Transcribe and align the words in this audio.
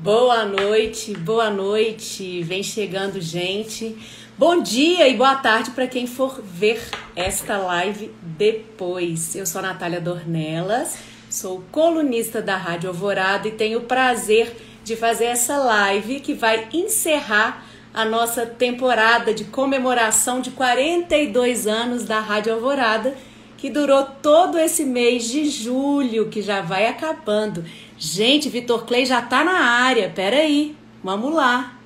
Boa 0.00 0.44
noite, 0.44 1.12
boa 1.12 1.50
noite. 1.50 2.40
Vem 2.44 2.62
chegando 2.62 3.20
gente. 3.20 3.98
Bom 4.38 4.62
dia 4.62 5.08
e 5.08 5.16
boa 5.16 5.34
tarde 5.34 5.72
para 5.72 5.88
quem 5.88 6.06
for 6.06 6.40
ver 6.40 6.80
esta 7.16 7.58
live 7.58 8.12
depois. 8.22 9.34
Eu 9.34 9.44
sou 9.44 9.58
a 9.58 9.62
Natália 9.62 10.00
Dornelas, 10.00 10.96
sou 11.28 11.64
colunista 11.72 12.40
da 12.40 12.56
Rádio 12.56 12.90
Alvorada 12.90 13.48
e 13.48 13.50
tenho 13.50 13.80
o 13.80 13.86
prazer 13.86 14.54
de 14.84 14.94
fazer 14.94 15.24
essa 15.24 15.56
live 15.56 16.20
que 16.20 16.32
vai 16.32 16.68
encerrar 16.72 17.66
a 17.92 18.04
nossa 18.04 18.46
temporada 18.46 19.34
de 19.34 19.46
comemoração 19.46 20.40
de 20.40 20.52
42 20.52 21.66
anos 21.66 22.04
da 22.04 22.20
Rádio 22.20 22.54
Alvorada, 22.54 23.16
que 23.58 23.68
durou 23.68 24.06
todo 24.22 24.56
esse 24.56 24.84
mês 24.84 25.24
de 25.24 25.44
julho, 25.46 26.30
que 26.30 26.40
já 26.40 26.62
vai 26.62 26.86
acabando. 26.86 27.64
Gente, 27.98 28.48
Vitor 28.48 28.86
Clay 28.86 29.04
já 29.04 29.20
tá 29.20 29.42
na 29.42 29.58
área. 29.58 30.08
Peraí, 30.08 30.76
vamos 31.02 31.34
lá. 31.34 31.76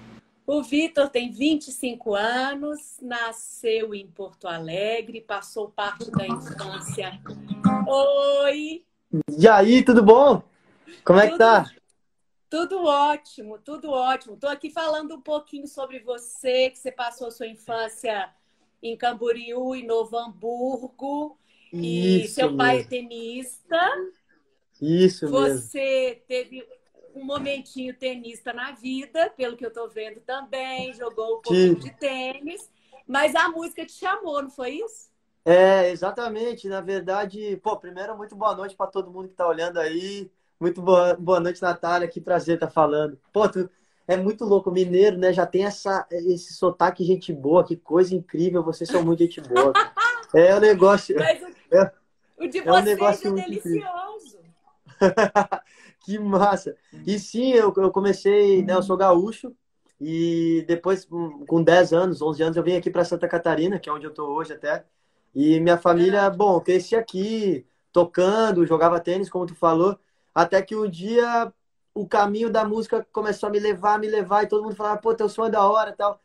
O 0.46 0.62
Vitor 0.62 1.08
tem 1.08 1.32
25 1.32 2.14
anos, 2.14 2.98
nasceu 3.00 3.94
em 3.94 4.06
Porto 4.06 4.46
Alegre, 4.46 5.22
passou 5.22 5.70
parte 5.70 6.10
da 6.10 6.26
infância. 6.26 7.18
Oi! 7.88 8.84
E 9.38 9.48
aí, 9.48 9.82
tudo 9.82 10.02
bom? 10.02 10.42
Como 11.02 11.20
é 11.20 11.22
tudo, 11.22 11.32
que 11.32 11.38
tá? 11.38 11.70
Tudo 12.50 12.84
ótimo, 12.84 13.58
tudo 13.58 13.90
ótimo. 13.90 14.36
Tô 14.36 14.46
aqui 14.46 14.68
falando 14.68 15.14
um 15.14 15.22
pouquinho 15.22 15.66
sobre 15.66 16.00
você, 16.00 16.68
que 16.68 16.78
você 16.78 16.92
passou 16.92 17.30
sua 17.30 17.46
infância 17.46 18.28
em 18.82 18.94
Camboriú 18.94 19.74
e 19.74 19.86
Novo 19.86 20.18
Hamburgo. 20.18 21.38
Isso 21.72 22.24
e 22.24 22.28
seu 22.28 22.46
mesmo. 22.46 22.58
pai 22.58 22.80
é 22.80 22.84
tenista. 22.84 23.80
Isso 24.80 25.28
Você 25.28 25.78
mesmo. 25.78 26.22
teve 26.26 26.68
um 27.14 27.24
momentinho 27.24 27.94
tenista 27.94 28.52
na 28.52 28.72
vida, 28.72 29.30
pelo 29.36 29.56
que 29.56 29.64
eu 29.64 29.72
tô 29.72 29.88
vendo 29.88 30.20
também, 30.20 30.92
jogou 30.94 31.38
um 31.38 31.42
pouquinho 31.42 31.76
de 31.76 31.90
tênis, 31.92 32.70
mas 33.06 33.34
a 33.34 33.48
música 33.48 33.84
te 33.84 33.92
chamou, 33.92 34.42
não 34.42 34.50
foi 34.50 34.70
isso? 34.72 35.12
É, 35.44 35.90
exatamente. 35.90 36.68
Na 36.68 36.80
verdade, 36.80 37.56
pô, 37.62 37.76
primeiro, 37.76 38.16
muito 38.16 38.36
boa 38.36 38.54
noite 38.54 38.76
para 38.76 38.86
todo 38.86 39.10
mundo 39.10 39.28
que 39.28 39.34
tá 39.34 39.46
olhando 39.46 39.78
aí. 39.78 40.30
Muito 40.60 40.80
boa, 40.80 41.14
boa 41.14 41.40
noite, 41.40 41.60
Natália. 41.60 42.08
Que 42.08 42.20
prazer 42.20 42.54
estar 42.54 42.68
tá 42.68 42.72
falando. 42.72 43.18
Pô, 43.32 43.48
tu, 43.48 43.68
é 44.06 44.16
muito 44.16 44.44
louco. 44.44 44.70
Mineiro, 44.70 45.18
né? 45.18 45.32
Já 45.32 45.44
tem 45.44 45.64
essa, 45.64 46.06
esse 46.10 46.54
sotaque 46.54 47.04
gente 47.04 47.32
boa. 47.32 47.64
Que 47.64 47.76
coisa 47.76 48.14
incrível. 48.14 48.62
Vocês 48.62 48.88
são 48.88 49.04
muito 49.04 49.20
gente 49.20 49.40
boa. 49.40 49.72
é 50.32 50.54
o 50.54 50.60
negócio. 50.60 51.16
Mas 51.18 51.42
o, 51.42 51.51
é, 51.72 51.92
o 52.38 52.46
de 52.46 52.60
vocês 52.60 52.66
é, 52.66 52.70
um 52.70 52.82
negócio 52.82 53.38
é 53.38 53.42
delicioso. 53.42 54.38
que 56.04 56.18
massa! 56.18 56.76
E 57.06 57.18
sim, 57.18 57.52
eu, 57.52 57.72
eu 57.76 57.90
comecei, 57.90 58.62
né? 58.62 58.74
Eu 58.74 58.82
sou 58.82 58.96
gaúcho 58.96 59.54
e 60.00 60.64
depois, 60.66 61.06
com 61.46 61.62
10 61.62 61.92
anos, 61.92 62.20
11 62.20 62.42
anos, 62.42 62.56
eu 62.56 62.62
vim 62.62 62.74
aqui 62.74 62.90
para 62.90 63.04
Santa 63.04 63.28
Catarina, 63.28 63.78
que 63.78 63.88
é 63.88 63.92
onde 63.92 64.04
eu 64.04 64.12
tô 64.12 64.26
hoje 64.26 64.52
até. 64.52 64.84
E 65.34 65.60
minha 65.60 65.78
família, 65.78 66.28
bom, 66.28 66.60
cresci 66.60 66.96
aqui, 66.96 67.64
tocando, 67.92 68.66
jogava 68.66 69.00
tênis, 69.00 69.30
como 69.30 69.46
tu 69.46 69.54
falou, 69.54 69.98
até 70.34 70.60
que 70.62 70.74
um 70.76 70.88
dia 70.88 71.52
o 71.94 72.06
caminho 72.08 72.50
da 72.50 72.64
música 72.64 73.06
começou 73.12 73.48
a 73.48 73.52
me 73.52 73.58
levar, 73.58 73.98
me 73.98 74.08
levar, 74.08 74.44
e 74.44 74.48
todo 74.48 74.62
mundo 74.62 74.74
falava, 74.74 75.00
pô, 75.00 75.14
teu 75.14 75.28
som 75.28 75.46
é 75.46 75.50
da 75.50 75.66
hora 75.66 75.90
e 75.90 75.94
tal. 75.94 76.21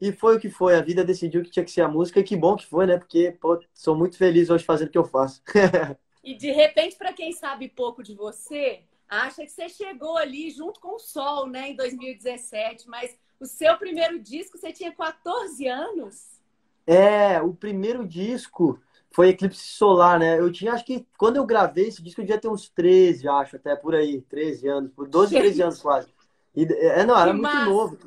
E 0.00 0.12
foi 0.12 0.36
o 0.36 0.40
que 0.40 0.48
foi, 0.48 0.74
a 0.74 0.80
vida 0.80 1.04
decidiu 1.04 1.42
que 1.42 1.50
tinha 1.50 1.64
que 1.64 1.70
ser 1.70 1.82
a 1.82 1.88
música, 1.88 2.20
e 2.20 2.24
que 2.24 2.36
bom 2.36 2.56
que 2.56 2.66
foi, 2.66 2.86
né? 2.86 2.96
Porque, 2.96 3.36
pô, 3.40 3.60
sou 3.74 3.94
muito 3.94 4.16
feliz 4.16 4.48
hoje 4.48 4.64
fazendo 4.64 4.88
o 4.88 4.90
que 4.90 4.98
eu 4.98 5.04
faço. 5.04 5.42
E 6.22 6.34
de 6.34 6.50
repente, 6.50 6.96
para 6.96 7.14
quem 7.14 7.32
sabe 7.32 7.66
pouco 7.66 8.02
de 8.02 8.14
você, 8.14 8.82
acha 9.08 9.42
que 9.42 9.50
você 9.50 9.70
chegou 9.70 10.18
ali 10.18 10.50
junto 10.50 10.78
com 10.78 10.96
o 10.96 10.98
Sol, 10.98 11.46
né, 11.46 11.70
em 11.70 11.74
2017, 11.74 12.88
mas 12.88 13.16
o 13.40 13.46
seu 13.46 13.76
primeiro 13.78 14.18
disco 14.18 14.58
você 14.58 14.70
tinha 14.70 14.92
14 14.92 15.66
anos? 15.66 16.38
É, 16.86 17.40
o 17.40 17.54
primeiro 17.54 18.06
disco 18.06 18.78
foi 19.10 19.30
Eclipse 19.30 19.62
Solar, 19.62 20.18
né? 20.18 20.38
Eu 20.38 20.52
tinha, 20.52 20.72
acho 20.72 20.84
que 20.84 21.06
quando 21.18 21.36
eu 21.36 21.46
gravei 21.46 21.88
esse 21.88 22.02
disco, 22.02 22.20
eu 22.20 22.24
devia 22.26 22.40
ter 22.40 22.48
uns 22.48 22.68
13, 22.68 23.28
acho, 23.28 23.56
até 23.56 23.74
por 23.74 23.94
aí, 23.94 24.20
13 24.22 24.68
anos, 24.68 24.92
por 24.92 25.08
12, 25.08 25.34
13 25.34 25.62
anos 25.62 25.80
quase. 25.80 26.08
E, 26.54 26.64
é, 26.64 27.04
não, 27.04 27.18
era 27.18 27.32
que 27.32 27.38
muito 27.38 27.42
massa. 27.42 27.64
novo. 27.64 27.98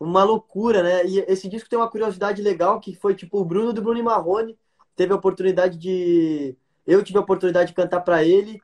Uma 0.00 0.24
loucura, 0.24 0.82
né? 0.82 1.06
E 1.06 1.18
esse 1.28 1.48
disco 1.48 1.68
tem 1.68 1.78
uma 1.78 1.90
curiosidade 1.90 2.42
legal, 2.42 2.80
que 2.80 2.96
foi 2.96 3.14
tipo 3.14 3.38
o 3.38 3.44
Bruno 3.44 3.72
do 3.72 3.82
Bruno 3.82 3.98
e 3.98 4.02
Marrone 4.02 4.58
teve 4.96 5.12
a 5.12 5.16
oportunidade 5.16 5.76
de 5.76 6.56
eu 6.86 7.04
tive 7.04 7.18
a 7.18 7.22
oportunidade 7.22 7.68
de 7.68 7.74
cantar 7.74 8.00
para 8.00 8.24
ele. 8.24 8.60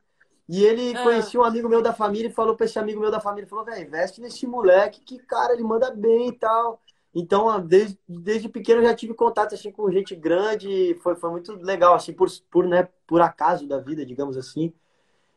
E 0.49 0.63
ele 0.63 0.95
ah. 0.95 1.03
conhecia 1.03 1.39
um 1.39 1.43
amigo 1.43 1.69
meu 1.69 1.81
da 1.81 1.93
família 1.93 2.29
e 2.29 2.33
falou 2.33 2.55
para 2.55 2.65
esse 2.65 2.79
amigo 2.79 2.99
meu 2.99 3.11
da 3.11 3.19
família, 3.19 3.49
falou, 3.49 3.65
velho, 3.65 3.85
investe 3.85 4.21
nesse 4.21 4.47
moleque, 4.47 5.01
que 5.01 5.19
cara, 5.19 5.53
ele 5.53 5.63
manda 5.63 5.91
bem 5.91 6.29
e 6.29 6.31
tal. 6.31 6.81
Então, 7.13 7.59
desde, 7.65 7.97
desde 8.07 8.49
pequeno 8.49 8.81
eu 8.81 8.85
já 8.85 8.95
tive 8.95 9.13
contato 9.13 9.55
assim 9.55 9.71
com 9.71 9.91
gente 9.91 10.15
grande, 10.15 10.97
foi, 11.01 11.15
foi 11.15 11.29
muito 11.31 11.53
legal 11.53 11.93
assim 11.93 12.13
por, 12.13 12.29
por, 12.49 12.65
né, 12.67 12.87
por 13.05 13.21
acaso 13.21 13.67
da 13.67 13.79
vida, 13.79 14.05
digamos 14.05 14.37
assim. 14.37 14.73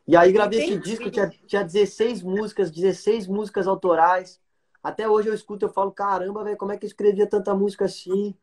E 0.07 0.15
aí 0.15 0.31
gravei 0.31 0.59
Entendi. 0.59 0.73
esse 0.73 0.81
disco, 0.81 1.11
tinha, 1.11 1.29
tinha 1.47 1.63
16 1.63 2.23
músicas, 2.23 2.71
16 2.71 3.27
músicas 3.27 3.67
autorais. 3.67 4.40
Até 4.83 5.07
hoje 5.07 5.29
eu 5.29 5.33
escuto, 5.33 5.65
eu 5.65 5.69
falo, 5.69 5.91
caramba, 5.91 6.43
velho, 6.43 6.57
como 6.57 6.71
é 6.71 6.77
que 6.77 6.85
eu 6.85 6.87
escrevia 6.87 7.27
tanta 7.27 7.53
música 7.53 7.85
assim? 7.85 8.35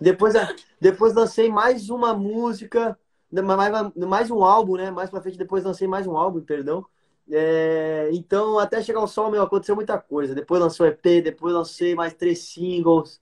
depois, 0.00 0.34
depois 0.80 1.14
lancei 1.14 1.48
mais 1.48 1.88
uma 1.88 2.12
música, 2.12 2.98
mais, 3.30 3.72
mais 3.96 4.30
um 4.30 4.44
álbum, 4.44 4.76
né? 4.76 4.90
Mais 4.90 5.10
pra 5.10 5.20
frente, 5.20 5.38
depois 5.38 5.64
lancei 5.64 5.86
mais 5.86 6.06
um 6.06 6.16
álbum, 6.16 6.40
perdão. 6.40 6.84
É, 7.30 8.10
então, 8.12 8.58
até 8.58 8.82
chegar 8.82 9.00
ao 9.00 9.08
sol, 9.08 9.30
meu, 9.30 9.42
aconteceu 9.42 9.74
muita 9.74 9.98
coisa. 9.98 10.34
Depois 10.34 10.60
lançou 10.60 10.86
EP, 10.86 11.22
depois 11.22 11.54
lancei 11.54 11.94
mais 11.94 12.14
três 12.14 12.40
singles. 12.40 13.20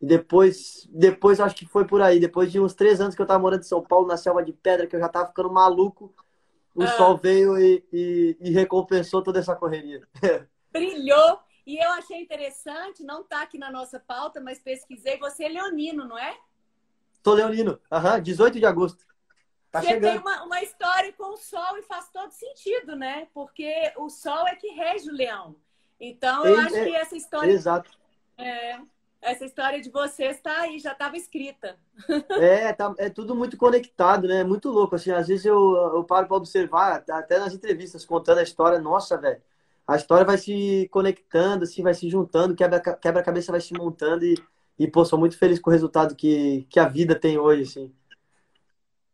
E 0.00 0.06
depois, 0.06 0.88
depois 0.90 1.40
acho 1.40 1.54
que 1.54 1.66
foi 1.66 1.86
por 1.86 2.02
aí. 2.02 2.18
Depois 2.18 2.50
de 2.50 2.58
uns 2.58 2.74
três 2.74 3.00
anos 3.00 3.14
que 3.14 3.22
eu 3.22 3.26
tava 3.26 3.38
morando 3.38 3.60
em 3.60 3.64
São 3.64 3.82
Paulo, 3.82 4.06
na 4.06 4.16
selva 4.16 4.42
de 4.42 4.52
pedra, 4.52 4.86
que 4.86 4.96
eu 4.96 5.00
já 5.00 5.08
tava 5.08 5.28
ficando 5.28 5.52
maluco, 5.52 6.12
o 6.74 6.82
ah. 6.82 6.88
sol 6.88 7.16
veio 7.16 7.58
e, 7.58 7.84
e, 7.92 8.36
e, 8.40 8.50
recompensou 8.50 9.22
toda 9.22 9.38
essa 9.38 9.54
correria. 9.54 10.02
Brilhou! 10.72 11.43
E 11.66 11.78
eu 11.78 11.90
achei 11.92 12.20
interessante, 12.20 13.02
não 13.02 13.24
tá 13.24 13.42
aqui 13.42 13.56
na 13.58 13.70
nossa 13.70 13.98
pauta, 13.98 14.40
mas 14.40 14.58
pesquisei. 14.58 15.18
Você 15.18 15.44
é 15.44 15.48
leonino, 15.48 16.06
não 16.06 16.18
é? 16.18 16.36
Sou 17.22 17.34
leonino, 17.34 17.80
aham, 17.90 18.20
18 18.20 18.58
de 18.58 18.66
agosto. 18.66 19.06
Tá 19.70 19.80
Porque 19.80 19.94
chegando. 19.94 20.12
tem 20.12 20.20
uma, 20.20 20.44
uma 20.44 20.62
história 20.62 21.12
com 21.14 21.32
o 21.32 21.36
sol 21.36 21.78
e 21.78 21.82
faz 21.82 22.08
todo 22.10 22.30
sentido, 22.30 22.94
né? 22.94 23.26
Porque 23.32 23.92
o 23.96 24.08
sol 24.10 24.46
é 24.46 24.54
que 24.54 24.68
rege 24.68 25.10
o 25.10 25.14
leão. 25.14 25.56
Então, 25.98 26.44
eu 26.44 26.60
é, 26.60 26.62
acho 26.64 26.74
que 26.74 26.94
essa 26.94 27.16
história. 27.16 27.50
Exato. 27.50 27.90
É, 28.36 28.78
essa 29.22 29.46
história 29.46 29.80
de 29.80 29.90
vocês 29.90 30.36
está 30.36 30.60
aí, 30.60 30.78
já 30.78 30.92
estava 30.92 31.16
escrita. 31.16 31.78
É, 32.30 32.72
tá, 32.74 32.94
é 32.98 33.08
tudo 33.08 33.34
muito 33.34 33.56
conectado, 33.56 34.28
né? 34.28 34.40
É 34.40 34.44
muito 34.44 34.68
louco. 34.68 34.96
Assim, 34.96 35.10
às 35.10 35.28
vezes 35.28 35.46
eu, 35.46 35.74
eu 35.94 36.04
paro 36.04 36.26
para 36.26 36.36
observar, 36.36 37.02
até 37.08 37.38
nas 37.38 37.54
entrevistas, 37.54 38.04
contando 38.04 38.38
a 38.38 38.42
história, 38.42 38.78
nossa, 38.78 39.16
velho. 39.16 39.42
A 39.86 39.96
história 39.96 40.24
vai 40.24 40.38
se 40.38 40.88
conectando, 40.90 41.64
assim, 41.64 41.82
vai 41.82 41.92
se 41.92 42.08
juntando, 42.08 42.54
quebra-cabeça 42.54 43.00
quebra 43.00 43.42
vai 43.48 43.60
se 43.60 43.74
montando 43.74 44.24
e, 44.24 44.34
e, 44.78 44.88
pô, 44.88 45.04
sou 45.04 45.18
muito 45.18 45.36
feliz 45.36 45.60
com 45.60 45.68
o 45.68 45.72
resultado 45.72 46.16
que, 46.16 46.66
que 46.70 46.80
a 46.80 46.88
vida 46.88 47.14
tem 47.14 47.38
hoje, 47.38 47.62
assim. 47.62 47.94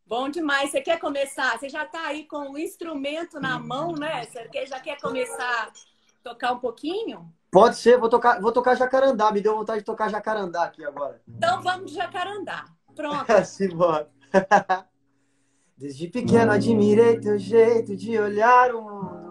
Bom 0.07 0.29
demais. 0.29 0.71
Você 0.71 0.81
quer 0.81 0.99
começar? 0.99 1.59
Você 1.59 1.69
já 1.69 1.85
está 1.85 2.07
aí 2.07 2.25
com 2.25 2.51
o 2.53 2.59
instrumento 2.59 3.41
na 3.41 3.59
mão, 3.59 3.93
né? 3.93 4.25
Você 4.25 4.67
já 4.67 4.81
quer 4.81 5.01
começar 5.01 5.69
a 5.69 5.73
tocar 6.23 6.53
um 6.53 6.59
pouquinho? 6.59 7.33
Pode 7.51 7.77
ser, 7.77 7.99
vou 7.99 8.09
tocar, 8.09 8.41
vou 8.41 8.53
tocar 8.53 8.77
jacarandá. 8.77 9.31
Me 9.33 9.41
deu 9.41 9.57
vontade 9.57 9.81
de 9.81 9.85
tocar 9.85 10.09
jacarandá 10.09 10.65
aqui 10.65 10.85
agora. 10.85 11.21
Então 11.29 11.63
vamos 11.63 11.91
de 11.91 11.97
jacarandá. 11.97 12.65
Pronto. 12.95 13.27
Simbora. 13.45 14.09
Desde 15.77 16.09
pequeno 16.09 16.53
admirei 16.53 17.21
teu 17.21 17.39
jeito 17.39 17.97
de 17.97 18.19
olhar 18.19 18.75
o 18.75 18.83
mundo. 18.83 19.30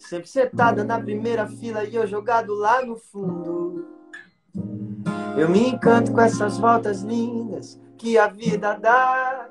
Sempre 0.00 0.28
sentada 0.28 0.82
na 0.82 0.98
primeira 0.98 1.46
fila 1.46 1.84
e 1.84 1.94
eu 1.94 2.06
jogado 2.06 2.54
lá 2.54 2.84
no 2.84 2.96
fundo. 2.96 3.86
Eu 5.36 5.48
me 5.48 5.68
encanto 5.68 6.10
com 6.10 6.20
essas 6.20 6.58
voltas 6.58 7.02
lindas 7.02 7.80
que 7.96 8.18
a 8.18 8.26
vida 8.26 8.74
dá. 8.74 9.48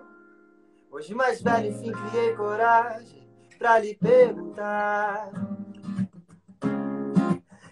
Hoje 0.92 1.14
mais 1.14 1.42
velho, 1.42 1.70
enfim, 1.70 1.92
criei 1.92 2.36
coragem 2.36 3.30
pra 3.58 3.78
lhe 3.78 3.96
perguntar. 3.96 5.30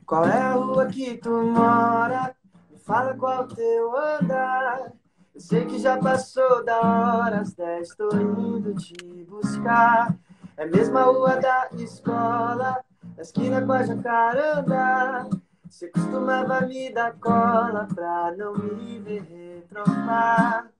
Qual 0.05 0.25
é 0.25 0.39
a 0.39 0.53
rua 0.53 0.85
que 0.85 1.17
tu 1.17 1.31
mora? 1.31 2.35
Me 2.69 2.77
fala 2.77 3.15
qual 3.15 3.47
teu 3.47 3.97
andar. 3.97 4.93
Eu 5.33 5.41
sei 5.41 5.65
que 5.65 5.79
já 5.79 5.97
passou 5.97 6.63
da 6.63 6.79
hora, 6.79 7.41
às 7.41 7.53
dez 7.53 7.89
tô 7.95 8.07
indo 8.15 8.73
te 8.75 9.25
buscar. 9.25 10.15
É 10.57 10.63
a 10.63 11.03
rua 11.03 11.35
da 11.35 11.69
escola, 11.73 12.83
na 13.15 13.21
esquina 13.21 13.63
com 13.63 13.73
a 13.73 13.83
jacaranda. 13.83 15.29
Você 15.69 15.87
costumava 15.89 16.61
me 16.61 16.91
dar 16.91 17.13
cola 17.19 17.87
pra 17.93 18.33
não 18.35 18.55
me 18.55 18.97
ver 18.97 19.21
retromar. 19.21 20.71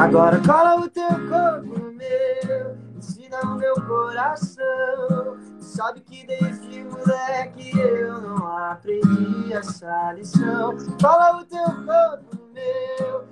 Agora 0.00 0.40
cola 0.46 0.76
o 0.76 0.88
teu 0.88 1.08
corpo 1.08 1.80
no 1.80 1.92
meu, 1.92 2.78
ensina 2.96 3.40
o 3.40 3.56
meu 3.56 3.74
coração. 3.74 5.36
sabe 5.58 6.00
que 6.02 6.24
desde 6.24 6.84
moleque 6.84 7.76
eu 7.76 8.20
não 8.20 8.46
aprendi 8.56 9.52
essa 9.52 10.12
lição. 10.12 10.78
Fala 11.00 11.40
o 11.40 11.44
teu 11.44 11.64
corpo 11.64 12.36
no 12.36 12.52
meu, 12.52 13.24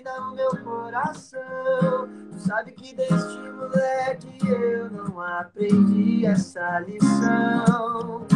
ensina 0.00 0.18
o 0.20 0.34
meu 0.34 0.50
coração. 0.64 2.08
Tu 2.30 2.38
sabe 2.38 2.72
que 2.72 2.94
desde 2.94 3.50
moleque 3.50 4.48
eu 4.48 4.90
não 4.90 5.20
aprendi 5.20 6.24
essa 6.26 6.80
lição. 6.80 8.26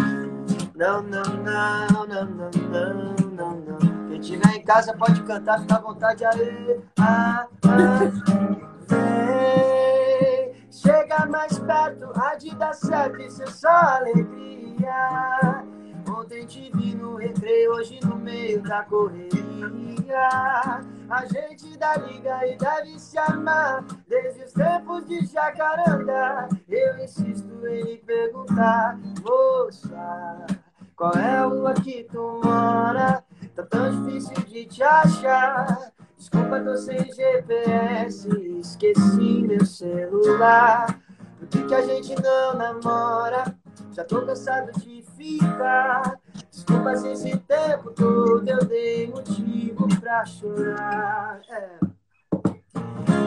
Não, 0.75 1.03
não, 1.03 1.23
não, 1.23 1.87
não, 1.89 2.07
não, 2.07 2.51
não, 2.51 3.15
não, 3.31 3.61
não. 3.61 4.09
Quem 4.09 4.21
tiver 4.21 4.57
em 4.57 4.63
casa 4.63 4.95
pode 4.95 5.23
cantar, 5.23 5.61
fica 5.61 5.77
à 5.77 5.81
vontade 5.81 6.25
aí. 6.25 6.81
Ah, 6.99 7.47
ah. 7.65 7.99
Vem, 8.89 10.55
chega 10.71 11.27
mais 11.27 11.59
perto, 11.59 12.11
há 12.15 12.35
de 12.35 12.55
dar 12.57 12.75
certo, 12.75 13.21
isso 13.23 13.43
é 13.43 13.47
só 13.47 13.69
alegria. 13.69 15.64
Ontem 16.25 16.47
te 16.47 16.71
vi 16.75 16.95
no 16.95 17.17
recreio, 17.17 17.73
hoje 17.73 18.01
no 18.03 18.17
meio 18.17 18.63
da 18.63 18.83
correria. 18.85 20.31
A 21.11 21.27
gente 21.27 21.77
dá 21.77 21.97
liga 21.97 22.47
e 22.47 22.57
deve 22.57 22.99
se 22.99 23.19
amar 23.19 23.85
desde 24.09 24.45
os 24.45 24.53
tempos 24.55 25.07
de 25.07 25.27
jacaranda. 25.27 26.49
Eu 26.67 26.99
insisto 27.05 27.67
em 27.67 27.83
lhe 27.83 27.99
perguntar, 27.99 28.99
moça, 29.23 30.47
qual 30.97 31.13
é 31.13 31.37
a 31.37 31.45
rua 31.45 31.75
que 31.75 32.05
tu 32.05 32.41
mora? 32.43 33.23
Tá 33.55 33.63
tão 33.65 34.07
difícil 34.07 34.47
de 34.47 34.65
te 34.65 34.83
achar. 34.83 35.93
Desculpa, 36.17 36.59
tô 36.59 36.75
sem 36.79 37.05
GPS, 37.13 38.31
esqueci 38.61 39.43
meu 39.43 39.67
celular. 39.67 40.99
Por 41.39 41.49
que, 41.49 41.65
que 41.65 41.75
a 41.75 41.83
gente 41.83 42.15
não 42.23 42.55
namora? 42.55 43.45
Já 43.93 44.05
tô 44.05 44.25
cansado 44.25 44.73
de 44.81 45.04
Desculpa 46.51 46.97
se 46.97 47.09
esse 47.09 47.37
tempo 47.39 47.91
todo 47.93 48.49
eu 48.49 48.65
dei 48.65 49.09
motivo 49.09 49.89
pra 50.01 50.25
chorar. 50.25 51.41
É. 51.49 51.95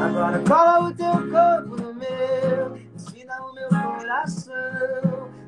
Agora 0.04 0.44
cola 0.48 0.90
o 0.90 0.94
teu 0.94 1.12
corpo 1.12 1.82
no 1.82 1.94
meu, 1.96 2.78
ensina 2.94 3.42
o 3.42 3.54
meu 3.54 3.68
coração. 3.70 4.54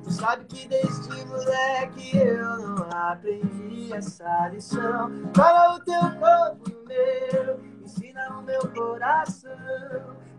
Tu 0.03 0.11
sabe 0.11 0.45
que 0.45 0.67
desde 0.67 1.25
moleque 1.25 2.17
eu 2.17 2.57
não 2.57 2.89
aprendi 2.91 3.93
essa 3.93 4.47
lição. 4.47 5.11
Cola 5.35 5.75
o 5.75 5.79
teu 5.81 6.01
corpo 6.19 6.69
no 6.69 6.85
meu, 6.85 7.59
ensina 7.83 8.39
o 8.39 8.41
meu 8.41 8.61
coração. 8.71 9.51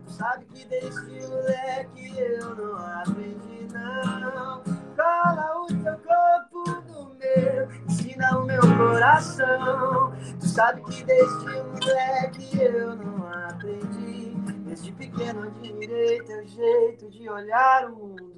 Tu 0.05 0.11
sabe 0.11 0.45
que 0.45 0.65
desde 0.65 1.27
moleque 1.27 2.13
eu 2.17 2.55
não 2.55 2.75
aprendi 2.75 3.67
não. 3.71 4.80
Cola 4.95 5.61
o 5.61 5.67
teu 5.67 5.97
corpo 5.99 6.81
no 6.87 7.15
meu, 7.15 7.71
ensina 7.87 8.37
o 8.39 8.45
meu 8.45 8.61
coração. 8.61 10.11
Tu 10.39 10.47
sabe 10.47 10.81
que 10.83 11.03
desde 11.03 11.45
moleque 11.45 12.59
eu 12.59 12.95
não 12.95 13.27
aprendi. 13.47 14.31
Desde 14.65 14.91
pequeno 14.93 15.43
admirei 15.43 16.21
teu 16.23 16.45
jeito 16.47 17.09
de 17.09 17.29
olhar 17.29 17.89
o 17.89 17.97
mundo. 17.97 18.31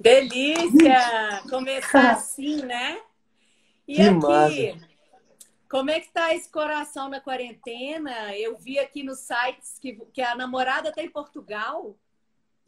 Delícia! 0.00 1.42
Começar 1.48 2.12
assim, 2.12 2.62
né? 2.64 3.00
E 3.86 3.96
Que 3.96 4.02
aqui, 4.02 4.12
massa. 4.14 4.88
como 5.68 5.90
é 5.90 6.00
que 6.00 6.10
tá 6.12 6.34
esse 6.34 6.48
coração 6.50 7.08
na 7.08 7.20
quarentena? 7.20 8.34
Eu 8.36 8.56
vi 8.56 8.78
aqui 8.78 9.02
nos 9.02 9.18
sites 9.18 9.78
que, 9.78 9.94
que 10.12 10.22
a 10.22 10.34
namorada 10.34 10.92
tá 10.92 11.02
em 11.02 11.10
Portugal. 11.10 11.96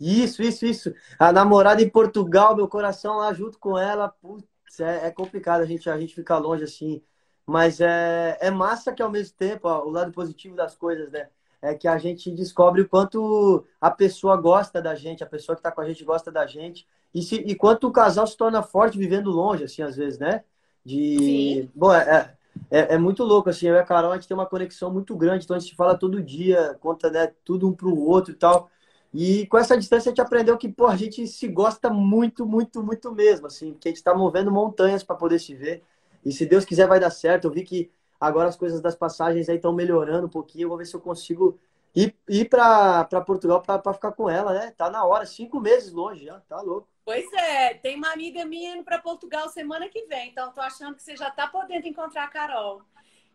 Isso, 0.02 0.42
isso, 0.42 0.66
isso. 0.66 0.94
A 1.16 1.32
namorada 1.32 1.80
em 1.80 1.88
Portugal, 1.88 2.56
meu 2.56 2.66
coração 2.66 3.18
lá 3.18 3.32
junto 3.32 3.58
com 3.58 3.78
ela, 3.78 4.08
putz, 4.08 4.44
é, 4.80 5.06
é 5.06 5.10
complicado 5.10 5.60
a 5.60 5.64
gente, 5.64 5.88
a 5.88 5.98
gente 5.98 6.14
ficar 6.14 6.38
longe 6.38 6.64
assim. 6.64 7.00
Mas 7.46 7.80
é, 7.80 8.36
é 8.40 8.50
massa 8.50 8.92
que 8.92 9.02
ao 9.02 9.10
mesmo 9.10 9.36
tempo, 9.36 9.68
ó, 9.68 9.84
o 9.84 9.90
lado 9.90 10.12
positivo 10.12 10.56
das 10.56 10.74
coisas, 10.74 11.10
né? 11.10 11.28
É 11.60 11.74
que 11.74 11.86
a 11.86 11.96
gente 11.96 12.30
descobre 12.32 12.82
o 12.82 12.88
quanto 12.88 13.64
a 13.80 13.90
pessoa 13.90 14.36
gosta 14.36 14.82
da 14.82 14.96
gente, 14.96 15.22
a 15.22 15.26
pessoa 15.26 15.54
que 15.54 15.62
tá 15.62 15.70
com 15.70 15.80
a 15.80 15.86
gente 15.86 16.04
gosta 16.04 16.32
da 16.32 16.44
gente. 16.46 16.86
E, 17.14 17.22
se, 17.22 17.36
e 17.36 17.54
quanto 17.54 17.86
o 17.86 17.92
casal 17.92 18.26
se 18.26 18.36
torna 18.36 18.62
forte 18.62 18.98
vivendo 18.98 19.30
longe, 19.30 19.64
assim, 19.64 19.82
às 19.82 19.94
vezes, 19.94 20.18
né? 20.18 20.42
De. 20.84 21.18
Sim. 21.18 21.70
Bom, 21.74 21.94
é, 21.94 22.34
é, 22.70 22.94
é 22.94 22.98
muito 22.98 23.22
louco, 23.22 23.50
assim, 23.50 23.66
eu 23.66 23.76
e 23.76 23.78
a 23.78 23.84
Carol, 23.84 24.10
a 24.10 24.14
gente 24.16 24.26
tem 24.26 24.36
uma 24.36 24.46
conexão 24.46 24.90
muito 24.92 25.16
grande, 25.16 25.44
então 25.44 25.56
a 25.56 25.60
gente 25.60 25.70
se 25.70 25.76
fala 25.76 25.96
todo 25.96 26.22
dia, 26.22 26.76
conta, 26.80 27.10
né, 27.10 27.32
tudo 27.44 27.68
um 27.68 27.72
pro 27.72 27.96
outro 27.96 28.32
e 28.32 28.36
tal. 28.36 28.70
E 29.12 29.46
com 29.46 29.58
essa 29.58 29.76
distância 29.76 30.08
a 30.08 30.12
gente 30.12 30.20
aprendeu 30.22 30.56
que, 30.56 30.68
pô, 30.68 30.86
a 30.86 30.96
gente 30.96 31.26
se 31.26 31.46
gosta 31.48 31.90
muito, 31.90 32.46
muito, 32.46 32.82
muito 32.82 33.12
mesmo, 33.12 33.46
assim, 33.46 33.72
porque 33.72 33.88
a 33.88 33.92
gente 33.92 34.02
tá 34.02 34.14
movendo 34.14 34.50
montanhas 34.50 35.02
para 35.04 35.16
poder 35.16 35.38
se 35.38 35.54
ver. 35.54 35.82
E 36.24 36.32
se 36.32 36.46
Deus 36.46 36.64
quiser 36.64 36.86
vai 36.88 36.98
dar 37.00 37.10
certo. 37.10 37.46
Eu 37.46 37.50
vi 37.52 37.62
que 37.64 37.90
agora 38.20 38.48
as 38.48 38.56
coisas 38.56 38.80
das 38.80 38.94
passagens 38.94 39.48
aí 39.48 39.56
estão 39.56 39.72
melhorando 39.72 40.26
um 40.26 40.30
pouquinho. 40.30 40.64
Eu 40.64 40.68
vou 40.70 40.78
ver 40.78 40.86
se 40.86 40.94
eu 40.96 41.00
consigo 41.00 41.58
ir, 41.94 42.16
ir 42.28 42.48
para 42.48 43.04
Portugal 43.26 43.60
para 43.62 43.92
ficar 43.94 44.12
com 44.12 44.30
ela, 44.30 44.52
né? 44.54 44.70
Tá 44.76 44.88
na 44.90 45.04
hora, 45.04 45.26
cinco 45.26 45.60
meses 45.60 45.92
longe 45.92 46.24
já, 46.24 46.40
tá 46.40 46.60
louco. 46.60 46.88
Pois 47.04 47.32
é, 47.32 47.74
tem 47.74 47.96
uma 47.96 48.12
amiga 48.12 48.44
minha 48.44 48.74
indo 48.74 48.84
para 48.84 48.98
Portugal 49.00 49.48
semana 49.48 49.88
que 49.88 50.06
vem, 50.06 50.30
então 50.30 50.52
tô 50.52 50.60
achando 50.60 50.94
que 50.94 51.02
você 51.02 51.16
já 51.16 51.30
tá 51.30 51.48
podendo 51.48 51.86
encontrar 51.88 52.24
a 52.24 52.28
Carol. 52.28 52.82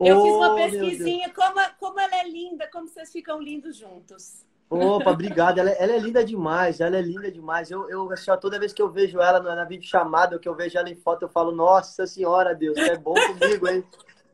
Eu 0.03 0.17
fiz 0.17 0.35
uma 0.35 0.49
Oh, 0.49 0.55
pesquisinha, 0.55 1.33
como, 1.33 1.59
como 1.79 1.99
ela 1.99 2.15
é 2.17 2.29
linda, 2.29 2.69
como 2.71 2.87
vocês 2.87 3.11
ficam 3.11 3.41
lindos 3.41 3.75
juntos. 3.75 4.45
Opa, 4.69 5.11
obrigado. 5.11 5.59
Ela, 5.59 5.69
é- 5.71 5.83
ela 5.83 5.93
é 5.93 5.99
linda 5.99 6.23
demais, 6.23 6.81
ela 6.81 6.97
é 6.97 7.01
linda 7.01 7.31
demais. 7.31 7.71
Eu, 7.71 7.89
eu 7.89 8.11
assim, 8.11 8.29
ó, 8.31 8.37
toda 8.37 8.59
vez 8.59 8.73
que 8.73 8.81
eu 8.81 8.89
vejo 8.91 9.21
ela 9.21 9.39
na, 9.39 9.55
na 9.55 9.63
videochamada, 9.63 10.35
ou 10.35 10.39
que 10.41 10.47
eu 10.47 10.55
vejo 10.55 10.77
ela 10.77 10.89
em 10.89 10.95
foto, 10.95 11.23
eu 11.23 11.29
falo, 11.29 11.51
nossa 11.51 12.05
senhora, 12.05 12.53
Deus, 12.53 12.77
tu 12.77 12.89
é 12.89 12.95
bom 12.95 13.15
comigo, 13.15 13.67
hein? 13.67 13.83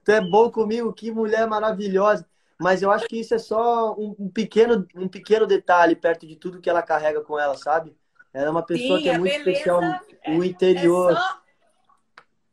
Tu 0.03 0.12
é 0.12 0.19
bom 0.19 0.50
comigo, 0.51 0.91
que 0.91 1.12
mulher 1.12 1.47
maravilhosa. 1.47 2.25
Mas 2.59 2.81
eu 2.81 2.91
acho 2.91 3.07
que 3.07 3.19
isso 3.19 3.33
é 3.33 3.39
só 3.39 3.94
um, 3.94 4.15
um 4.18 4.30
pequeno, 4.30 4.88
um 4.95 5.07
pequeno 5.07 5.45
detalhe 5.45 5.95
perto 5.95 6.25
de 6.25 6.36
tudo 6.36 6.59
que 6.62 6.69
ela 6.69 6.81
carrega 6.81 7.21
com 7.21 7.39
ela, 7.39 7.56
sabe? 7.57 7.95
Ela 8.33 8.47
é 8.47 8.50
uma 8.50 8.63
pessoa 8.63 8.97
Sim, 8.97 9.03
que 9.03 9.09
é 9.09 9.18
muito 9.18 9.36
especial. 9.38 9.81
é- 10.24 10.31
O 10.38 10.44
interior, 10.44 11.12
É 11.12 11.15
só, 11.15 11.41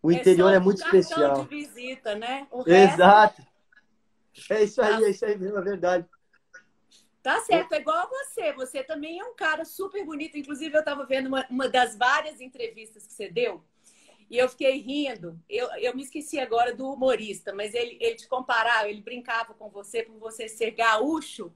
o 0.02 0.12
interior 0.12 0.48
só 0.48 0.54
é 0.54 0.58
o 0.58 0.62
muito 0.62 0.78
especial. 0.78 1.42
de 1.42 1.48
visita, 1.48 2.14
né? 2.14 2.46
Resto 2.66 2.66
Exato. 2.94 3.42
É 4.50 4.62
isso 4.62 4.82
aí, 4.82 5.04
é 5.04 5.10
isso 5.10 5.24
aí 5.24 5.36
mesmo, 5.38 5.58
é 5.58 5.62
verdade. 5.62 6.06
Tá 7.22 7.40
certo, 7.40 7.72
é 7.72 7.78
igual 7.78 7.98
a 7.98 8.06
você. 8.06 8.52
Você 8.54 8.82
também 8.82 9.18
é 9.20 9.24
um 9.24 9.34
cara 9.34 9.64
super 9.64 10.04
bonito. 10.04 10.38
Inclusive, 10.38 10.74
eu 10.74 10.80
estava 10.80 11.04
vendo 11.04 11.26
uma, 11.26 11.46
uma 11.50 11.68
das 11.68 11.96
várias 11.96 12.40
entrevistas 12.40 13.06
que 13.06 13.12
você 13.12 13.28
deu 13.28 13.62
e 14.30 14.38
eu 14.38 14.48
fiquei 14.48 14.78
rindo. 14.80 15.38
Eu, 15.48 15.68
eu 15.78 15.94
me 15.94 16.02
esqueci 16.02 16.38
agora 16.38 16.74
do 16.74 16.90
humorista, 16.92 17.52
mas 17.52 17.74
ele, 17.74 17.98
ele 18.00 18.14
te 18.14 18.28
comparava, 18.28 18.88
ele 18.88 19.02
brincava 19.02 19.52
com 19.54 19.68
você 19.68 20.04
por 20.04 20.18
você 20.18 20.48
ser 20.48 20.70
gaúcho, 20.70 21.52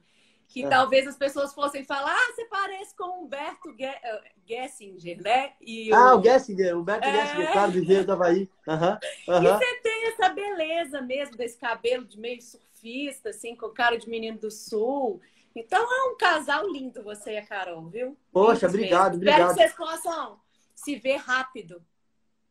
que 0.48 0.64
É. 0.64 0.68
talvez 0.68 1.06
as 1.06 1.16
pessoas 1.16 1.54
fossem 1.54 1.84
falar: 1.84 2.12
ah, 2.14 2.32
você 2.34 2.44
parece 2.46 2.94
com 2.96 3.04
o 3.04 3.24
Humberto 3.24 3.74
eh, 3.80 4.22
Gessinger, 4.46 5.22
né? 5.22 5.52
E 5.60 5.92
Ah, 5.92 6.16
o 6.16 6.22
Gessinger, 6.22 6.76
o 6.76 6.82
Beto 6.82 7.08
É. 7.08 7.12
Gessinger, 7.12 7.50
claro, 7.52 7.70
Engenheiro 7.70 8.06
do 8.06 8.12
Havaí. 8.12 8.48
Aham, 8.66 8.98
E 9.26 9.28
aham. 9.28 9.58
você 9.58 9.80
tem 9.82 10.06
essa 10.08 10.28
beleza 10.30 11.00
mesmo, 11.00 11.36
desse 11.36 11.58
cabelo 11.58 12.04
de 12.04 12.18
meio 12.18 12.40
surfista, 12.42 13.30
assim, 13.30 13.54
com 13.54 13.68
cara 13.70 13.96
de 13.96 14.08
menino 14.08 14.38
do 14.38 14.50
sul. 14.50 15.20
Então 15.54 15.80
é 15.80 16.10
um 16.10 16.16
casal 16.16 16.66
lindo, 16.68 17.02
você 17.02 17.34
e 17.34 17.38
a 17.38 17.46
Carol, 17.46 17.86
viu? 17.88 18.16
Poxa, 18.32 18.66
obrigado, 18.66 19.18
mesmo. 19.18 19.24
Espero 19.24 19.36
que 19.46 19.52
obrigado. 19.52 19.54
vocês 19.54 19.72
possam 19.74 20.40
se 20.74 20.96
ver 20.96 21.16
rápido. 21.16 21.82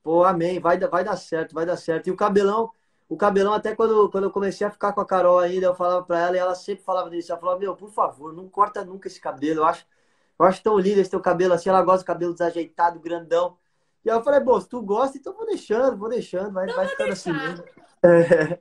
Pô, 0.01 0.23
amém. 0.23 0.59
Vai, 0.59 0.77
dar- 0.77 0.87
vai 0.87 1.03
dar 1.03 1.17
certo, 1.17 1.53
vai 1.53 1.65
dar 1.65 1.77
certo. 1.77 2.07
E 2.07 2.11
o 2.11 2.15
cabelão, 2.15 2.71
o 3.09 3.17
cabelão, 3.17 3.53
até 3.53 3.75
quando, 3.75 4.09
quando 4.09 4.25
eu 4.25 4.31
comecei 4.31 4.65
a 4.65 4.71
ficar 4.71 4.93
com 4.93 5.01
a 5.01 5.05
Carol 5.05 5.39
ainda, 5.39 5.65
eu 5.67 5.75
falava 5.75 6.03
pra 6.03 6.19
ela 6.19 6.35
e 6.35 6.39
ela 6.39 6.55
sempre 6.55 6.83
falava 6.83 7.09
disso. 7.09 7.31
Ela 7.31 7.41
falava, 7.41 7.59
meu, 7.59 7.75
por 7.75 7.91
favor, 7.91 8.33
não 8.33 8.47
corta 8.47 8.85
nunca 8.85 9.07
esse 9.07 9.19
cabelo. 9.19 9.61
Eu 9.61 9.65
acho, 9.65 9.85
eu 10.39 10.45
acho 10.45 10.63
tão 10.63 10.77
lindo 10.79 10.99
esse 11.01 11.09
teu 11.09 11.19
cabelo 11.19 11.53
assim. 11.53 11.69
Ela 11.69 11.81
gosta 11.81 12.03
do 12.03 12.07
cabelo 12.07 12.33
desajeitado, 12.33 12.99
grandão. 12.99 13.57
E 14.05 14.09
aí 14.09 14.17
eu 14.17 14.23
falei, 14.23 14.39
bom, 14.39 14.59
se 14.59 14.67
tu 14.67 14.81
gosta, 14.81 15.17
então 15.17 15.33
vou 15.33 15.45
deixando, 15.45 15.97
vou 15.97 16.09
deixando, 16.09 16.51
vai, 16.51 16.67
vai 16.67 16.87
ficando 16.87 17.13
assim 17.13 17.31
mesmo. 17.31 17.63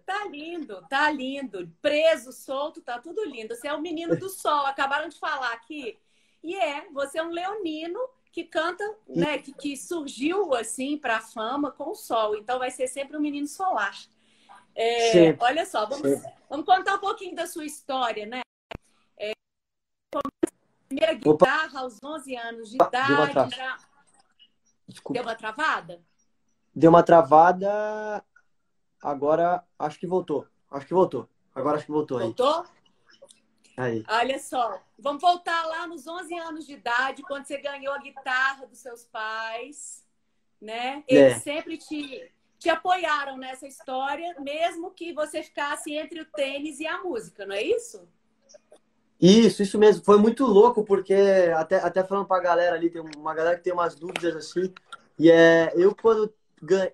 Tá 0.06 0.26
lindo, 0.28 0.86
tá 0.88 1.10
lindo. 1.10 1.68
Preso, 1.80 2.32
solto, 2.32 2.80
tá 2.80 2.98
tudo 2.98 3.24
lindo. 3.24 3.54
Você 3.54 3.68
é 3.68 3.74
o 3.74 3.80
menino 3.80 4.16
do 4.16 4.28
sol. 4.28 4.66
Acabaram 4.66 5.08
de 5.08 5.18
falar 5.18 5.52
aqui. 5.52 5.98
E 6.42 6.54
é, 6.54 6.88
você 6.90 7.18
é 7.18 7.22
um 7.22 7.30
leonino 7.30 7.98
que 8.30 8.44
canta, 8.44 8.84
né? 9.08 9.38
Que, 9.38 9.52
que 9.52 9.76
surgiu 9.76 10.54
assim 10.54 10.96
pra 10.96 11.20
fama 11.20 11.70
com 11.70 11.90
o 11.90 11.94
sol. 11.94 12.36
Então 12.36 12.58
vai 12.58 12.70
ser 12.70 12.88
sempre 12.88 13.16
um 13.16 13.20
menino 13.20 13.46
solar. 13.46 13.94
É, 14.74 15.36
olha 15.38 15.66
só, 15.66 15.84
vamos, 15.86 16.22
vamos 16.48 16.64
contar 16.64 16.94
um 16.94 17.00
pouquinho 17.00 17.34
da 17.34 17.46
sua 17.46 17.64
história, 17.64 18.24
né? 18.24 18.40
É, 19.18 19.32
primeira 20.88 21.12
Opa. 21.28 21.46
guitarra 21.46 21.80
aos 21.80 22.02
11 22.02 22.36
anos 22.36 22.70
de 22.70 22.78
Deu 22.78 22.86
uma 22.86 23.30
idade. 23.30 23.32
trava. 23.32 23.50
Já... 23.50 23.78
Desculpa. 24.88 25.14
Deu 25.14 25.22
uma 25.22 25.34
travada? 25.34 26.02
Deu 26.74 26.90
uma 26.90 27.02
travada. 27.02 28.24
Agora 29.02 29.64
acho 29.78 29.98
que 29.98 30.06
voltou. 30.06 30.46
Acho 30.70 30.86
que 30.86 30.94
voltou. 30.94 31.28
Agora 31.54 31.76
acho 31.76 31.86
que 31.86 31.92
voltou 31.92 32.18
aí. 32.18 32.24
Voltou? 32.24 32.64
Aí. 33.76 34.04
Olha 34.08 34.38
só, 34.38 34.80
vamos 34.98 35.20
voltar 35.20 35.66
lá 35.66 35.86
nos 35.86 36.06
11 36.06 36.34
anos 36.38 36.66
de 36.66 36.74
idade, 36.74 37.22
quando 37.22 37.46
você 37.46 37.58
ganhou 37.58 37.92
a 37.94 37.98
guitarra 37.98 38.66
dos 38.66 38.78
seus 38.78 39.04
pais, 39.04 40.04
né? 40.60 41.02
Eles 41.08 41.36
é. 41.36 41.38
sempre 41.40 41.78
te, 41.78 42.30
te 42.58 42.68
apoiaram 42.68 43.36
nessa 43.38 43.66
história, 43.66 44.36
mesmo 44.40 44.90
que 44.90 45.12
você 45.12 45.42
ficasse 45.42 45.92
entre 45.94 46.20
o 46.20 46.26
tênis 46.26 46.80
e 46.80 46.86
a 46.86 47.02
música, 47.02 47.46
não 47.46 47.54
é 47.54 47.62
isso? 47.62 48.06
Isso, 49.20 49.62
isso 49.62 49.78
mesmo. 49.78 50.04
Foi 50.04 50.18
muito 50.18 50.44
louco, 50.44 50.84
porque 50.84 51.14
até, 51.56 51.76
até 51.76 52.04
falando 52.04 52.26
pra 52.26 52.40
galera 52.40 52.76
ali, 52.76 52.90
tem 52.90 53.00
uma 53.16 53.34
galera 53.34 53.56
que 53.56 53.62
tem 53.62 53.72
umas 53.72 53.94
dúvidas 53.94 54.36
assim. 54.36 54.72
E 55.18 55.30
é, 55.30 55.72
eu 55.76 55.94
quando 55.94 56.32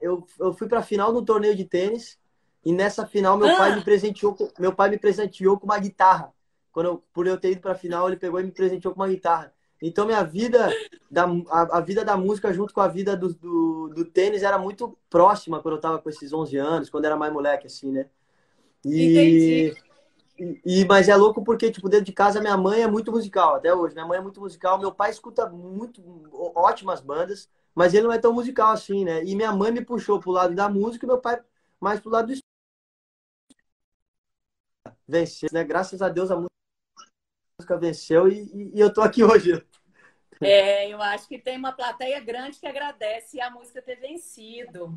eu, 0.00 0.26
eu 0.38 0.52
fui 0.52 0.68
pra 0.68 0.82
final 0.82 1.12
no 1.12 1.24
torneio 1.24 1.54
de 1.54 1.64
tênis, 1.64 2.18
e 2.64 2.72
nessa 2.72 3.06
final 3.06 3.36
meu 3.36 3.48
ah. 3.48 3.56
pai 3.56 3.76
me 3.76 3.82
presenteou, 3.82 4.36
meu 4.58 4.72
pai 4.72 4.90
me 4.90 4.98
presenteou 4.98 5.58
com 5.58 5.64
uma 5.64 5.78
guitarra. 5.78 6.32
Quando 6.72 6.86
eu, 6.86 7.04
por 7.12 7.26
eu 7.26 7.38
ter 7.38 7.52
ido 7.52 7.60
para 7.60 7.72
a 7.72 7.76
final, 7.76 8.08
ele 8.08 8.16
pegou 8.16 8.40
e 8.40 8.44
me 8.44 8.52
presenteou 8.52 8.94
com 8.94 9.00
uma 9.00 9.08
guitarra. 9.08 9.52
Então 9.80 10.06
minha 10.06 10.24
vida, 10.24 10.70
da, 11.10 11.24
a, 11.50 11.78
a 11.78 11.80
vida 11.80 12.04
da 12.04 12.16
música 12.16 12.52
junto 12.52 12.74
com 12.74 12.80
a 12.80 12.88
vida 12.88 13.16
do, 13.16 13.32
do, 13.32 13.88
do, 13.94 14.04
tênis 14.04 14.42
era 14.42 14.58
muito 14.58 14.98
próxima 15.08 15.62
quando 15.62 15.76
eu 15.76 15.80
tava 15.80 15.98
com 16.00 16.10
esses 16.10 16.32
11 16.32 16.56
anos, 16.56 16.90
quando 16.90 17.04
era 17.04 17.16
mais 17.16 17.32
moleque, 17.32 17.66
assim, 17.68 17.92
né? 17.92 18.06
E, 18.84 19.68
Entendi. 19.70 19.87
E, 20.64 20.84
mas 20.84 21.08
é 21.08 21.16
louco 21.16 21.42
porque, 21.42 21.70
tipo, 21.70 21.88
dentro 21.88 22.06
de 22.06 22.12
casa 22.12 22.40
minha 22.40 22.56
mãe 22.56 22.82
é 22.82 22.86
muito 22.86 23.10
musical, 23.10 23.56
até 23.56 23.74
hoje. 23.74 23.94
Minha 23.94 24.06
mãe 24.06 24.18
é 24.18 24.22
muito 24.22 24.40
musical, 24.40 24.78
meu 24.78 24.92
pai 24.92 25.10
escuta 25.10 25.48
muito, 25.48 26.00
ótimas 26.54 27.00
bandas, 27.00 27.48
mas 27.74 27.92
ele 27.92 28.06
não 28.06 28.12
é 28.12 28.18
tão 28.18 28.32
musical 28.32 28.70
assim, 28.70 29.04
né? 29.04 29.24
E 29.24 29.34
minha 29.34 29.52
mãe 29.52 29.72
me 29.72 29.84
puxou 29.84 30.20
pro 30.20 30.30
lado 30.30 30.54
da 30.54 30.68
música 30.68 31.04
e 31.04 31.08
meu 31.08 31.18
pai 31.18 31.42
mais 31.80 31.98
pro 31.98 32.10
lado 32.10 32.32
do 32.32 32.38
vencer, 35.06 35.50
né? 35.52 35.64
Graças 35.64 36.00
a 36.02 36.08
Deus 36.08 36.30
a 36.30 36.36
música 36.36 37.76
venceu 37.76 38.28
e, 38.28 38.70
e 38.74 38.80
eu 38.80 38.92
tô 38.92 39.00
aqui 39.00 39.24
hoje. 39.24 39.64
É, 40.40 40.88
eu 40.88 41.02
acho 41.02 41.26
que 41.26 41.38
tem 41.38 41.58
uma 41.58 41.72
plateia 41.72 42.20
grande 42.20 42.60
que 42.60 42.66
agradece 42.66 43.40
a 43.40 43.50
música 43.50 43.82
ter 43.82 43.96
vencido. 43.96 44.96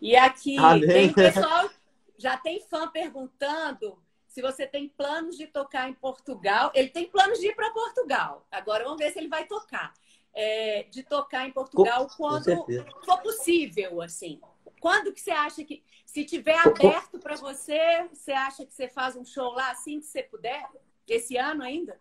E 0.00 0.14
aqui 0.14 0.56
Amém. 0.58 0.86
tem 0.86 1.12
pessoal, 1.12 1.68
já 2.16 2.36
tem 2.36 2.60
fã 2.60 2.88
perguntando 2.88 3.98
se 4.36 4.42
você 4.42 4.66
tem 4.66 4.86
planos 4.86 5.34
de 5.34 5.46
tocar 5.46 5.88
em 5.88 5.94
Portugal. 5.94 6.70
Ele 6.74 6.90
tem 6.90 7.08
planos 7.08 7.38
de 7.38 7.46
ir 7.46 7.56
para 7.56 7.70
Portugal. 7.70 8.46
Agora 8.50 8.84
vamos 8.84 8.98
ver 8.98 9.10
se 9.10 9.18
ele 9.18 9.28
vai 9.28 9.46
tocar. 9.46 9.94
É, 10.34 10.82
de 10.90 11.02
tocar 11.02 11.48
em 11.48 11.52
Portugal 11.52 12.06
com, 12.06 12.16
quando 12.16 12.54
com 12.54 13.02
for 13.06 13.22
possível, 13.22 14.02
assim. 14.02 14.38
Quando 14.78 15.10
que 15.14 15.22
você 15.22 15.30
acha 15.30 15.64
que, 15.64 15.82
se 16.04 16.22
tiver 16.26 16.58
aberto 16.58 17.18
para 17.18 17.34
você, 17.36 18.06
você 18.12 18.32
acha 18.32 18.66
que 18.66 18.74
você 18.74 18.88
faz 18.88 19.16
um 19.16 19.24
show 19.24 19.54
lá 19.54 19.70
assim 19.70 20.00
que 20.00 20.04
você 20.04 20.22
puder? 20.22 20.68
Esse 21.08 21.38
ano 21.38 21.62
ainda? 21.62 21.98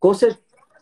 Com, 0.00 0.12
cer 0.12 0.36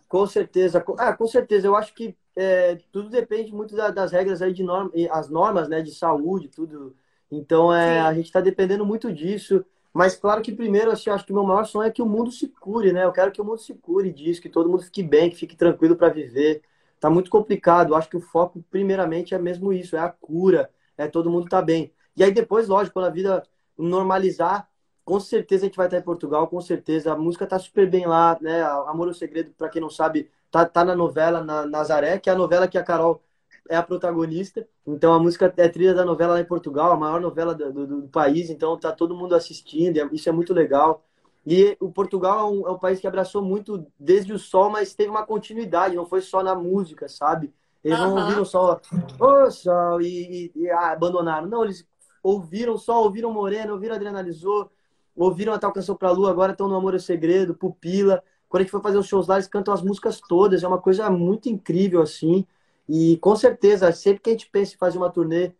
com 0.09 0.27
certeza. 0.27 0.83
Ah, 0.97 1.13
com 1.13 1.27
certeza. 1.27 1.67
Eu 1.67 1.77
acho 1.77 1.93
que 1.93 2.17
é, 2.35 2.77
tudo 2.91 3.11
depende 3.11 3.53
muito 3.53 3.77
da, 3.77 3.91
das 3.91 4.11
regras 4.11 4.41
aí 4.41 4.55
de 4.55 4.63
norma, 4.63 4.91
as 5.11 5.29
normas 5.29 5.69
né, 5.69 5.83
de 5.83 5.95
saúde, 5.95 6.49
tudo. 6.49 6.97
Então 7.31 7.75
é, 7.75 8.01
a 8.01 8.15
gente 8.15 8.25
está 8.25 8.41
dependendo 8.41 8.87
muito 8.87 9.13
disso. 9.13 9.63
Mas 9.97 10.15
claro 10.15 10.43
que 10.43 10.53
primeiro, 10.53 10.91
assim, 10.91 11.09
acho 11.09 11.25
que 11.25 11.33
o 11.33 11.35
meu 11.35 11.45
maior 11.45 11.65
sonho 11.65 11.89
é 11.89 11.91
que 11.91 12.03
o 12.03 12.07
mundo 12.07 12.31
se 12.31 12.49
cure, 12.49 12.93
né? 12.93 13.05
Eu 13.05 13.13
quero 13.13 13.33
que 13.33 13.41
o 13.41 13.45
mundo 13.45 13.59
se 13.59 13.73
cure 13.73 14.13
disso, 14.13 14.43
que 14.43 14.49
todo 14.51 14.69
mundo 14.69 14.83
fique 14.83 15.03
bem, 15.03 15.31
que 15.31 15.37
fique 15.37 15.57
tranquilo 15.57 15.97
para 15.97 16.11
viver. 16.11 16.63
Tá 17.01 17.09
muito 17.09 17.31
complicado. 17.31 17.95
Acho 17.95 18.11
que 18.11 18.17
o 18.17 18.21
foco, 18.21 18.63
primeiramente, 18.71 19.35
é 19.35 19.39
mesmo 19.39 19.73
isso, 19.73 19.97
é 19.97 19.99
a 19.99 20.11
cura, 20.11 20.71
é 20.99 21.09
todo 21.09 21.31
mundo 21.31 21.49
tá 21.49 21.63
bem. 21.63 21.91
E 22.15 22.23
aí 22.23 22.31
depois, 22.31 22.69
lógico, 22.69 22.93
quando 22.93 23.07
a 23.07 23.11
vida 23.11 23.43
normalizar, 23.79 24.69
com 25.03 25.19
certeza 25.19 25.65
a 25.65 25.69
gente 25.69 25.77
vai 25.79 25.87
estar 25.87 25.97
em 25.99 26.03
Portugal, 26.03 26.47
com 26.47 26.61
certeza. 26.61 27.13
A 27.13 27.17
música 27.17 27.47
tá 27.47 27.59
super 27.59 27.89
bem 27.89 28.07
lá, 28.07 28.37
né? 28.39 28.63
Amor 28.63 29.09
é 29.09 29.11
o 29.13 29.15
Segredo, 29.15 29.53
para 29.57 29.71
quem 29.71 29.81
não 29.81 29.89
sabe, 29.89 30.31
tá, 30.51 30.67
tá 30.67 30.85
na 30.85 30.95
novela 30.95 31.43
na 31.43 31.65
Nazaré, 31.65 32.19
que 32.19 32.29
é 32.29 32.35
a 32.35 32.37
novela 32.37 32.69
que 32.69 32.77
a 32.77 32.83
Carol 32.85 33.23
é 33.69 33.77
a 33.77 33.83
protagonista. 33.83 34.67
Então 34.87 35.13
a 35.13 35.19
música 35.19 35.53
é 35.57 35.69
trilha 35.69 35.95
da 35.95 36.05
novela 36.05 36.35
lá 36.35 36.41
em 36.41 36.45
Portugal, 36.45 36.93
a 36.93 36.97
maior 36.97 37.21
novela 37.21 37.55
do, 37.55 37.73
do, 37.73 37.87
do 38.03 38.09
país. 38.09 38.51
Então 38.51 38.79
tá 38.79 38.93
todo 38.93 39.17
mundo 39.17 39.35
assistindo, 39.35 40.09
isso 40.13 40.29
é 40.29 40.33
muito 40.33 40.53
legal. 40.53 41.05
E 41.47 41.77
o 41.81 41.91
Portugal 41.91 42.41
é 42.41 42.51
um, 42.51 42.69
é 42.69 42.71
um, 42.73 42.79
país 42.79 42.99
que 42.99 43.07
abraçou 43.07 43.41
muito 43.41 43.87
desde 43.99 44.33
o 44.33 44.39
sol, 44.39 44.69
mas 44.69 44.95
teve 44.95 45.11
uma 45.11 45.25
continuidade, 45.25 45.95
não 45.95 46.05
foi 46.05 46.21
só 46.21 46.43
na 46.43 46.57
música, 46.57 47.09
sabe? 47.09 47.55
Eles 47.85 48.01
não 48.01 48.17
ouviram 48.17 48.45
só, 48.45 48.81
ô 49.21 49.49
sol, 49.49 50.01
e, 50.01 50.51
e, 50.57 50.63
e 50.63 50.71
ah, 50.71 50.91
abandonaram. 50.91 51.47
Não, 51.47 51.63
eles 51.63 51.87
ouviram 52.21 52.77
só, 52.77 53.01
ouviram 53.01 53.33
Morena, 53.33 53.73
ouviram 53.73 53.95
Adrenalizou, 53.95 54.69
ouviram 55.15 55.53
a 55.53 55.59
tal 55.59 55.73
canção 55.73 55.95
pra 55.95 56.11
Lua, 56.11 56.31
agora 56.31 56.51
estão 56.51 56.67
no 56.67 56.75
Amor 56.75 56.97
é 56.97 56.99
Segredo, 56.99 57.55
Pupila. 57.55 58.25
Quando 58.49 58.63
a 58.63 58.65
gente 58.65 58.73
for 58.73 58.83
fazer 58.83 58.99
os 58.99 59.07
shows 59.07 59.29
lá, 59.29 59.37
eles 59.37 59.47
cantam 59.47 59.73
as 59.73 59.83
músicas 59.83 60.21
todas, 60.21 60.65
é 60.65 60.69
uma 60.69 60.81
coisa 60.81 61.09
muito 61.11 61.49
incrível, 61.49 62.03
assim. 62.03 62.45
E 62.89 63.17
com 63.19 63.35
certeza, 63.35 63.91
sempre 63.93 64.23
que 64.23 64.31
a 64.31 64.33
gente 64.33 64.49
pensa 64.49 64.75
em 64.75 64.79
fazer 64.79 64.99
uma 64.99 65.11
turnê 65.11 65.53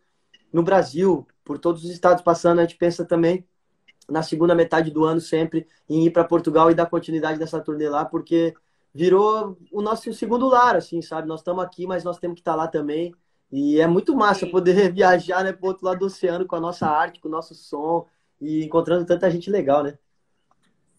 no 0.51 0.63
Brasil, 0.63 1.27
por 1.43 1.57
todos 1.59 1.83
os 1.83 1.89
estados 1.89 2.23
passando, 2.23 2.59
a 2.59 2.61
gente 2.63 2.77
pensa 2.77 3.05
também 3.05 3.45
na 4.09 4.23
segunda 4.23 4.55
metade 4.55 4.89
do 4.89 5.03
ano 5.03 5.19
sempre 5.19 5.67
em 5.89 6.05
ir 6.05 6.11
para 6.11 6.23
Portugal 6.23 6.71
e 6.71 6.75
dar 6.75 6.85
continuidade 6.85 7.37
dessa 7.37 7.59
turnê 7.59 7.89
lá, 7.89 8.05
porque 8.05 8.53
virou 8.93 9.57
o 9.71 9.81
nosso 9.81 10.11
segundo 10.13 10.47
lar, 10.47 10.75
assim, 10.75 11.01
sabe? 11.01 11.27
Nós 11.27 11.41
estamos 11.41 11.63
aqui, 11.63 11.85
mas 11.85 12.03
nós 12.03 12.17
temos 12.17 12.35
que 12.35 12.41
estar 12.41 12.53
tá 12.53 12.57
lá 12.57 12.67
também. 12.67 13.13
E 13.51 13.79
é 13.79 13.87
muito 13.87 14.15
massa 14.15 14.47
poder 14.47 14.91
viajar, 14.93 15.43
né, 15.43 15.53
pro 15.53 15.67
outro 15.67 15.85
lado 15.85 15.99
do 15.99 16.05
oceano 16.05 16.45
com 16.45 16.55
a 16.55 16.59
nossa 16.59 16.87
arte, 16.87 17.19
com 17.19 17.27
o 17.27 17.31
nosso 17.31 17.53
som 17.53 18.07
e 18.39 18.63
encontrando 18.63 19.05
tanta 19.05 19.29
gente 19.29 19.49
legal, 19.49 19.83
né? 19.83 19.97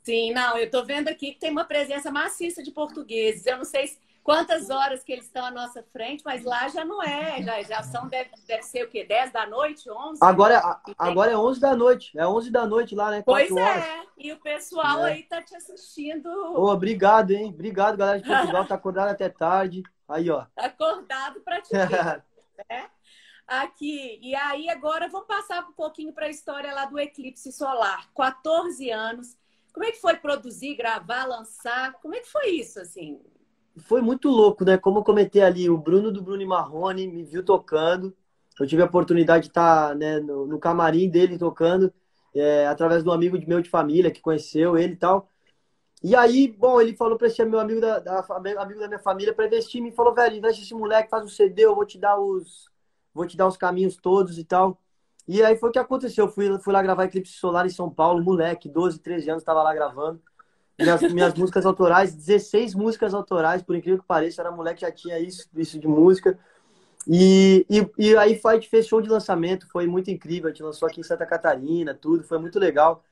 Sim, 0.02 0.32
não, 0.32 0.56
eu 0.56 0.70
tô 0.70 0.84
vendo 0.84 1.08
aqui 1.08 1.32
que 1.32 1.38
tem 1.38 1.50
uma 1.50 1.64
presença 1.64 2.10
maciça 2.10 2.62
de 2.62 2.70
portugueses. 2.70 3.44
Eu 3.46 3.58
não 3.58 3.64
sei 3.64 3.84
quantas 4.28 4.68
horas 4.68 5.02
que 5.02 5.10
eles 5.10 5.24
estão 5.24 5.46
à 5.46 5.50
nossa 5.50 5.82
frente, 5.84 6.22
mas 6.22 6.44
lá 6.44 6.68
já 6.68 6.84
não 6.84 7.02
é, 7.02 7.42
já, 7.42 7.62
já 7.62 7.82
são, 7.82 8.06
deve, 8.08 8.28
deve 8.46 8.62
ser 8.62 8.84
o 8.84 8.88
quê? 8.90 9.02
10 9.02 9.32
da 9.32 9.46
noite, 9.46 9.90
11? 9.90 10.18
Agora, 10.22 10.82
agora 10.98 11.32
é 11.32 11.36
11 11.36 11.58
da 11.58 11.74
noite, 11.74 12.18
é 12.18 12.26
11 12.26 12.50
da 12.50 12.66
noite 12.66 12.94
lá, 12.94 13.10
né? 13.10 13.22
Pois 13.24 13.50
é, 13.56 14.02
e 14.18 14.30
o 14.30 14.36
pessoal 14.36 15.06
é. 15.06 15.12
aí 15.12 15.22
tá 15.22 15.40
te 15.40 15.56
assistindo. 15.56 16.28
Ô, 16.28 16.70
obrigado, 16.70 17.30
hein? 17.30 17.48
Obrigado, 17.54 17.96
galera 17.96 18.20
de 18.20 18.28
Portugal, 18.28 18.66
tá 18.66 18.74
acordado 18.74 19.08
até 19.08 19.30
tarde. 19.30 19.82
Aí, 20.06 20.28
ó. 20.28 20.44
Acordado 20.54 21.40
pra 21.40 21.62
te 21.62 21.70
ver, 21.72 22.22
né? 22.68 22.90
Aqui, 23.46 24.18
e 24.20 24.34
aí 24.34 24.68
agora 24.68 25.08
vamos 25.08 25.26
passar 25.26 25.66
um 25.66 25.72
pouquinho 25.72 26.12
para 26.12 26.26
a 26.26 26.30
história 26.30 26.74
lá 26.74 26.84
do 26.84 26.98
eclipse 26.98 27.50
solar. 27.50 28.10
14 28.14 28.90
anos. 28.90 29.38
Como 29.72 29.86
é 29.86 29.90
que 29.90 30.00
foi 30.02 30.16
produzir, 30.16 30.74
gravar, 30.74 31.24
lançar? 31.24 31.94
Como 31.94 32.14
é 32.14 32.20
que 32.20 32.28
foi 32.28 32.50
isso, 32.50 32.78
assim? 32.78 33.18
Foi 33.80 34.00
muito 34.00 34.28
louco, 34.28 34.64
né? 34.64 34.76
Como 34.78 34.98
eu 35.00 35.04
comentei 35.04 35.42
ali, 35.42 35.68
o 35.70 35.78
Bruno 35.78 36.12
do 36.12 36.22
Bruno 36.22 36.46
Marrone 36.46 37.06
me 37.08 37.24
viu 37.24 37.44
tocando. 37.44 38.14
Eu 38.58 38.66
tive 38.66 38.82
a 38.82 38.86
oportunidade 38.86 39.44
de 39.44 39.48
estar 39.50 39.94
né, 39.94 40.18
no, 40.20 40.46
no 40.46 40.58
camarim 40.58 41.08
dele 41.08 41.38
tocando, 41.38 41.92
é, 42.34 42.66
através 42.66 43.02
de 43.04 43.08
um 43.08 43.12
amigo 43.12 43.38
meu 43.46 43.60
de 43.62 43.70
família 43.70 44.10
que 44.10 44.20
conheceu 44.20 44.76
ele 44.76 44.94
e 44.94 44.96
tal. 44.96 45.28
E 46.02 46.14
aí, 46.16 46.48
bom, 46.48 46.80
ele 46.80 46.96
falou 46.96 47.18
para 47.18 47.26
esse 47.28 47.44
meu 47.44 47.60
amigo 47.60 47.80
da, 47.80 47.98
da, 47.98 48.20
amigo 48.58 48.80
da 48.80 48.88
minha 48.88 48.98
família 49.00 49.34
para 49.34 49.46
investir, 49.46 49.82
me 49.82 49.92
falou, 49.92 50.14
velho, 50.14 50.36
investe 50.36 50.62
esse 50.62 50.74
moleque, 50.74 51.10
faz 51.10 51.24
um 51.24 51.28
CD, 51.28 51.64
eu 51.64 51.74
vou 51.74 51.84
te 51.84 51.98
dar 51.98 52.18
os 52.18 52.68
vou 53.14 53.26
te 53.26 53.36
dar 53.36 53.48
os 53.48 53.56
caminhos 53.56 53.96
todos 53.96 54.38
e 54.38 54.44
tal. 54.44 54.80
E 55.26 55.42
aí 55.42 55.56
foi 55.56 55.70
o 55.70 55.72
que 55.72 55.78
aconteceu, 55.78 56.26
eu 56.26 56.30
fui, 56.30 56.58
fui 56.60 56.72
lá 56.72 56.82
gravar 56.82 57.04
Eclipse 57.04 57.32
Solar 57.34 57.66
em 57.66 57.70
São 57.70 57.90
Paulo, 57.90 58.22
moleque, 58.22 58.68
12, 58.68 59.00
13 59.00 59.30
anos, 59.30 59.42
estava 59.42 59.62
lá 59.62 59.74
gravando 59.74 60.22
minhas, 60.78 61.12
minhas 61.12 61.34
músicas 61.34 61.66
autorais, 61.66 62.14
16 62.14 62.74
músicas 62.74 63.12
autorais, 63.12 63.62
por 63.62 63.74
incrível 63.74 64.00
que 64.00 64.06
pareça, 64.06 64.42
era 64.42 64.50
moleque 64.50 64.82
já 64.82 64.92
tinha 64.92 65.18
isso, 65.18 65.48
isso 65.56 65.78
de 65.78 65.88
música. 65.88 66.38
E, 67.06 67.66
e, 67.68 67.90
e 67.98 68.16
aí 68.16 68.38
gente 68.54 68.68
fez 68.68 68.86
show 68.86 69.00
de 69.00 69.08
lançamento, 69.08 69.66
foi 69.68 69.86
muito 69.86 70.10
incrível, 70.10 70.48
a 70.48 70.52
gente 70.52 70.62
lançou 70.62 70.86
aqui 70.86 71.00
em 71.00 71.04
Santa 71.04 71.26
Catarina, 71.26 71.94
tudo, 71.94 72.22
foi 72.22 72.38
muito 72.38 72.58
legal. 72.58 73.02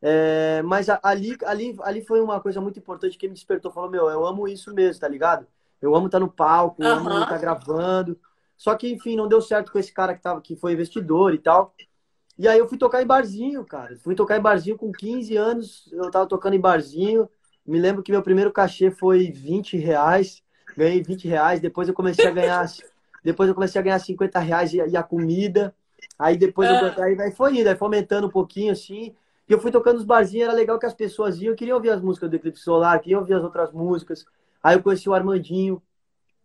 É, 0.00 0.62
mas 0.62 0.88
ali, 1.02 1.36
ali, 1.44 1.76
ali 1.82 2.04
foi 2.04 2.20
uma 2.20 2.40
coisa 2.40 2.60
muito 2.60 2.78
importante 2.78 3.16
que 3.16 3.26
me 3.26 3.34
despertou, 3.34 3.72
falou, 3.72 3.90
meu, 3.90 4.08
eu 4.08 4.26
amo 4.26 4.46
isso 4.46 4.72
mesmo, 4.74 5.00
tá 5.00 5.08
ligado? 5.08 5.46
Eu 5.80 5.94
amo 5.94 6.06
estar 6.06 6.20
no 6.20 6.30
palco, 6.30 6.82
eu 6.82 6.88
amo 6.88 7.22
estar 7.22 7.38
gravando. 7.38 8.18
Só 8.56 8.74
que, 8.74 8.88
enfim, 8.88 9.16
não 9.16 9.28
deu 9.28 9.40
certo 9.40 9.70
com 9.70 9.78
esse 9.78 9.92
cara 9.92 10.14
que, 10.14 10.22
tava, 10.22 10.40
que 10.40 10.56
foi 10.56 10.72
investidor 10.72 11.34
e 11.34 11.38
tal. 11.38 11.74
E 12.38 12.46
aí 12.46 12.58
eu 12.58 12.68
fui 12.68 12.76
tocar 12.76 13.02
em 13.02 13.06
barzinho, 13.06 13.64
cara. 13.64 13.96
Fui 13.96 14.14
tocar 14.14 14.36
em 14.36 14.42
barzinho 14.42 14.76
com 14.76 14.92
15 14.92 15.36
anos. 15.36 15.88
Eu 15.92 16.10
tava 16.10 16.26
tocando 16.26 16.54
em 16.54 16.60
barzinho. 16.60 17.28
Me 17.66 17.78
lembro 17.78 18.02
que 18.02 18.12
meu 18.12 18.22
primeiro 18.22 18.52
cachê 18.52 18.90
foi 18.90 19.30
20 19.30 19.76
reais. 19.78 20.42
Ganhei 20.76 21.02
20 21.02 21.26
reais. 21.26 21.60
Depois 21.60 21.88
eu 21.88 21.94
comecei 21.94 22.26
a 22.26 22.30
ganhar. 22.30 22.66
depois 23.24 23.48
eu 23.48 23.54
comecei 23.54 23.80
a 23.80 23.84
ganhar 23.84 23.98
50 23.98 24.38
reais 24.38 24.72
e, 24.72 24.76
e 24.76 24.96
a 24.96 25.02
comida. 25.02 25.74
Aí 26.18 26.36
depois 26.36 26.68
eu, 26.68 26.76
ah. 26.76 27.04
aí, 27.04 27.20
aí 27.20 27.32
foi 27.32 27.58
indo, 27.58 27.68
aí 27.68 27.76
foi 27.76 27.86
aumentando 27.86 28.26
um 28.26 28.30
pouquinho 28.30 28.72
assim. 28.72 29.14
E 29.48 29.52
eu 29.52 29.60
fui 29.60 29.70
tocando 29.70 29.96
nos 29.96 30.04
barzinhos, 30.04 30.48
era 30.48 30.56
legal 30.56 30.78
que 30.78 30.86
as 30.86 30.94
pessoas 30.94 31.40
iam, 31.40 31.54
queriam 31.54 31.76
ouvir 31.76 31.90
as 31.90 32.00
músicas 32.00 32.28
do 32.28 32.36
Eclipse 32.36 32.62
Solar, 32.62 33.00
queriam 33.00 33.20
ouvir 33.20 33.34
as 33.34 33.44
outras 33.44 33.72
músicas. 33.72 34.24
Aí 34.62 34.76
eu 34.76 34.82
conheci 34.82 35.08
o 35.08 35.14
Armandinho, 35.14 35.80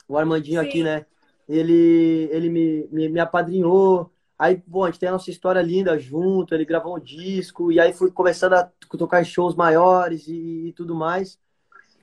o 0.07 0.17
Armandinho 0.17 0.61
Sim. 0.61 0.67
aqui, 0.67 0.83
né? 0.83 1.05
Ele, 1.49 2.29
ele 2.31 2.49
me, 2.49 2.87
me, 2.91 3.09
me 3.09 3.19
apadrinhou, 3.19 4.10
Aí, 4.41 4.59
bom, 4.65 4.83
a 4.83 4.87
gente 4.87 4.99
tem 4.99 5.07
a 5.07 5.11
nossa 5.11 5.29
história 5.29 5.61
linda 5.61 5.99
junto, 5.99 6.55
ele 6.55 6.65
gravou 6.65 6.97
um 6.97 6.99
disco, 6.99 7.71
e 7.71 7.79
aí 7.79 7.93
fui 7.93 8.09
começando 8.09 8.53
a 8.53 8.63
tocar 8.97 9.21
em 9.21 9.23
shows 9.23 9.53
maiores 9.53 10.27
e, 10.27 10.69
e 10.69 10.73
tudo 10.73 10.95
mais. 10.95 11.39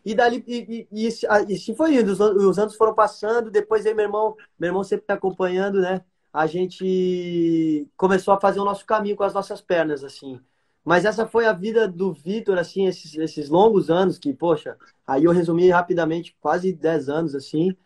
E 0.05 0.15
dali, 0.15 0.45
e, 0.47 0.87
e, 0.93 1.09
e, 1.09 1.55
assim 1.57 1.75
foi 1.75 1.97
indo, 1.97 2.13
os, 2.13 2.21
os, 2.21 2.57
anos 2.57 2.77
foram 2.77 2.95
passando, 2.95 3.51
depois 3.51 3.85
aí 3.87 3.93
meu 3.93 4.05
irmão, 4.05 4.37
meu 4.57 4.69
irmão 4.69 4.85
sempre 4.85 5.05
tá 5.07 5.15
acompanhando, 5.15 5.81
né? 5.81 6.05
A 6.33 6.47
gente 6.47 7.89
começou 7.97 8.33
a 8.33 8.41
fazer 8.41 8.61
o 8.61 8.65
nosso 8.65 8.87
caminho 8.87 9.17
com 9.17 9.25
as 9.25 9.35
nossas 9.35 9.61
pernas, 9.61 10.05
assim. 10.05 10.41
Mas 10.85 11.05
essa 11.05 11.27
foi 11.27 11.45
a 11.45 11.53
vida 11.53 11.89
do 11.89 12.13
Vitor, 12.13 12.57
assim, 12.57 12.87
esses, 12.87 13.17
esses 13.17 13.49
longos 13.49 13.91
anos 13.91 14.17
que, 14.17 14.33
poxa, 14.33 14.77
aí 15.05 15.25
eu 15.25 15.33
resumi 15.33 15.71
rapidamente, 15.71 16.37
quase 16.41 16.73
10 16.73 17.09
anos, 17.09 17.35
assim. 17.35 17.77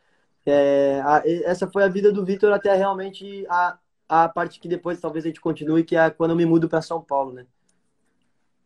É, 0.45 1.01
a, 1.05 1.23
essa 1.25 1.67
foi 1.67 1.85
a 1.85 1.89
vida 1.89 2.13
do 2.13 2.23
Vitor 2.25 2.53
até 2.53 2.75
realmente 2.75 3.47
a, 3.49 3.79
a 4.13 4.29
parte 4.29 4.61
que 4.61 4.69
depois 4.69 5.01
talvez 5.01 5.25
a 5.25 5.29
gente 5.29 5.41
continue, 5.41 5.85
que 5.85 5.97
é 5.97 6.11
quando 6.11 6.33
eu 6.33 6.37
me 6.37 6.45
mudo 6.45 6.69
para 6.69 6.83
São 6.83 7.01
Paulo, 7.01 7.33
né? 7.33 7.47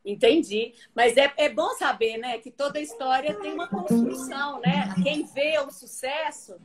Entendi. 0.05 0.75
Mas 0.93 1.17
é, 1.17 1.33
é 1.37 1.49
bom 1.49 1.71
saber, 1.75 2.19
né, 2.19 2.39
que 2.39 2.51
toda 2.51 2.81
história 2.81 3.33
tem 3.35 3.53
uma 3.53 3.69
construção, 3.69 4.61
né? 4.61 4.93
Quem 5.05 5.25
vê 5.25 5.57
o 5.61 5.71
sucesso 5.71 6.57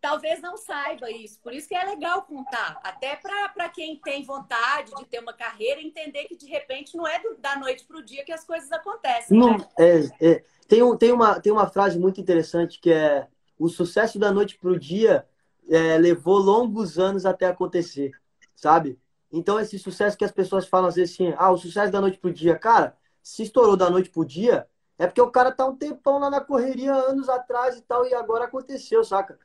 talvez 0.00 0.40
não 0.40 0.56
saiba 0.56 1.10
isso. 1.10 1.40
Por 1.40 1.52
isso 1.52 1.66
que 1.66 1.74
é 1.74 1.84
legal 1.84 2.22
contar. 2.22 2.78
Até 2.84 3.16
para 3.16 3.68
quem 3.70 3.96
tem 3.96 4.22
vontade 4.22 4.92
de 4.94 5.04
ter 5.06 5.18
uma 5.18 5.32
carreira, 5.32 5.82
entender 5.82 6.26
que 6.26 6.36
de 6.36 6.46
repente 6.46 6.96
não 6.96 7.08
é 7.08 7.18
do, 7.18 7.36
da 7.38 7.56
noite 7.56 7.84
para 7.84 7.96
o 7.98 8.02
dia 8.04 8.24
que 8.24 8.30
as 8.30 8.44
coisas 8.44 8.70
acontecem. 8.70 9.36
Não, 9.36 9.58
né? 9.58 9.66
é, 9.76 9.98
é, 10.20 10.44
tem, 10.68 10.80
um, 10.80 10.96
tem, 10.96 11.10
uma, 11.10 11.40
tem 11.40 11.50
uma 11.50 11.66
frase 11.66 11.98
muito 11.98 12.20
interessante 12.20 12.78
que 12.78 12.92
é 12.92 13.26
o 13.58 13.68
sucesso 13.68 14.16
da 14.16 14.30
noite 14.30 14.56
para 14.56 14.70
o 14.70 14.78
dia 14.78 15.26
é, 15.68 15.98
levou 15.98 16.38
longos 16.38 17.00
anos 17.00 17.26
até 17.26 17.46
acontecer 17.46 18.12
sabe? 18.58 18.98
Então, 19.30 19.60
esse 19.60 19.78
sucesso 19.78 20.16
que 20.16 20.24
as 20.24 20.32
pessoas 20.32 20.66
falam 20.66 20.88
às 20.88 20.96
vezes 20.96 21.14
assim, 21.14 21.34
ah, 21.36 21.50
o 21.50 21.56
sucesso 21.56 21.92
da 21.92 22.00
noite 22.00 22.18
pro 22.18 22.32
dia, 22.32 22.58
cara, 22.58 22.96
se 23.22 23.42
estourou 23.42 23.76
da 23.76 23.88
noite 23.88 24.10
pro 24.10 24.24
dia, 24.24 24.66
é 24.98 25.06
porque 25.06 25.20
o 25.20 25.30
cara 25.30 25.52
tá 25.52 25.64
um 25.64 25.76
tempão 25.76 26.18
lá 26.18 26.28
na 26.28 26.40
correria, 26.40 26.92
anos 26.92 27.28
atrás 27.28 27.76
e 27.76 27.82
tal, 27.82 28.04
e 28.06 28.14
agora 28.14 28.46
aconteceu, 28.46 29.04
saca? 29.04 29.38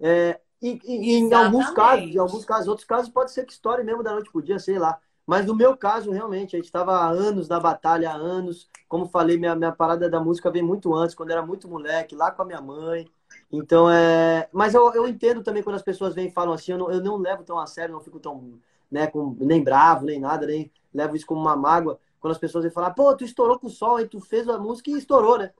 É, 0.00 0.40
e, 0.62 0.80
e, 0.84 1.16
em 1.16 1.32
alguns 1.34 1.70
casos, 1.70 2.14
em 2.14 2.18
alguns 2.18 2.44
casos, 2.44 2.68
outros 2.68 2.86
casos 2.86 3.10
pode 3.10 3.30
ser 3.30 3.44
que 3.44 3.52
estoure 3.52 3.84
mesmo 3.84 4.02
da 4.02 4.12
noite 4.12 4.30
pro 4.30 4.42
dia, 4.42 4.58
sei 4.58 4.78
lá. 4.78 4.98
Mas 5.26 5.44
no 5.44 5.54
meu 5.54 5.76
caso, 5.76 6.10
realmente, 6.12 6.54
a 6.54 6.58
gente 6.58 6.66
estava 6.66 6.92
há 6.92 7.08
anos 7.08 7.48
na 7.48 7.58
batalha, 7.58 8.10
há 8.10 8.14
anos. 8.14 8.68
Como 8.88 9.06
falei, 9.08 9.36
minha, 9.36 9.54
minha 9.56 9.72
parada 9.72 10.08
da 10.08 10.20
música 10.20 10.50
vem 10.50 10.62
muito 10.62 10.94
antes, 10.94 11.14
quando 11.14 11.32
era 11.32 11.44
muito 11.44 11.68
moleque, 11.68 12.14
lá 12.14 12.30
com 12.30 12.42
a 12.42 12.44
minha 12.44 12.60
mãe. 12.60 13.06
Então, 13.52 13.90
é. 13.90 14.48
Mas 14.52 14.74
eu, 14.74 14.92
eu 14.94 15.06
entendo 15.08 15.42
também 15.42 15.62
quando 15.62 15.76
as 15.76 15.82
pessoas 15.82 16.14
vêm 16.14 16.26
e 16.28 16.32
falam 16.32 16.52
assim, 16.54 16.72
eu 16.72 16.78
não, 16.78 16.90
eu 16.90 17.02
não 17.02 17.16
levo 17.16 17.44
tão 17.44 17.58
a 17.58 17.66
sério, 17.66 17.94
não 17.94 18.00
fico 18.00 18.18
tão, 18.18 18.58
né, 18.90 19.06
com, 19.06 19.36
nem 19.40 19.62
bravo, 19.62 20.04
nem 20.04 20.20
nada, 20.20 20.46
nem 20.46 20.70
levo 20.92 21.16
isso 21.16 21.26
como 21.26 21.40
uma 21.40 21.56
mágoa. 21.56 21.98
Quando 22.20 22.32
as 22.32 22.38
pessoas 22.38 22.64
vêm 22.64 22.72
falar, 22.72 22.90
pô, 22.92 23.14
tu 23.16 23.24
estourou 23.24 23.58
com 23.58 23.66
o 23.68 23.70
sol, 23.70 23.96
aí 23.96 24.08
tu 24.08 24.20
fez 24.20 24.48
a 24.48 24.58
música 24.58 24.90
e 24.90 24.94
estourou, 24.94 25.38
né? 25.38 25.52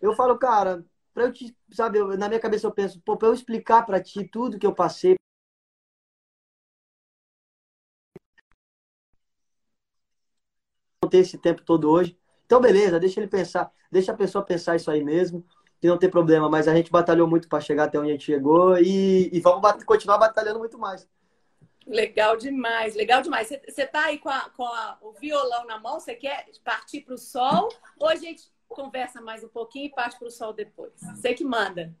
Eu 0.00 0.14
falo, 0.14 0.38
cara, 0.38 0.84
pra 1.14 1.24
eu 1.24 1.32
te, 1.32 1.56
sabe, 1.72 1.98
eu, 1.98 2.16
na 2.18 2.28
minha 2.28 2.40
cabeça 2.40 2.66
eu 2.66 2.72
penso, 2.72 3.00
pô, 3.04 3.16
pra 3.16 3.28
eu 3.28 3.34
explicar 3.34 3.84
pra 3.86 4.00
ti 4.02 4.24
tudo 4.24 4.58
que 4.58 4.66
eu 4.66 4.74
passei, 4.74 5.16
ter 11.10 11.18
esse 11.18 11.38
tempo 11.38 11.62
todo 11.62 11.90
hoje. 11.90 12.16
Então, 12.46 12.60
beleza, 12.60 12.98
deixa 13.00 13.20
ele 13.20 13.28
pensar, 13.28 13.70
deixa 13.90 14.12
a 14.12 14.16
pessoa 14.16 14.44
pensar 14.44 14.76
isso 14.76 14.90
aí 14.90 15.02
mesmo 15.04 15.44
que 15.80 15.88
não 15.88 15.96
tem 15.96 16.10
problema, 16.10 16.48
mas 16.48 16.68
a 16.68 16.74
gente 16.74 16.90
batalhou 16.90 17.26
muito 17.26 17.48
para 17.48 17.60
chegar 17.60 17.84
até 17.84 17.98
onde 17.98 18.10
a 18.10 18.12
gente 18.12 18.24
chegou 18.24 18.76
e, 18.78 19.30
e 19.32 19.40
vamos 19.40 19.62
bat 19.62 19.82
continuar 19.84 20.18
batalhando 20.18 20.58
muito 20.58 20.78
mais. 20.78 21.08
Legal 21.86 22.36
demais, 22.36 22.94
legal 22.94 23.22
demais. 23.22 23.48
Você 23.48 23.82
está 23.82 24.04
aí 24.04 24.18
com, 24.18 24.28
a, 24.28 24.50
com 24.50 24.64
a, 24.64 24.98
o 25.00 25.12
violão 25.12 25.66
na 25.66 25.78
mão? 25.78 25.98
Você 25.98 26.14
quer 26.14 26.46
partir 26.62 27.00
para 27.00 27.14
o 27.14 27.18
sol? 27.18 27.70
Ou 27.98 28.08
a 28.08 28.14
gente 28.14 28.44
conversa 28.68 29.20
mais 29.20 29.42
um 29.42 29.48
pouquinho 29.48 29.86
e 29.86 29.90
parte 29.90 30.18
para 30.18 30.28
o 30.28 30.30
sol 30.30 30.52
depois? 30.52 30.92
Você 31.00 31.32
que 31.32 31.42
manda. 31.42 31.92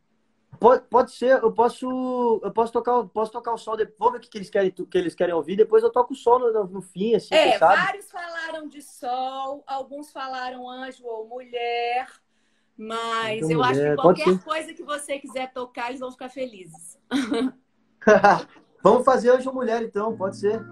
Pode, 0.58 0.82
pode 0.88 1.12
ser, 1.12 1.42
eu 1.42 1.50
posso, 1.50 2.40
eu 2.42 2.52
posso 2.52 2.72
tocar, 2.72 3.02
posso 3.04 3.32
tocar 3.32 3.54
o 3.54 3.58
sol 3.58 3.76
depois. 3.76 3.96
Vamos 3.98 4.12
ver 4.20 4.26
o 4.26 4.30
que 4.30 4.36
eles 4.36 4.50
querem, 4.50 4.70
que 4.70 4.98
eles 4.98 5.14
querem 5.14 5.34
ouvir. 5.34 5.56
Depois 5.56 5.82
eu 5.82 5.90
toco 5.90 6.12
o 6.12 6.16
sol 6.16 6.38
no, 6.38 6.64
no 6.64 6.82
fim, 6.82 7.14
assim. 7.14 7.34
É, 7.34 7.58
vários 7.58 8.10
falaram 8.10 8.68
de 8.68 8.82
sol, 8.82 9.64
alguns 9.66 10.12
falaram 10.12 10.68
anjo 10.68 11.06
ou 11.06 11.26
mulher. 11.26 12.06
Mas 12.80 13.42
então, 13.42 13.50
eu 13.50 13.62
acho 13.62 13.78
que 13.78 13.96
qualquer 13.96 14.38
coisa 14.38 14.72
que 14.72 14.82
você 14.82 15.18
quiser 15.18 15.52
tocar, 15.52 15.90
eles 15.90 16.00
vão 16.00 16.10
ficar 16.10 16.30
felizes. 16.30 16.98
Vamos 18.82 19.04
fazer 19.04 19.28
anjo 19.28 19.52
mulher, 19.52 19.82
então, 19.82 20.16
pode 20.16 20.38
ser. 20.38 20.64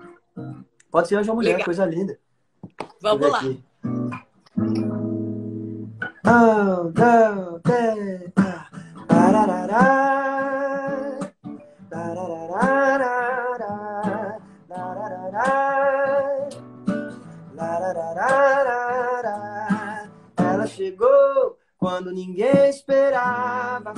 Pode 0.91 1.07
ser 1.07 1.17
anjo 1.17 1.35
mulher, 1.35 1.51
Legal. 1.51 1.67
coisa 1.67 1.85
linda. 1.85 2.19
Vamos 3.03 3.31
lá. 3.31 3.43
Não, 6.25 6.85
não, 6.95 7.61
Ela 9.11 9.47
quando 21.79 22.13
ninguém 22.13 22.69
esperava. 22.69 23.95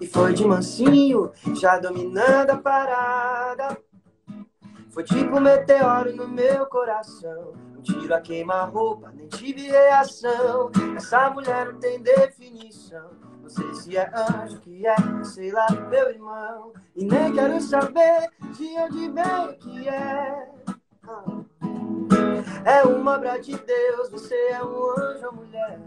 E 0.00 0.06
foi 0.06 0.32
de 0.32 0.44
mansinho, 0.44 1.32
já 1.54 1.78
dominando 1.78 2.50
a 2.50 2.56
parada. 2.56 3.76
Foi 4.90 5.04
tipo 5.04 5.36
um 5.36 5.40
meteoro 5.40 6.14
no 6.14 6.28
meu 6.28 6.66
coração. 6.66 7.54
Um 7.76 7.82
tiro 7.82 8.14
a 8.14 8.20
queima-roupa, 8.20 9.10
nem 9.14 9.26
tive 9.26 9.62
reação. 9.62 10.70
Essa 10.96 11.30
mulher 11.30 11.72
não 11.72 11.80
tem 11.80 12.00
definição. 12.00 13.10
Não 13.42 13.48
sei 13.48 13.74
se 13.74 13.96
é 13.96 14.10
anjo 14.14 14.60
que 14.60 14.86
é, 14.86 14.94
sei 15.24 15.50
lá, 15.50 15.66
meu 15.90 16.10
irmão. 16.10 16.72
E 16.94 17.04
nem 17.04 17.32
quero 17.32 17.60
saber 17.60 18.30
de 18.56 18.66
onde 18.78 19.10
vem 19.10 19.58
que 19.58 19.88
é. 19.88 20.48
Ah. 21.08 21.42
É 22.64 22.84
uma 22.84 23.16
obra 23.16 23.40
de 23.40 23.56
Deus, 23.58 24.08
você 24.10 24.36
é 24.50 24.62
um 24.62 24.90
anjo 24.90 25.26
ou 25.26 25.32
mulher. 25.32 25.80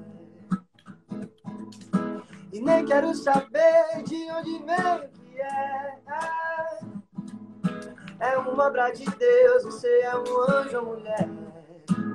E 2.52 2.60
nem 2.60 2.86
quero 2.86 3.14
saber 3.16 4.04
de 4.04 4.30
onde 4.32 4.60
vem 4.60 5.10
que 5.14 5.42
é. 5.42 5.96
É 8.20 8.38
uma 8.38 8.68
obra 8.68 8.92
de 8.92 9.06
Deus, 9.06 9.64
você 9.64 9.88
é 10.02 10.18
um 10.18 10.42
anjo 10.50 10.78
ou 10.80 10.86
mulher. 10.86 11.30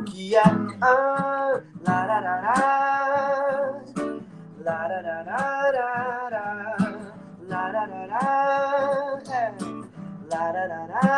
O 0.00 0.04
que 0.04 0.36
é? 0.36 0.42
Ah, 0.82 1.62
lararará, 1.86 3.80
lararará, 4.58 5.80
lararará, 7.48 9.22
é, 9.30 9.54
lararará. 10.30 11.10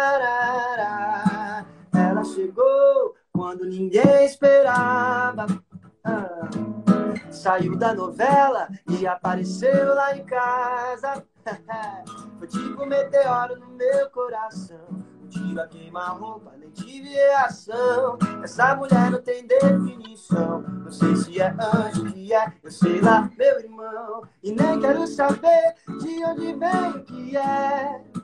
Ela 1.93 2.25
chegou 2.25 3.12
quando 3.43 3.65
ninguém 3.65 4.25
esperava. 4.25 5.47
Ah, 6.05 6.49
saiu 7.29 7.77
da 7.77 7.93
novela 7.93 8.69
e 8.89 9.05
apareceu 9.05 9.97
lá 9.97 10.17
em 10.17 10.25
casa. 10.25 11.27
Foi 12.39 12.47
tipo 12.47 12.85
um 12.85 12.87
meteoro 12.87 13.59
no 13.59 13.67
meu 13.71 14.09
coração. 14.11 14.87
Um 15.21 15.27
tiro 15.27 15.61
a 15.61 15.67
queima-roupa, 15.67 16.53
nem 16.57 16.71
tive 16.71 17.09
reação. 17.09 18.17
Essa 18.45 18.77
mulher 18.77 19.11
não 19.11 19.21
tem 19.21 19.45
definição. 19.45 20.63
Não 20.63 20.93
sei 20.93 21.17
se 21.17 21.41
é 21.41 21.49
anjo 21.49 22.13
que 22.13 22.33
é, 22.33 22.53
eu 22.63 22.71
sei 22.71 23.01
lá, 23.01 23.29
meu 23.37 23.59
irmão. 23.59 24.23
E 24.41 24.53
nem 24.53 24.79
quero 24.79 25.05
saber 25.09 25.75
de 25.99 26.25
onde 26.25 26.55
vem 26.55 27.05
que 27.07 27.37
é. 27.37 28.22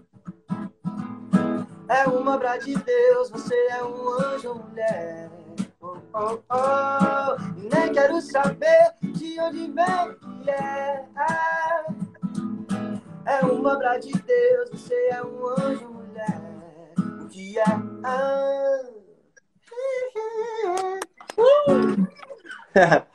É 1.89 2.07
uma 2.07 2.35
obra 2.35 2.59
de 2.59 2.75
Deus, 2.75 3.31
você 3.31 3.55
é 3.71 3.83
um 3.83 4.11
anjo 4.21 4.55
mulher. 4.55 5.31
Oh, 5.81 5.97
oh, 6.13 6.39
oh. 6.51 7.37
Nem 7.57 7.93
quero 7.93 8.21
saber 8.21 8.95
de 9.03 9.41
onde 9.41 9.73
vem 9.73 10.19
que 10.43 10.51
é. 10.51 11.09
É 13.25 13.45
uma 13.45 13.75
obra 13.75 13.99
de 13.99 14.13
Deus, 14.13 14.71
você 14.71 14.95
é 15.11 15.23
um 15.23 15.49
anjo 15.49 15.89
mulher. 15.89 16.93
Um 16.99 17.27
dia. 17.27 17.65
Ah. 18.05 18.83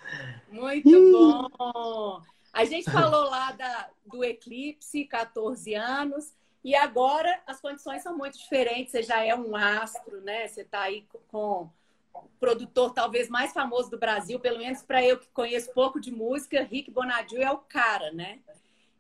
Muito 0.49 1.12
bom! 1.12 2.21
A 2.51 2.65
gente 2.65 2.89
falou 2.89 3.29
lá 3.29 3.51
da, 3.51 3.89
do 4.05 4.23
eclipse, 4.23 5.05
14 5.05 5.73
anos. 5.75 6.33
E 6.63 6.76
agora 6.76 7.41
as 7.45 7.60
condições 7.60 8.02
são 8.02 8.17
muito 8.17 8.38
diferentes. 8.38 8.91
Você 8.91 9.04
já 9.04 9.23
é 9.23 9.36
um 9.36 9.56
astro, 9.56 10.21
né? 10.21 10.47
Você 10.47 10.62
está 10.62 10.82
aí 10.82 11.06
com 11.28 11.69
o 12.13 12.21
produtor 12.39 12.93
talvez 12.93 13.28
mais 13.28 13.52
famoso 13.52 13.89
do 13.89 13.97
Brasil, 13.97 14.39
pelo 14.39 14.60
menos 14.60 14.82
para 14.82 15.04
eu 15.04 15.17
que 15.17 15.28
conheço 15.30 15.73
pouco 15.73 15.99
de 15.99 16.12
música, 16.12 16.63
Rick 16.63 16.91
Bonadil 16.91 17.41
é 17.41 17.52
o 17.52 17.58
cara, 17.58 18.12
né? 18.12 18.39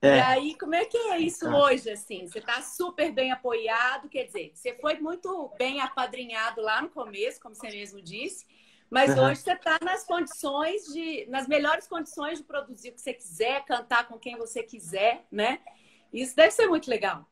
É. 0.01 0.17
E 0.17 0.19
aí, 0.19 0.57
como 0.57 0.75
é 0.75 0.83
que 0.83 0.97
é 0.97 1.19
isso 1.19 1.47
ah. 1.47 1.57
hoje, 1.57 1.89
assim? 1.89 2.27
Você 2.27 2.39
está 2.39 2.61
super 2.61 3.11
bem 3.11 3.31
apoiado, 3.31 4.09
quer 4.09 4.25
dizer, 4.25 4.51
você 4.53 4.73
foi 4.75 4.95
muito 4.99 5.49
bem 5.57 5.79
apadrinhado 5.79 6.61
lá 6.61 6.81
no 6.81 6.89
começo, 6.89 7.39
como 7.39 7.55
você 7.55 7.69
mesmo 7.69 8.01
disse, 8.01 8.45
mas 8.89 9.17
uhum. 9.17 9.25
hoje 9.25 9.41
você 9.41 9.53
está 9.53 9.77
nas 9.81 10.03
condições 10.03 10.83
de, 10.93 11.25
nas 11.29 11.47
melhores 11.47 11.87
condições 11.87 12.39
de 12.39 12.43
produzir 12.43 12.89
o 12.89 12.93
que 12.93 13.01
você 13.01 13.13
quiser, 13.13 13.63
cantar 13.63 14.07
com 14.07 14.19
quem 14.19 14.37
você 14.37 14.61
quiser, 14.61 15.25
né? 15.31 15.59
Isso 16.11 16.35
deve 16.35 16.51
ser 16.51 16.67
muito 16.67 16.89
legal. 16.89 17.25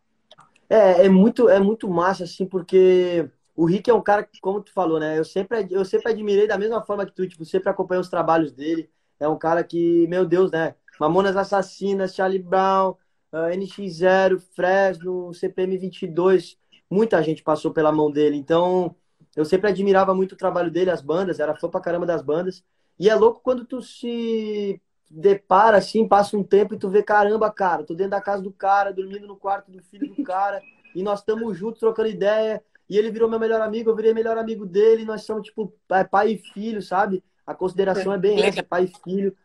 É, 0.71 1.05
é 1.05 1.09
muito, 1.09 1.49
é 1.49 1.59
muito 1.59 1.89
massa, 1.89 2.23
assim, 2.23 2.45
porque 2.45 3.29
o 3.53 3.65
Rick 3.65 3.89
é 3.89 3.93
um 3.93 4.01
cara, 4.01 4.25
como 4.41 4.61
tu 4.61 4.71
falou, 4.71 5.01
né? 5.01 5.19
Eu 5.19 5.25
sempre, 5.25 5.67
eu 5.69 5.83
sempre 5.83 6.09
admirei 6.09 6.47
da 6.47 6.57
mesma 6.57 6.81
forma 6.81 7.05
que 7.05 7.11
tu, 7.13 7.27
tipo, 7.27 7.43
sempre 7.43 7.69
acompanhei 7.69 7.99
os 7.99 8.09
trabalhos 8.09 8.53
dele. 8.53 8.89
É 9.19 9.27
um 9.27 9.37
cara 9.37 9.65
que, 9.65 10.07
meu 10.07 10.25
Deus, 10.25 10.49
né? 10.49 10.75
Mamonas 10.97 11.35
Assassinas, 11.35 12.15
Charlie 12.15 12.39
Brown, 12.41 12.91
uh, 12.91 12.97
ah, 13.33 13.49
NX0, 13.51 14.39
Fresno, 14.55 15.33
CPM 15.33 15.77
22, 15.77 16.57
muita 16.89 17.21
gente 17.21 17.43
passou 17.43 17.73
pela 17.73 17.91
mão 17.91 18.09
dele. 18.09 18.37
Então, 18.37 18.95
eu 19.35 19.43
sempre 19.43 19.69
admirava 19.69 20.15
muito 20.15 20.33
o 20.33 20.37
trabalho 20.37 20.71
dele, 20.71 20.89
as 20.89 21.01
bandas, 21.01 21.39
era 21.41 21.53
fã 21.53 21.69
pra 21.69 21.81
caramba 21.81 22.05
das 22.05 22.21
bandas. 22.21 22.63
E 22.97 23.09
é 23.09 23.15
louco 23.15 23.41
quando 23.43 23.65
tu 23.65 23.81
se 23.81 24.81
depara 25.13 25.77
assim, 25.77 26.07
passa 26.07 26.37
um 26.37 26.43
tempo 26.43 26.73
e 26.73 26.77
tu 26.77 26.89
vê, 26.89 27.03
caramba, 27.03 27.51
cara, 27.51 27.83
tô 27.83 27.93
dentro 27.93 28.11
da 28.11 28.21
casa 28.21 28.41
do 28.41 28.51
cara, 28.51 28.93
dormindo 28.93 29.27
no 29.27 29.35
quarto 29.35 29.69
do 29.69 29.81
filho 29.83 30.07
do 30.15 30.23
cara, 30.23 30.61
e 30.95 31.03
nós 31.03 31.19
estamos 31.19 31.57
juntos 31.57 31.79
trocando 31.79 32.07
ideia, 32.07 32.63
e 32.89 32.97
ele 32.97 33.11
virou 33.11 33.29
meu 33.29 33.39
melhor 33.39 33.61
amigo, 33.61 33.89
eu 33.89 33.95
virei 33.95 34.13
melhor 34.13 34.37
amigo 34.37 34.65
dele, 34.65 35.03
e 35.03 35.05
nós 35.05 35.23
somos 35.23 35.43
tipo 35.43 35.73
pai 36.09 36.31
e 36.31 36.37
filho, 36.37 36.81
sabe? 36.81 37.23
A 37.45 37.53
consideração 37.53 38.13
é 38.13 38.17
bem 38.17 38.41
essa, 38.41 38.63
pai 38.63 38.85
e 38.85 39.01
filho. 39.03 39.35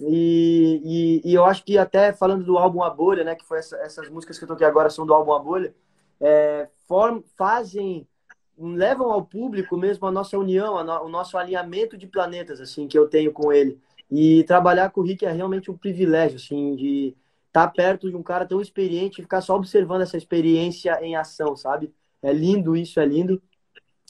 E, 0.00 1.20
e, 1.24 1.30
e, 1.30 1.34
eu 1.34 1.44
acho 1.44 1.64
que 1.64 1.76
até 1.76 2.12
falando 2.12 2.44
do 2.44 2.56
álbum 2.56 2.84
A 2.84 2.90
Bolha, 2.90 3.24
né, 3.24 3.34
que 3.34 3.44
foi 3.44 3.58
essa, 3.58 3.76
essas 3.78 4.08
músicas 4.08 4.38
que 4.38 4.44
eu 4.44 4.48
toquei 4.48 4.64
agora 4.64 4.90
são 4.90 5.04
do 5.04 5.12
álbum 5.12 5.32
A 5.32 5.38
Bolha, 5.40 5.74
é, 6.20 6.68
form, 6.86 7.20
fazem, 7.36 8.06
levam 8.56 9.10
ao 9.10 9.24
público 9.24 9.76
mesmo 9.76 10.06
a 10.06 10.12
nossa 10.12 10.38
união, 10.38 10.78
a 10.78 10.84
no, 10.84 11.06
o 11.06 11.08
nosso 11.08 11.36
alinhamento 11.36 11.96
de 11.96 12.06
planetas, 12.06 12.60
assim, 12.60 12.86
que 12.86 12.96
eu 12.96 13.08
tenho 13.08 13.32
com 13.32 13.52
ele. 13.52 13.80
E 14.10 14.44
trabalhar 14.44 14.90
com 14.90 15.00
o 15.00 15.04
Rick 15.04 15.24
é 15.26 15.32
realmente 15.32 15.70
um 15.70 15.76
privilégio, 15.76 16.36
assim, 16.36 16.74
de 16.76 17.16
estar 17.48 17.66
tá 17.66 17.72
perto 17.72 18.08
de 18.10 18.16
um 18.16 18.22
cara 18.22 18.46
tão 18.46 18.60
experiente 18.60 19.20
e 19.20 19.22
ficar 19.22 19.40
só 19.40 19.56
observando 19.56 20.02
essa 20.02 20.16
experiência 20.16 20.98
em 21.02 21.16
ação, 21.16 21.54
sabe? 21.56 21.92
É 22.22 22.32
lindo 22.32 22.76
isso, 22.76 23.00
é 23.00 23.06
lindo. 23.06 23.40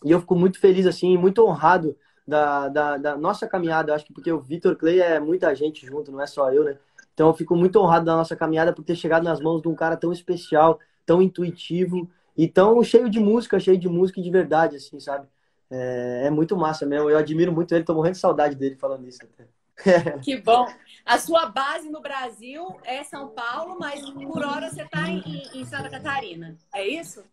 E 0.05 0.11
eu 0.11 0.21
fico 0.21 0.37
muito 0.37 0.61
feliz, 0.61 0.87
assim, 0.87 1.17
muito 1.17 1.45
honrado 1.45 1.97
da, 2.27 2.69
da, 2.69 2.97
da 2.99 3.17
nossa 3.17 3.49
caminhada, 3.49 3.95
acho 3.95 4.05
que 4.05 4.13
porque 4.13 4.31
o 4.31 4.41
Vitor 4.41 4.77
Clay 4.77 5.01
é 5.01 5.19
muita 5.19 5.55
gente 5.55 5.87
junto, 5.87 6.13
não 6.13 6.21
é 6.21 6.27
só 6.27 6.53
eu, 6.53 6.63
né? 6.63 6.79
Então 7.15 7.29
eu 7.29 7.35
fico 7.35 7.57
muito 7.57 7.81
honrado 7.81 8.05
da 8.05 8.15
nossa 8.15 8.37
caminhada 8.37 8.73
por 8.73 8.85
ter 8.85 8.95
chegado 8.95 9.25
nas 9.25 9.41
mãos 9.41 9.63
de 9.63 9.69
um 9.69 9.75
cara 9.75 9.97
tão 9.97 10.13
especial, 10.13 10.79
tão 11.05 11.21
intuitivo 11.21 12.09
e 12.37 12.47
tão 12.47 12.83
cheio 12.85 13.11
de 13.11 13.19
música, 13.19 13.59
cheio 13.59 13.79
de 13.79 13.89
música 13.89 14.21
de 14.23 14.31
verdade, 14.31 14.77
assim, 14.77 15.01
sabe? 15.01 15.27
É, 15.71 16.27
é 16.27 16.31
muito 16.31 16.57
massa 16.57 16.87
mesmo. 16.87 17.11
Eu 17.11 17.19
admiro 17.19 17.53
muito 17.53 17.75
ele, 17.75 17.85
tô 17.85 17.95
morrendo 17.95 18.15
de 18.15 18.21
saudade 18.21 18.55
dele 18.55 18.77
falando 18.77 19.09
isso 19.09 19.19
até. 19.25 19.49
Que 20.23 20.37
bom. 20.37 20.67
A 21.05 21.19
sua 21.19 21.47
base 21.47 21.89
no 21.89 22.01
Brasil 22.01 22.79
é 22.85 23.03
São 23.03 23.29
Paulo, 23.29 23.79
mas 23.79 24.09
por 24.11 24.45
hora 24.45 24.69
você 24.69 24.83
está 24.83 25.09
em, 25.09 25.23
em, 25.55 25.65
Santa 25.65 25.89
Catarina. 25.89 26.57
É 26.75 26.87
isso? 26.87 27.25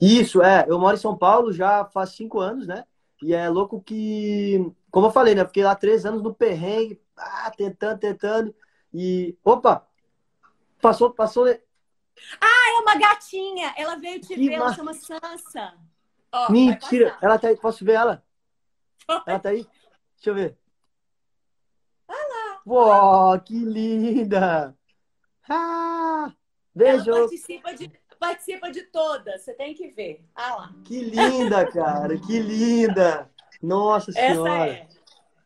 Isso, 0.00 0.42
é. 0.42 0.64
Eu 0.68 0.78
moro 0.78 0.96
em 0.96 1.00
São 1.00 1.16
Paulo 1.16 1.52
já 1.52 1.84
faz 1.84 2.10
cinco 2.10 2.40
anos, 2.40 2.66
né? 2.66 2.84
E 3.22 3.34
é 3.34 3.48
louco 3.48 3.82
que, 3.82 4.72
como 4.90 5.06
eu 5.06 5.10
falei, 5.10 5.34
né? 5.34 5.44
Fiquei 5.44 5.62
lá 5.62 5.76
três 5.76 6.06
anos 6.06 6.22
no 6.22 6.34
perrengue, 6.34 7.00
ah, 7.16 7.52
tentando, 7.56 7.98
tentando. 7.98 8.54
E. 8.92 9.36
Opa! 9.44 9.86
Passou, 10.80 11.10
passou. 11.10 11.46
Ah, 12.40 12.70
é 12.76 12.80
uma 12.80 12.96
gatinha! 12.96 13.74
Ela 13.76 13.96
veio 13.96 14.20
te 14.20 14.34
que 14.34 14.48
ver, 14.48 14.54
ela 14.54 14.72
chama 14.72 14.94
Sansa. 14.94 15.74
Ó, 16.32 16.50
Mentira! 16.50 17.16
Ela 17.20 17.38
tá 17.38 17.48
aí, 17.48 17.56
posso 17.56 17.84
ver 17.84 17.92
ela? 17.92 18.24
Ela 19.26 19.38
tá 19.38 19.50
aí? 19.50 19.66
Deixa 20.16 20.30
eu 20.30 20.34
ver. 20.34 20.59
Uou, 22.70 23.40
que 23.40 23.58
linda! 23.64 24.76
Ah! 25.48 26.32
Beijo! 26.72 27.10
Ela 27.10 27.18
participa 27.22 27.74
de, 27.74 27.90
participa 28.16 28.70
de 28.70 28.82
todas, 28.82 29.42
você 29.42 29.52
tem 29.54 29.74
que 29.74 29.88
ver. 29.88 30.24
Ah 30.36 30.54
lá. 30.54 30.74
Que 30.84 31.02
linda, 31.02 31.66
cara, 31.66 32.16
que 32.16 32.38
linda! 32.38 33.28
Nossa 33.60 34.12
Senhora! 34.12 34.66
Essa 34.66 34.72
é. 34.72 34.88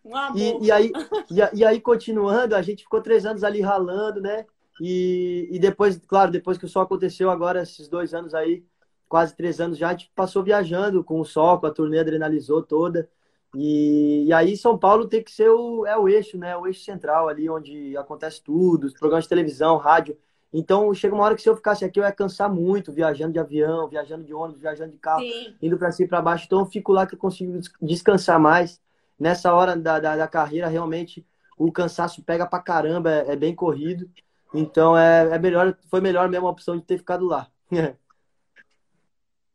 Um 0.04 0.14
amor. 0.14 0.38
E, 0.38 0.66
e, 0.66 0.70
aí, 0.70 0.92
e, 1.30 1.60
e, 1.60 1.64
aí, 1.64 1.80
continuando, 1.80 2.54
a 2.54 2.60
gente 2.60 2.82
ficou 2.82 3.00
três 3.00 3.24
anos 3.24 3.42
ali 3.42 3.62
ralando, 3.62 4.20
né? 4.20 4.44
E, 4.78 5.48
e 5.50 5.58
depois, 5.58 5.98
claro, 6.06 6.30
depois 6.30 6.58
que 6.58 6.66
o 6.66 6.68
sol 6.68 6.82
aconteceu, 6.82 7.30
agora, 7.30 7.62
esses 7.62 7.88
dois 7.88 8.12
anos 8.12 8.34
aí, 8.34 8.62
quase 9.08 9.34
três 9.34 9.62
anos 9.62 9.78
já, 9.78 9.88
a 9.88 9.92
gente 9.92 10.12
passou 10.14 10.42
viajando 10.42 11.02
com 11.02 11.18
o 11.18 11.24
sol, 11.24 11.58
com 11.58 11.66
a 11.66 11.70
turnê 11.70 12.00
adrenalizou 12.00 12.62
toda. 12.62 13.08
E, 13.54 14.24
e 14.26 14.32
aí 14.32 14.56
São 14.56 14.76
Paulo 14.76 15.06
tem 15.06 15.22
que 15.22 15.30
ser 15.30 15.48
o, 15.48 15.86
é 15.86 15.96
o 15.96 16.08
eixo, 16.08 16.36
né? 16.36 16.56
O 16.56 16.66
eixo 16.66 16.84
central 16.84 17.28
ali 17.28 17.48
onde 17.48 17.96
acontece 17.96 18.42
tudo, 18.42 18.84
os 18.84 18.92
programas 18.94 19.24
de 19.24 19.28
televisão, 19.28 19.76
rádio. 19.76 20.16
Então, 20.52 20.94
chega 20.94 21.14
uma 21.14 21.24
hora 21.24 21.34
que 21.34 21.42
se 21.42 21.48
eu 21.48 21.56
ficasse 21.56 21.84
aqui, 21.84 21.98
eu 21.98 22.04
ia 22.04 22.12
cansar 22.12 22.48
muito, 22.48 22.92
viajando 22.92 23.32
de 23.32 23.40
avião, 23.40 23.88
viajando 23.88 24.22
de 24.22 24.32
ônibus, 24.32 24.60
viajando 24.60 24.92
de 24.92 24.98
carro, 24.98 25.20
Sim. 25.20 25.54
indo 25.60 25.76
para 25.76 25.90
cima 25.90 26.06
e 26.06 26.08
para 26.08 26.22
baixo. 26.22 26.44
Então, 26.46 26.60
eu 26.60 26.66
fico 26.66 26.92
lá 26.92 27.06
que 27.06 27.16
eu 27.16 27.18
consigo 27.18 27.58
descansar 27.82 28.38
mais. 28.38 28.80
Nessa 29.18 29.52
hora 29.52 29.76
da, 29.76 29.98
da, 29.98 30.16
da 30.16 30.28
carreira, 30.28 30.68
realmente, 30.68 31.26
o 31.58 31.72
cansaço 31.72 32.22
pega 32.22 32.46
pra 32.46 32.60
caramba, 32.60 33.10
é, 33.10 33.32
é 33.32 33.36
bem 33.36 33.52
corrido. 33.52 34.08
Então, 34.52 34.96
é, 34.96 35.34
é 35.34 35.38
melhor, 35.40 35.76
foi 35.90 36.00
melhor 36.00 36.28
mesmo 36.28 36.46
a 36.46 36.50
opção 36.50 36.76
de 36.76 36.84
ter 36.84 36.98
ficado 36.98 37.26
lá. 37.26 37.48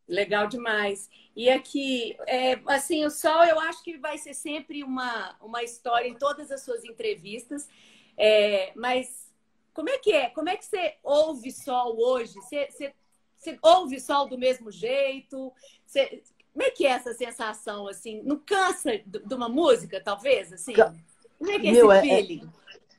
Legal 0.09 0.47
demais. 0.47 1.09
E 1.35 1.49
aqui, 1.49 2.17
é, 2.27 2.59
assim, 2.65 3.05
o 3.05 3.09
Sol, 3.09 3.45
eu 3.45 3.59
acho 3.59 3.83
que 3.83 3.97
vai 3.97 4.17
ser 4.17 4.33
sempre 4.33 4.83
uma, 4.83 5.37
uma 5.39 5.63
história 5.63 6.07
em 6.07 6.15
todas 6.15 6.51
as 6.51 6.63
suas 6.63 6.83
entrevistas. 6.83 7.69
É, 8.17 8.73
mas 8.75 9.29
como 9.73 9.89
é 9.89 9.97
que 9.97 10.11
é? 10.11 10.29
Como 10.29 10.49
é 10.49 10.57
que 10.57 10.65
você 10.65 10.95
ouve 11.01 11.51
sol 11.51 11.97
hoje? 11.97 12.33
Você, 12.33 12.67
você, 12.69 12.93
você 13.37 13.57
ouve 13.61 13.97
sol 14.01 14.27
do 14.27 14.37
mesmo 14.37 14.69
jeito? 14.69 15.53
Você, 15.85 16.21
como 16.51 16.63
é 16.63 16.71
que 16.71 16.85
é 16.85 16.89
essa 16.89 17.13
sensação, 17.13 17.87
assim? 17.87 18.21
Não 18.23 18.37
cansa 18.37 18.91
de 18.97 19.33
uma 19.33 19.47
música, 19.47 20.01
talvez, 20.03 20.51
assim? 20.51 20.73
Como 21.37 21.49
é 21.49 21.59
que 21.59 21.67
é 21.69 21.71
Meu, 21.71 21.91
esse 21.93 22.09
é, 22.09 22.11
é 22.11 22.23
feeling? 22.23 22.49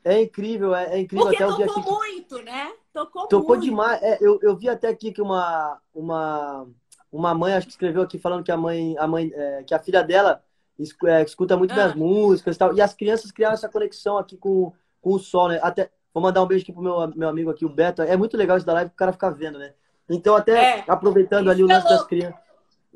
É, 0.03 0.15
é, 0.15 0.23
incrível, 0.23 0.75
é, 0.75 0.95
é 0.95 0.99
incrível 1.01 1.27
Porque 1.27 1.43
até 1.43 1.53
tocou 1.53 1.67
o 1.67 1.75
dia 1.75 1.83
que... 1.83 1.91
muito, 1.91 2.43
né? 2.43 2.73
Tocou, 2.93 3.29
tocou 3.29 3.57
muito. 3.57 3.65
demais. 3.65 4.03
É, 4.03 4.17
eu, 4.23 4.39
eu 4.41 4.57
vi 4.57 4.69
até 4.71 4.89
aqui 4.89 5.13
que 5.13 5.21
uma, 5.21 5.79
uma, 5.95 6.67
uma 7.13 7.35
mãe, 7.35 7.55
acho 7.55 7.67
que 7.67 7.73
escreveu 7.73 8.03
aqui, 8.03 8.19
falando 8.19 8.45
que 8.45 8.53
a 8.53 8.57
mãe, 8.57 8.97
a 8.99 9.07
mãe 9.07 9.33
é, 9.35 9.63
que 9.65 9.75
a 9.75 9.79
filha 9.79 10.03
dela 10.03 10.43
escuta 10.79 11.57
muito 11.57 11.73
ah. 11.73 11.75
minhas 11.75 11.95
músicas 11.95 12.57
e 12.57 12.59
tal. 12.59 12.75
E 12.75 12.81
as 12.81 12.95
crianças 12.95 13.31
criaram 13.31 13.55
essa 13.55 13.69
conexão 13.69 14.17
aqui 14.17 14.37
com, 14.37 14.73
com 15.01 15.15
o 15.15 15.19
sol, 15.19 15.49
né? 15.49 15.61
Até, 15.63 15.91
Vou 16.13 16.23
mandar 16.23 16.43
um 16.43 16.47
beijo 16.47 16.65
aqui 16.65 16.73
pro 16.73 16.83
meu, 16.83 17.09
meu 17.15 17.29
amigo 17.29 17.51
aqui, 17.51 17.65
o 17.65 17.69
Beto. 17.69 18.03
É 18.03 18.17
muito 18.17 18.37
legal 18.37 18.57
isso 18.57 18.67
da 18.67 18.73
live, 18.75 18.91
o 18.91 18.97
cara 18.97 19.13
ficar 19.13 19.31
vendo, 19.31 19.59
né? 19.59 19.73
Então, 20.09 20.35
até 20.35 20.81
é, 20.81 20.85
aproveitando 20.89 21.49
ali 21.49 21.63
o 21.63 21.69
lance 21.69 21.87
louco. 21.87 21.99
das 21.99 22.07
crianças. 22.07 22.41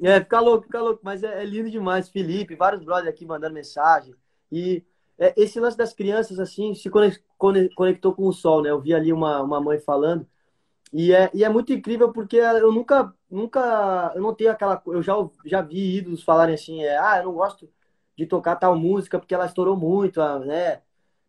É, 0.03 0.21
fica 0.21 0.41
louco, 0.41 0.65
fica 0.65 0.81
louco, 0.81 1.01
mas 1.05 1.23
é, 1.23 1.43
é, 1.43 1.45
lindo 1.45 1.71
demais. 1.71 2.09
Felipe, 2.09 2.57
vários 2.57 2.83
brothers 2.83 3.09
aqui 3.09 3.25
mandando 3.25 3.55
mensagem. 3.55 4.15
E 4.51 4.83
é, 5.17 5.33
esse 5.37 5.61
lance 5.61 5.77
das 5.77 5.93
crianças, 5.93 6.41
assim, 6.41 6.75
se 6.75 6.91
conectou 7.77 8.13
com 8.15 8.27
o 8.27 8.33
sol, 8.33 8.63
né? 8.63 8.71
Eu 8.71 8.81
vi 8.81 8.93
ali 8.93 9.13
uma, 9.13 9.41
uma 9.43 9.61
mãe 9.61 9.79
falando. 9.79 10.27
E 10.95 11.13
é, 11.13 11.31
e 11.35 11.45
é 11.45 11.49
muito 11.49 11.73
incrível 11.73 12.13
porque 12.13 12.37
eu 12.37 12.73
nunca, 12.73 13.13
nunca, 13.31 14.13
eu 14.15 14.23
não 14.23 14.35
tenho 14.35 14.53
aquela, 14.53 14.81
eu 14.87 15.03
já, 15.03 15.15
já 15.45 15.61
vi 15.61 15.99
ídolos 15.99 16.23
falarem 16.23 16.55
assim, 16.55 16.85
é, 16.85 16.97
ah, 16.99 17.19
eu 17.19 17.25
não 17.25 17.33
gosto 17.35 17.69
de 18.17 18.27
tocar 18.27 18.57
tal 18.57 18.77
música 18.77 19.19
porque 19.19 19.35
ela 19.35 19.47
estourou 19.47 19.77
muito, 19.77 20.21
né? 20.41 20.83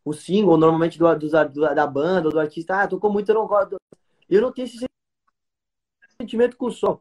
o 0.05 0.13
single, 0.13 0.57
normalmente 0.57 0.99
do, 0.99 1.15
do, 1.15 1.29
da 1.75 1.87
banda, 1.87 2.29
do 2.29 2.39
artista, 2.39 2.83
ah, 2.83 2.87
tocou 2.87 3.11
muito, 3.11 3.29
eu 3.29 3.35
não 3.35 3.47
gosto. 3.47 3.75
Eu 4.29 4.41
não 4.41 4.51
tenho 4.51 4.65
esse 4.65 4.85
sentimento 6.21 6.55
com 6.55 6.67
o 6.67 6.71
som. 6.71 6.99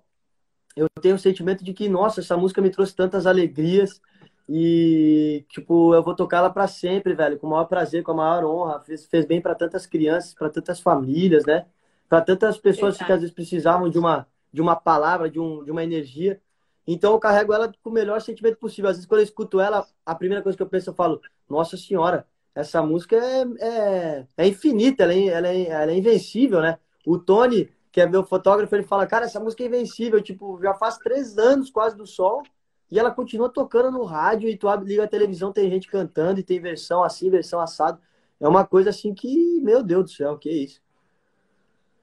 Eu 0.74 0.88
tenho 1.00 1.16
o 1.16 1.18
sentimento 1.18 1.62
de 1.62 1.74
que, 1.74 1.88
nossa, 1.88 2.20
essa 2.20 2.36
música 2.36 2.62
me 2.62 2.70
trouxe 2.70 2.96
tantas 2.96 3.26
alegrias 3.26 4.00
e, 4.48 5.44
tipo, 5.50 5.94
eu 5.94 6.02
vou 6.02 6.16
tocar 6.16 6.38
ela 6.38 6.50
para 6.50 6.66
sempre, 6.66 7.14
velho, 7.14 7.38
com 7.38 7.46
o 7.46 7.50
maior 7.50 7.66
prazer, 7.66 8.02
com 8.02 8.12
a 8.12 8.14
maior 8.14 8.44
honra. 8.44 8.80
Fez, 8.80 9.06
fez 9.06 9.26
bem 9.26 9.40
para 9.40 9.54
tantas 9.54 9.86
crianças, 9.86 10.34
para 10.34 10.50
tantas 10.50 10.80
famílias, 10.80 11.44
né? 11.44 11.66
Para 12.08 12.20
tantas 12.20 12.58
pessoas 12.58 12.96
que 12.96 13.10
às 13.10 13.20
vezes 13.20 13.34
precisavam 13.34 13.88
de 13.88 13.98
uma, 13.98 14.26
de 14.52 14.60
uma 14.60 14.76
palavra, 14.76 15.28
de, 15.28 15.40
um, 15.40 15.64
de 15.64 15.70
uma 15.70 15.82
energia. 15.82 16.40
Então 16.86 17.12
eu 17.12 17.18
carrego 17.18 17.52
ela 17.52 17.72
com 17.82 17.90
o 17.90 17.92
melhor 17.92 18.20
sentimento 18.20 18.58
possível. 18.58 18.90
Às 18.90 18.96
vezes, 18.96 19.08
quando 19.08 19.20
eu 19.20 19.24
escuto 19.24 19.60
ela, 19.60 19.86
a 20.04 20.14
primeira 20.14 20.42
coisa 20.42 20.56
que 20.56 20.62
eu 20.62 20.68
penso, 20.68 20.90
eu 20.90 20.94
falo, 20.94 21.20
nossa 21.48 21.76
senhora, 21.76 22.26
essa 22.54 22.82
música 22.82 23.16
é, 23.16 23.44
é, 23.60 24.26
é 24.36 24.46
infinita, 24.46 25.02
ela 25.02 25.12
é, 25.12 25.26
ela, 25.26 25.48
é, 25.48 25.62
ela 25.66 25.92
é 25.92 25.96
invencível, 25.96 26.60
né? 26.60 26.78
O 27.04 27.18
Tony, 27.18 27.68
que 27.90 28.00
é 28.00 28.06
meu 28.06 28.22
fotógrafo, 28.22 28.74
ele 28.74 28.84
fala, 28.84 29.06
cara, 29.06 29.24
essa 29.24 29.40
música 29.40 29.62
é 29.62 29.66
invencível, 29.66 30.22
tipo, 30.22 30.60
já 30.62 30.74
faz 30.74 30.96
três 30.98 31.36
anos 31.36 31.70
quase 31.70 31.96
do 31.96 32.06
sol, 32.06 32.42
e 32.90 32.98
ela 32.98 33.10
continua 33.10 33.48
tocando 33.48 33.90
no 33.90 34.04
rádio, 34.04 34.48
e 34.48 34.56
tu 34.56 34.68
abre, 34.68 34.88
liga 34.88 35.04
a 35.04 35.08
televisão, 35.08 35.52
tem 35.52 35.68
gente 35.68 35.88
cantando, 35.88 36.38
e 36.38 36.44
tem 36.44 36.60
versão 36.60 37.02
assim, 37.02 37.28
versão 37.28 37.60
assado. 37.60 38.00
É 38.38 38.46
uma 38.46 38.64
coisa 38.64 38.90
assim 38.90 39.14
que, 39.14 39.60
meu 39.60 39.82
Deus 39.82 40.04
do 40.04 40.10
céu, 40.10 40.38
que 40.38 40.50
isso. 40.50 40.80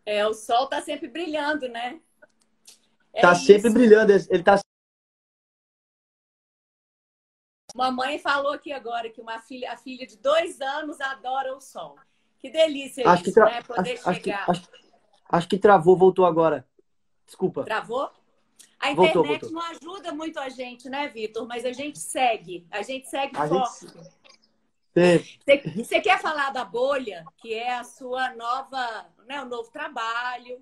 É, 0.05 0.25
o 0.25 0.33
sol 0.33 0.67
tá 0.67 0.81
sempre 0.81 1.07
brilhando, 1.07 1.67
né? 1.67 1.99
É 3.13 3.21
tá 3.21 3.33
isso. 3.33 3.45
sempre 3.45 3.69
brilhando. 3.69 4.11
Ele 4.11 4.43
tá 4.43 4.59
Mamãe 7.75 8.19
falou 8.19 8.51
aqui 8.51 8.71
agora 8.71 9.09
que 9.09 9.21
uma 9.21 9.39
filha, 9.39 9.71
a 9.71 9.77
filha 9.77 10.05
de 10.05 10.17
dois 10.17 10.59
anos 10.59 10.99
adora 10.99 11.55
o 11.55 11.61
sol. 11.61 11.95
Que 12.39 12.49
delícia 12.49 13.07
acho 13.07 13.23
isso, 13.23 13.33
tra... 13.33 13.45
né? 13.45 13.61
Poder 13.61 13.93
acho, 13.93 14.01
chegar. 14.01 14.09
Acho 14.11 14.21
que, 14.21 14.31
acho, 14.31 14.69
acho, 15.29 15.47
que 15.47 15.57
travou, 15.57 15.95
voltou 15.95 16.25
agora. 16.25 16.67
Desculpa. 17.25 17.63
Travou? 17.63 18.09
A 18.79 18.91
internet 18.91 19.13
voltou, 19.13 19.25
voltou. 19.25 19.51
não 19.51 19.61
ajuda 19.61 20.11
muito 20.11 20.39
a 20.39 20.49
gente, 20.49 20.89
né, 20.89 21.07
Vitor? 21.07 21.47
Mas 21.47 21.63
a 21.63 21.71
gente 21.71 21.99
segue. 21.99 22.67
A 22.71 22.81
gente 22.81 23.07
segue 23.07 23.37
a 23.37 23.47
forte. 23.47 23.87
Gente... 23.87 24.20
Você 25.75 26.01
quer 26.01 26.19
falar 26.21 26.51
da 26.51 26.65
bolha, 26.65 27.25
que 27.37 27.53
é 27.53 27.77
a 27.77 27.83
sua 27.83 28.33
nova, 28.35 29.05
né, 29.27 29.41
o 29.41 29.45
novo 29.45 29.71
trabalho? 29.71 30.59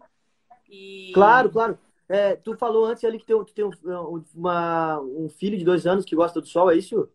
E... 0.70 1.12
Claro, 1.14 1.50
claro. 1.50 1.80
É, 2.08 2.36
tu 2.36 2.56
falou 2.58 2.86
antes 2.86 3.04
ali 3.04 3.20
que 3.20 3.26
tem, 3.26 3.44
tu 3.44 3.54
tem 3.54 3.66
um, 3.66 4.24
uma, 4.36 5.00
um 5.00 5.30
filho 5.30 5.58
de 5.58 5.64
dois 5.64 5.86
anos 5.86 6.06
que 6.06 6.16
gosta 6.16 6.42
do 6.42 6.48
sol, 6.48 6.72
é 6.72 6.76
isso? 6.76 7.10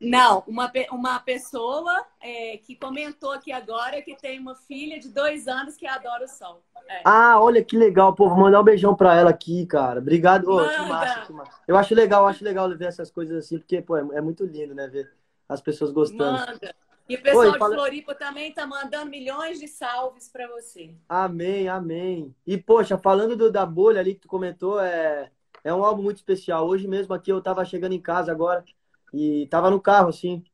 Não, 0.00 0.42
uma, 0.46 0.72
uma 0.92 1.20
pessoa 1.20 2.06
é, 2.22 2.56
que 2.56 2.74
comentou 2.74 3.32
aqui 3.32 3.52
agora 3.52 4.00
que 4.00 4.16
tem 4.16 4.40
uma 4.40 4.54
filha 4.54 4.98
de 4.98 5.10
dois 5.10 5.46
anos 5.46 5.76
que 5.76 5.86
adora 5.86 6.24
o 6.24 6.28
sol. 6.28 6.62
É. 6.88 7.02
Ah, 7.04 7.38
olha 7.38 7.62
que 7.62 7.76
legal, 7.76 8.14
pô. 8.14 8.28
Vou 8.28 8.38
mandar 8.38 8.60
um 8.60 8.64
beijão 8.64 8.96
pra 8.96 9.14
ela 9.14 9.30
aqui, 9.30 9.66
cara. 9.66 10.00
Obrigado. 10.00 10.48
Oh, 10.48 10.66
que 10.66 10.88
massa, 10.88 11.20
que 11.26 11.32
massa. 11.32 11.52
Eu 11.68 11.76
acho 11.76 11.94
legal, 11.94 12.26
acho 12.26 12.42
legal 12.42 12.68
ver 12.76 12.86
essas 12.86 13.10
coisas 13.10 13.44
assim, 13.44 13.58
porque, 13.58 13.82
pô, 13.82 13.96
é, 13.96 14.00
é 14.14 14.20
muito 14.20 14.44
lindo, 14.44 14.74
né? 14.74 14.88
Ver 14.88 15.12
as 15.50 15.60
pessoas 15.60 15.90
gostando. 15.90 16.38
Manda. 16.38 16.74
E 17.08 17.16
o 17.16 17.22
pessoal 17.22 17.52
Oi, 17.52 17.58
fala... 17.58 17.74
de 17.74 17.80
Floripa 17.80 18.14
também 18.14 18.54
tá 18.54 18.64
mandando 18.64 19.10
milhões 19.10 19.58
de 19.58 19.66
salves 19.66 20.28
para 20.28 20.46
você. 20.46 20.94
Amém, 21.08 21.68
amém. 21.68 22.32
E, 22.46 22.56
poxa, 22.56 22.96
falando 22.96 23.36
do, 23.36 23.50
da 23.50 23.66
bolha 23.66 23.98
ali 23.98 24.14
que 24.14 24.20
tu 24.20 24.28
comentou, 24.28 24.78
é, 24.80 25.28
é 25.64 25.74
um 25.74 25.84
álbum 25.84 26.04
muito 26.04 26.18
especial. 26.18 26.68
Hoje 26.68 26.86
mesmo 26.86 27.12
aqui 27.12 27.32
eu 27.32 27.42
tava 27.42 27.64
chegando 27.64 27.94
em 27.94 28.00
casa 28.00 28.30
agora 28.30 28.64
e 29.12 29.48
tava 29.50 29.70
no 29.70 29.80
carro, 29.80 30.08
assim. 30.08 30.44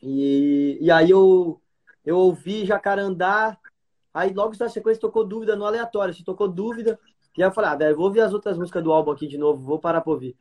E, 0.00 0.78
e 0.80 0.92
aí 0.92 1.10
eu, 1.10 1.60
eu 2.06 2.18
ouvi 2.18 2.64
Jacarandá, 2.64 3.58
aí 4.12 4.32
logo 4.32 4.54
na 4.60 4.68
sequência 4.68 5.00
tocou 5.00 5.24
dúvida 5.24 5.56
no 5.56 5.66
aleatório. 5.66 6.14
Se 6.14 6.22
tocou 6.22 6.46
dúvida, 6.46 7.00
e 7.36 7.42
aí 7.42 7.48
eu 7.48 7.52
falei, 7.52 7.70
ah, 7.70 7.74
velho, 7.74 7.96
vou 7.96 8.06
ouvir 8.06 8.20
as 8.20 8.32
outras 8.32 8.56
músicas 8.56 8.84
do 8.84 8.92
álbum 8.92 9.10
aqui 9.10 9.26
de 9.26 9.38
novo, 9.38 9.60
vou 9.60 9.80
parar 9.80 10.02
pra 10.02 10.12
ouvir. 10.12 10.36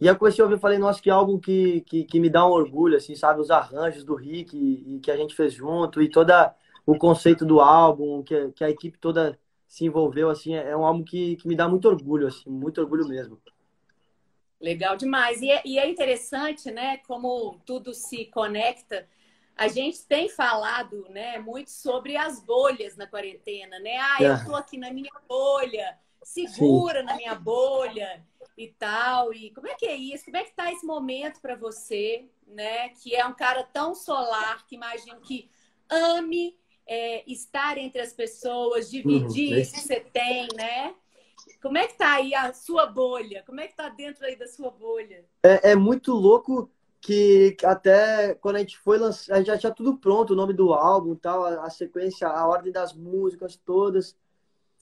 E 0.00 0.08
aí 0.08 0.14
eu 0.14 0.18
comecei 0.18 0.40
a 0.40 0.44
ouvir 0.44 0.56
e 0.56 0.60
falei, 0.60 0.78
nossa, 0.78 1.02
que 1.02 1.10
álbum 1.10 1.38
que, 1.40 1.80
que, 1.80 2.04
que, 2.04 2.20
me 2.20 2.30
dá 2.30 2.46
um 2.46 2.50
orgulho, 2.50 2.96
assim, 2.96 3.16
sabe? 3.16 3.40
Os 3.40 3.50
arranjos 3.50 4.04
do 4.04 4.14
Rick 4.14 4.56
e, 4.56 5.00
que 5.00 5.10
a 5.10 5.16
gente 5.16 5.34
fez 5.34 5.52
junto 5.52 6.00
e 6.00 6.08
toda 6.08 6.54
o 6.86 6.96
conceito 6.96 7.44
do 7.44 7.60
álbum, 7.60 8.22
que, 8.22 8.52
que 8.52 8.62
a 8.62 8.70
equipe 8.70 8.96
toda 8.96 9.38
se 9.66 9.84
envolveu, 9.84 10.30
assim, 10.30 10.54
é, 10.54 10.70
é 10.70 10.76
um 10.76 10.86
álbum 10.86 11.02
que, 11.02 11.36
que 11.36 11.48
me 11.48 11.56
dá 11.56 11.68
muito 11.68 11.88
orgulho, 11.88 12.28
assim, 12.28 12.48
muito 12.48 12.80
orgulho 12.80 13.08
mesmo. 13.08 13.40
Legal 14.60 14.96
demais. 14.96 15.42
E 15.42 15.50
é, 15.50 15.62
e 15.64 15.78
é 15.78 15.90
interessante, 15.90 16.70
né, 16.70 16.98
como 16.98 17.60
tudo 17.66 17.92
se 17.92 18.26
conecta. 18.26 19.06
A 19.56 19.66
gente 19.66 20.06
tem 20.06 20.28
falado, 20.28 21.06
né, 21.10 21.40
muito 21.40 21.70
sobre 21.70 22.16
as 22.16 22.40
bolhas 22.40 22.96
na 22.96 23.06
quarentena, 23.06 23.80
né? 23.80 23.96
Ah, 23.98 24.16
eu 24.20 24.44
tô 24.44 24.54
aqui 24.54 24.78
na 24.78 24.92
minha 24.92 25.12
bolha, 25.28 25.98
segura 26.22 27.00
Sim. 27.00 27.06
na 27.06 27.16
minha 27.16 27.34
bolha 27.34 28.24
e 28.58 28.74
tal. 28.76 29.32
E 29.32 29.50
como 29.52 29.68
é 29.68 29.74
que 29.74 29.86
é 29.86 29.94
isso? 29.94 30.24
Como 30.24 30.36
é 30.36 30.42
que 30.42 30.54
tá 30.54 30.72
esse 30.72 30.84
momento 30.84 31.40
para 31.40 31.54
você, 31.54 32.28
né? 32.46 32.88
Que 32.88 33.14
é 33.14 33.24
um 33.24 33.32
cara 33.32 33.62
tão 33.62 33.94
solar, 33.94 34.66
que 34.66 34.74
imagino 34.74 35.20
que 35.20 35.48
ame 35.88 36.58
é, 36.84 37.22
estar 37.30 37.78
entre 37.78 38.00
as 38.00 38.12
pessoas, 38.12 38.90
dividir 38.90 39.52
uhum. 39.52 39.60
isso 39.60 39.74
que 39.74 39.80
você 39.80 40.00
tem, 40.00 40.48
né? 40.56 40.92
Como 41.62 41.78
é 41.78 41.86
que 41.86 41.96
tá 41.96 42.14
aí 42.14 42.34
a 42.34 42.52
sua 42.52 42.84
bolha? 42.86 43.44
Como 43.46 43.60
é 43.60 43.68
que 43.68 43.76
tá 43.76 43.88
dentro 43.88 44.26
aí 44.26 44.36
da 44.36 44.48
sua 44.48 44.70
bolha? 44.70 45.24
É, 45.42 45.70
é 45.70 45.76
muito 45.76 46.12
louco 46.12 46.68
que 47.00 47.56
até 47.62 48.34
quando 48.34 48.56
a 48.56 48.58
gente 48.58 48.76
foi 48.76 48.98
lançar, 48.98 49.34
a 49.34 49.38
gente 49.38 49.46
já 49.46 49.58
tinha 49.58 49.72
tudo 49.72 49.96
pronto, 49.96 50.32
o 50.32 50.36
nome 50.36 50.52
do 50.52 50.74
álbum 50.74 51.14
tal, 51.14 51.44
a, 51.44 51.64
a 51.64 51.70
sequência, 51.70 52.26
a 52.26 52.46
ordem 52.46 52.72
das 52.72 52.92
músicas 52.92 53.56
todas. 53.56 54.16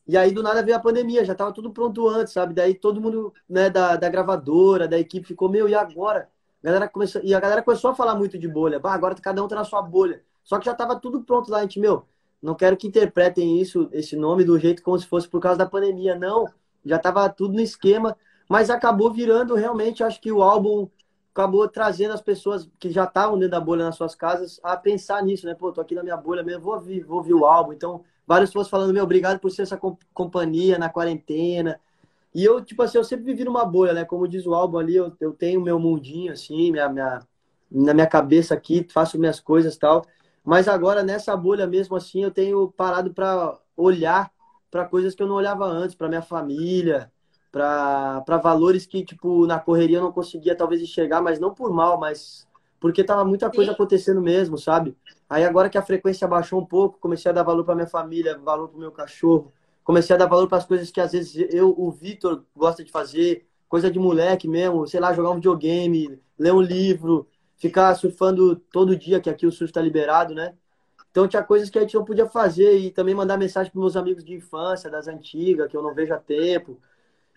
E 0.07 0.17
aí, 0.17 0.31
do 0.33 0.43
nada, 0.43 0.63
veio 0.63 0.77
a 0.77 0.81
pandemia, 0.81 1.25
já 1.25 1.35
tava 1.35 1.53
tudo 1.53 1.71
pronto 1.73 2.09
antes, 2.09 2.33
sabe? 2.33 2.55
Daí 2.55 2.75
todo 2.75 3.01
mundo, 3.01 3.35
né, 3.49 3.69
da, 3.69 3.97
da 3.97 4.09
gravadora, 4.09 4.87
da 4.87 4.99
equipe 4.99 5.27
ficou, 5.27 5.49
meu, 5.49 5.69
e 5.69 5.75
agora? 5.75 6.29
A 6.63 6.67
galera 6.67 6.89
começou, 6.89 7.21
e 7.25 7.35
a 7.35 7.41
galera 7.41 7.63
começou 7.63 7.91
a 7.91 7.95
falar 7.95 8.15
muito 8.15 8.39
de 8.39 8.47
bolha. 8.47 8.79
Bah, 8.79 8.95
agora 8.95 9.15
cada 9.17 9.43
um 9.43 9.49
tá 9.49 9.57
na 9.57 9.65
sua 9.65 9.83
bolha. 9.83 10.23
Só 10.45 10.59
que 10.59 10.67
já 10.67 10.75
tava 10.75 10.99
tudo 10.99 11.23
pronto 11.25 11.51
lá, 11.51 11.59
a 11.59 11.63
gente, 11.63 11.81
meu, 11.81 12.07
não 12.41 12.55
quero 12.55 12.77
que 12.77 12.87
interpretem 12.87 13.61
isso, 13.61 13.89
esse 13.93 14.15
nome, 14.17 14.45
do 14.45 14.59
jeito 14.59 14.83
como 14.83 14.99
se 14.99 15.07
fosse 15.07 15.29
por 15.29 15.41
causa 15.41 15.59
da 15.59 15.67
pandemia. 15.67 16.15
Não, 16.15 16.47
já 16.85 16.99
tava 16.99 17.29
tudo 17.29 17.55
no 17.55 17.61
esquema, 17.61 18.17
mas 18.49 18.71
acabou 18.71 19.13
virando 19.13 19.55
realmente, 19.55 20.05
acho 20.05 20.21
que 20.21 20.31
o 20.31 20.43
álbum 20.43 20.89
acabou 21.35 21.69
trazendo 21.69 22.15
as 22.15 22.23
pessoas 22.23 22.69
que 22.79 22.91
já 22.91 23.05
estavam 23.05 23.37
dentro 23.39 23.51
da 23.51 23.61
bolha 23.61 23.85
nas 23.85 23.97
suas 23.97 24.15
casas 24.15 24.59
a 24.63 24.77
pensar 24.77 25.23
nisso, 25.23 25.47
né? 25.47 25.55
Pô, 25.55 25.71
tô 25.71 25.81
aqui 25.81 25.95
na 25.95 26.03
minha 26.03 26.17
bolha 26.17 26.43
mesmo, 26.43 26.63
vou 26.63 26.75
ouvir, 26.75 27.05
vou 27.05 27.19
ouvir 27.19 27.35
o 27.35 27.45
álbum. 27.45 27.73
Então, 27.73 28.05
várias 28.27 28.51
pessoas 28.51 28.69
falando, 28.69 28.93
meu, 28.93 29.05
obrigado 29.05 29.39
por 29.39 29.51
ser 29.51 29.63
essa 29.63 29.79
companhia 30.13 30.79
na 30.79 30.89
quarentena. 30.89 31.81
E 32.35 32.45
eu, 32.45 32.63
tipo 32.63 32.83
assim, 32.83 32.99
eu 32.99 33.05
sempre 33.05 33.25
vivi 33.25 33.45
numa 33.45 33.65
bolha, 33.65 33.95
né? 33.95 34.05
Como 34.05 34.29
diz 34.29 34.47
o 34.47 34.55
álbum 34.55 34.79
ali, 34.79 34.97
eu, 34.97 35.13
eu 35.21 35.33
tenho 35.33 35.61
meu 35.61 35.79
mundinho, 35.79 36.33
assim, 36.33 36.71
minha, 36.71 36.89
minha, 36.89 37.21
na 37.71 37.95
minha 37.95 38.07
cabeça 38.07 38.53
aqui, 38.55 38.87
faço 38.91 39.19
minhas 39.19 39.41
coisas 39.41 39.77
tal. 39.77 40.05
Mas 40.45 40.69
agora, 40.69 41.03
nessa 41.03 41.37
bolha 41.37 41.67
mesmo, 41.67 41.97
assim, 41.97 42.23
eu 42.23 42.31
tenho 42.31 42.71
parado 42.73 43.13
para 43.15 43.59
olhar 43.77 44.31
para 44.71 44.85
coisas 44.85 45.15
que 45.15 45.23
eu 45.23 45.27
não 45.27 45.37
olhava 45.37 45.65
antes, 45.65 45.95
para 45.97 46.09
minha 46.09 46.23
família, 46.23 47.11
para 47.51 48.39
valores 48.43 48.85
que, 48.85 49.05
tipo, 49.05 49.47
na 49.47 49.59
correria 49.59 49.97
eu 49.97 50.03
não 50.03 50.13
conseguia 50.13 50.55
talvez 50.55 50.83
enxergar, 50.83 51.23
mas 51.23 51.41
não 51.41 51.55
por 51.55 51.73
mal, 51.73 51.99
mas 51.99 52.47
porque 52.79 53.03
tava 53.03 53.25
muita 53.25 53.51
coisa 53.51 53.71
Sim. 53.71 53.75
acontecendo 53.75 54.21
mesmo, 54.21 54.59
sabe? 54.59 54.95
Aí 55.29 55.45
agora 55.45 55.69
que 55.69 55.79
a 55.79 55.83
frequência 55.83 56.27
baixou 56.29 56.61
um 56.61 56.67
pouco, 56.67 56.99
comecei 56.99 57.31
a 57.31 57.35
dar 57.35 57.43
valor 57.43 57.65
para 57.65 57.75
minha 57.75 57.87
família, 57.87 58.39
valor 58.39 58.69
para 58.69 58.79
meu 58.79 58.93
cachorro, 58.93 59.53
comecei 59.83 60.15
a 60.15 60.19
dar 60.19 60.27
valor 60.27 60.49
para 60.49 60.59
as 60.59 60.67
coisas 60.67 60.91
que 60.91 61.01
às 61.01 61.13
vezes 61.13 61.35
eu, 61.51 61.75
o 61.77 61.91
Vitor, 61.91 62.45
gosta 62.55 62.85
de 62.85 62.91
fazer, 62.91 63.47
coisa 63.69 63.91
de 63.91 63.99
moleque 63.99 64.49
mesmo, 64.49 64.87
sei 64.87 65.01
lá, 65.01 65.13
jogar 65.13 65.31
um 65.31 65.37
videogame, 65.37 66.21
ler 66.39 66.53
um 66.53 66.61
livro, 66.61 67.27
ficar 67.57 67.95
surfando 67.95 68.57
todo 68.57 68.97
dia, 68.97 69.21
que 69.21 69.31
aqui 69.31 69.47
o 69.47 69.51
surf 69.51 69.71
está 69.71 69.81
liberado, 69.81 70.35
né? 70.35 70.55
Então 71.11 71.27
tinha 71.27 71.43
coisas 71.43 71.71
que 71.71 71.79
a 71.79 71.81
gente 71.81 71.95
não 71.95 72.05
podia 72.05 72.27
fazer 72.27 72.77
e 72.77 72.91
também 72.91 73.15
mandar 73.15 73.39
mensagem 73.39 73.73
para 73.73 73.81
meus 73.81 73.97
amigos 73.97 74.23
de 74.23 74.35
infância, 74.35 74.91
das 74.91 75.09
antigas, 75.09 75.69
que 75.69 75.77
eu 75.77 75.83
não 75.83 75.95
vejo 75.95 76.13
há 76.13 76.19
tempo. 76.19 76.79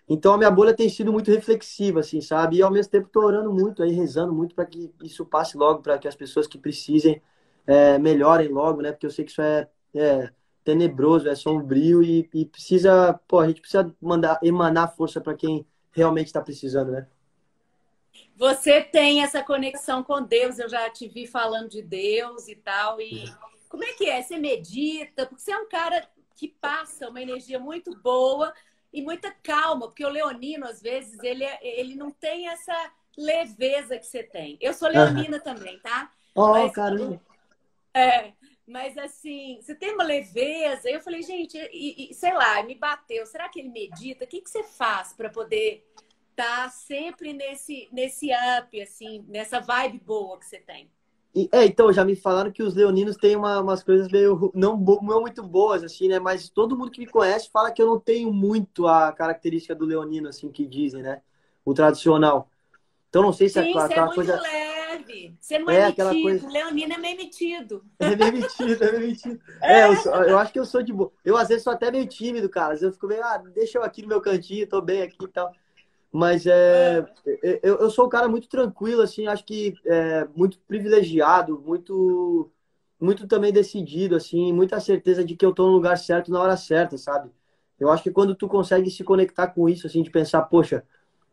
Então 0.08 0.34
a 0.34 0.38
minha 0.38 0.50
bolha 0.50 0.74
tem 0.74 0.88
sido 0.88 1.12
muito 1.12 1.30
reflexiva, 1.30 2.00
assim, 2.00 2.20
sabe? 2.20 2.56
E 2.56 2.62
ao 2.62 2.70
mesmo 2.70 2.90
tempo 2.92 3.06
estou 3.06 3.24
orando 3.24 3.52
muito, 3.52 3.82
aí 3.82 3.92
rezando 3.92 4.32
muito 4.32 4.54
para 4.54 4.66
que 4.66 4.92
isso 5.02 5.24
passe 5.24 5.56
logo, 5.56 5.82
para 5.82 5.98
que 5.98 6.06
as 6.06 6.14
pessoas 6.14 6.46
que 6.46 6.58
precisem 6.58 7.22
é, 7.70 7.98
melhorem 7.98 8.48
logo, 8.48 8.82
né? 8.82 8.90
Porque 8.90 9.06
eu 9.06 9.10
sei 9.10 9.24
que 9.24 9.30
isso 9.30 9.40
é, 9.40 9.68
é 9.94 10.30
tenebroso, 10.64 11.28
é 11.28 11.36
sombrio 11.36 12.02
e, 12.02 12.28
e, 12.34 12.44
precisa, 12.44 13.18
pô, 13.28 13.38
a 13.38 13.46
gente 13.46 13.60
precisa 13.60 13.94
mandar 14.00 14.40
emanar 14.42 14.94
força 14.96 15.20
para 15.20 15.36
quem 15.36 15.64
realmente 15.92 16.26
está 16.26 16.40
precisando, 16.40 16.90
né? 16.90 17.06
Você 18.36 18.80
tem 18.80 19.22
essa 19.22 19.40
conexão 19.42 20.02
com 20.02 20.20
Deus, 20.20 20.58
eu 20.58 20.68
já 20.68 20.90
te 20.90 21.06
vi 21.06 21.28
falando 21.28 21.68
de 21.68 21.80
Deus 21.80 22.48
e 22.48 22.56
tal. 22.56 23.00
E 23.00 23.32
como 23.68 23.84
é 23.84 23.92
que 23.92 24.08
é? 24.08 24.20
Você 24.20 24.36
medita? 24.36 25.26
Porque 25.26 25.42
você 25.42 25.52
é 25.52 25.58
um 25.58 25.68
cara 25.68 26.08
que 26.34 26.48
passa 26.48 27.08
uma 27.08 27.22
energia 27.22 27.60
muito 27.60 27.96
boa 27.96 28.52
e 28.92 29.00
muita 29.00 29.30
calma, 29.30 29.86
porque 29.86 30.04
o 30.04 30.08
leonino, 30.08 30.66
às 30.66 30.82
vezes, 30.82 31.22
ele, 31.22 31.44
é, 31.44 31.58
ele 31.62 31.94
não 31.94 32.10
tem 32.10 32.48
essa 32.48 32.90
leveza 33.16 33.96
que 33.96 34.06
você 34.06 34.24
tem. 34.24 34.58
Eu 34.60 34.74
sou 34.74 34.88
leonina 34.88 35.38
também, 35.38 35.78
tá? 35.78 36.10
Oh, 36.34 36.48
Mas, 36.48 36.72
caramba! 36.72 37.20
É, 37.94 38.32
mas 38.66 38.96
assim, 38.96 39.58
você 39.60 39.74
tem 39.74 39.94
uma 39.94 40.04
leveza. 40.04 40.88
Eu 40.88 41.00
falei, 41.00 41.22
gente, 41.22 41.56
e, 41.72 42.10
e, 42.10 42.14
sei 42.14 42.32
lá, 42.32 42.62
me 42.62 42.74
bateu. 42.74 43.26
Será 43.26 43.48
que 43.48 43.60
ele 43.60 43.68
medita? 43.68 44.24
O 44.24 44.28
que, 44.28 44.40
que 44.40 44.50
você 44.50 44.62
faz 44.62 45.12
para 45.12 45.28
poder 45.28 45.84
estar 46.30 46.64
tá 46.64 46.68
sempre 46.68 47.32
nesse, 47.32 47.88
nesse 47.92 48.30
up, 48.58 48.80
assim, 48.80 49.24
nessa 49.28 49.60
vibe 49.60 49.98
boa 49.98 50.38
que 50.38 50.46
você 50.46 50.58
tem? 50.58 50.90
É, 51.52 51.64
então, 51.64 51.92
já 51.92 52.04
me 52.04 52.16
falaram 52.16 52.50
que 52.50 52.62
os 52.62 52.74
leoninos 52.74 53.16
têm 53.16 53.36
uma, 53.36 53.60
umas 53.60 53.84
coisas 53.84 54.08
meio 54.08 54.50
não, 54.52 54.76
não 54.76 55.20
muito 55.20 55.42
boas, 55.44 55.84
assim, 55.84 56.08
né? 56.08 56.18
Mas 56.18 56.48
todo 56.48 56.76
mundo 56.76 56.90
que 56.90 57.00
me 57.00 57.06
conhece 57.06 57.48
fala 57.52 57.70
que 57.70 57.80
eu 57.80 57.86
não 57.86 58.00
tenho 58.00 58.32
muito 58.32 58.86
a 58.88 59.12
característica 59.12 59.74
do 59.74 59.84
leonino, 59.84 60.28
assim, 60.28 60.50
que 60.50 60.66
dizem, 60.66 61.02
né? 61.02 61.22
O 61.64 61.72
tradicional. 61.72 62.50
Então, 63.08 63.22
não 63.22 63.32
sei 63.32 63.48
se 63.48 63.62
Sim, 63.62 63.76
é 63.76 63.80
aquela 63.80 64.10
é 64.10 64.14
coisa... 64.14 64.40
leve. 64.40 64.69
Você 65.40 65.58
não 65.58 65.70
é, 65.70 65.76
é 65.76 65.84
aquela 65.86 66.12
coisa... 66.12 66.48
Leonino 66.48 66.92
é 66.92 66.98
meio 66.98 67.16
metido. 67.16 67.84
É 67.98 68.16
meio 68.16 68.32
metido, 68.32 68.84
é 68.84 68.92
meio 68.92 69.08
metido. 69.08 69.40
É, 69.62 69.80
é 69.80 69.88
eu, 69.88 69.96
sou, 69.96 70.14
eu, 70.24 70.38
acho 70.38 70.52
que 70.52 70.58
eu 70.58 70.64
sou 70.64 70.82
de 70.82 70.92
boa. 70.92 71.12
Eu, 71.24 71.36
às 71.36 71.48
vezes, 71.48 71.62
sou 71.64 71.72
até 71.72 71.90
meio 71.90 72.06
tímido, 72.06 72.48
cara. 72.48 72.76
Eu 72.80 72.92
fico 72.92 73.06
meio, 73.06 73.22
ah, 73.22 73.38
deixa 73.38 73.78
eu 73.78 73.82
aqui 73.82 74.02
no 74.02 74.08
meu 74.08 74.20
cantinho, 74.20 74.68
tô 74.68 74.80
bem 74.80 75.02
aqui 75.02 75.16
e 75.22 75.28
tal. 75.28 75.52
Mas 76.12 76.46
é, 76.46 77.06
é. 77.26 77.60
Eu, 77.62 77.78
eu 77.78 77.90
sou 77.90 78.06
um 78.06 78.08
cara 78.08 78.28
muito 78.28 78.48
tranquilo, 78.48 79.02
assim, 79.02 79.26
acho 79.26 79.44
que 79.44 79.74
é, 79.86 80.26
muito 80.34 80.58
privilegiado, 80.60 81.60
muito 81.60 82.50
muito 83.00 83.26
também 83.26 83.52
decidido, 83.52 84.14
assim, 84.14 84.52
muita 84.52 84.78
certeza 84.78 85.24
de 85.24 85.34
que 85.34 85.44
eu 85.44 85.54
tô 85.54 85.66
no 85.66 85.72
lugar 85.72 85.96
certo 85.96 86.30
na 86.30 86.40
hora 86.40 86.56
certa, 86.56 86.98
sabe? 86.98 87.30
Eu 87.78 87.90
acho 87.90 88.02
que 88.02 88.10
quando 88.10 88.34
tu 88.34 88.46
consegue 88.46 88.90
se 88.90 89.02
conectar 89.02 89.48
com 89.48 89.68
isso, 89.68 89.86
assim, 89.86 90.02
de 90.02 90.10
pensar, 90.10 90.42
poxa, 90.42 90.84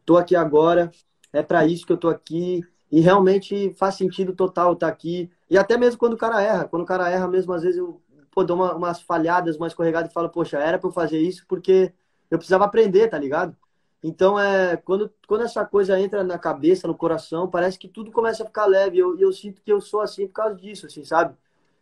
tô 0.05 0.15
aqui 0.17 0.33
agora, 0.35 0.89
é 1.33 1.43
para 1.43 1.65
isso 1.65 1.85
que 1.85 1.91
eu 1.91 1.97
tô 1.97 2.07
aqui, 2.07 2.63
e 2.91 2.99
realmente 3.01 3.73
faz 3.77 3.95
sentido 3.95 4.33
total 4.33 4.73
estar 4.73 4.87
tá 4.87 4.91
aqui. 4.91 5.29
E 5.49 5.57
até 5.57 5.77
mesmo 5.77 5.99
quando 5.99 6.13
o 6.13 6.17
cara 6.17 6.41
erra, 6.41 6.65
quando 6.67 6.83
o 6.83 6.85
cara 6.85 7.09
erra 7.09 7.27
mesmo, 7.27 7.53
às 7.53 7.63
vezes 7.63 7.77
eu 7.77 8.01
pô, 8.31 8.43
dou 8.43 8.55
uma, 8.55 8.75
umas 8.75 9.01
falhadas, 9.01 9.57
uma 9.57 9.67
escorregada 9.67 10.07
e 10.07 10.13
falo, 10.13 10.29
poxa, 10.29 10.57
era 10.57 10.77
para 10.77 10.87
eu 10.87 10.93
fazer 10.93 11.19
isso 11.19 11.45
porque 11.47 11.93
eu 12.29 12.37
precisava 12.37 12.65
aprender, 12.65 13.07
tá 13.09 13.17
ligado? 13.17 13.55
Então, 14.03 14.39
é, 14.39 14.77
quando, 14.77 15.11
quando 15.27 15.43
essa 15.43 15.65
coisa 15.65 15.99
entra 15.99 16.23
na 16.23 16.37
cabeça, 16.37 16.87
no 16.87 16.95
coração, 16.95 17.49
parece 17.49 17.79
que 17.79 17.87
tudo 17.87 18.11
começa 18.11 18.43
a 18.43 18.45
ficar 18.45 18.65
leve. 18.65 18.97
E 18.97 18.99
eu, 18.99 19.19
eu 19.19 19.31
sinto 19.33 19.61
que 19.61 19.71
eu 19.71 19.81
sou 19.81 20.01
assim 20.01 20.27
por 20.27 20.33
causa 20.33 20.55
disso, 20.55 20.85
assim, 20.85 21.03
sabe? 21.03 21.35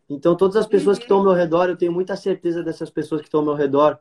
Então, 0.09 0.35
todas 0.35 0.55
as 0.55 0.67
pessoas 0.67 0.97
que 0.97 1.03
estão 1.03 1.17
ao 1.17 1.23
meu 1.23 1.33
redor, 1.33 1.67
eu 1.67 1.75
tenho 1.75 1.91
muita 1.91 2.15
certeza 2.15 2.63
dessas 2.63 2.89
pessoas 2.89 3.21
que 3.21 3.27
estão 3.27 3.41
ao 3.41 3.45
meu 3.45 3.55
redor. 3.55 3.99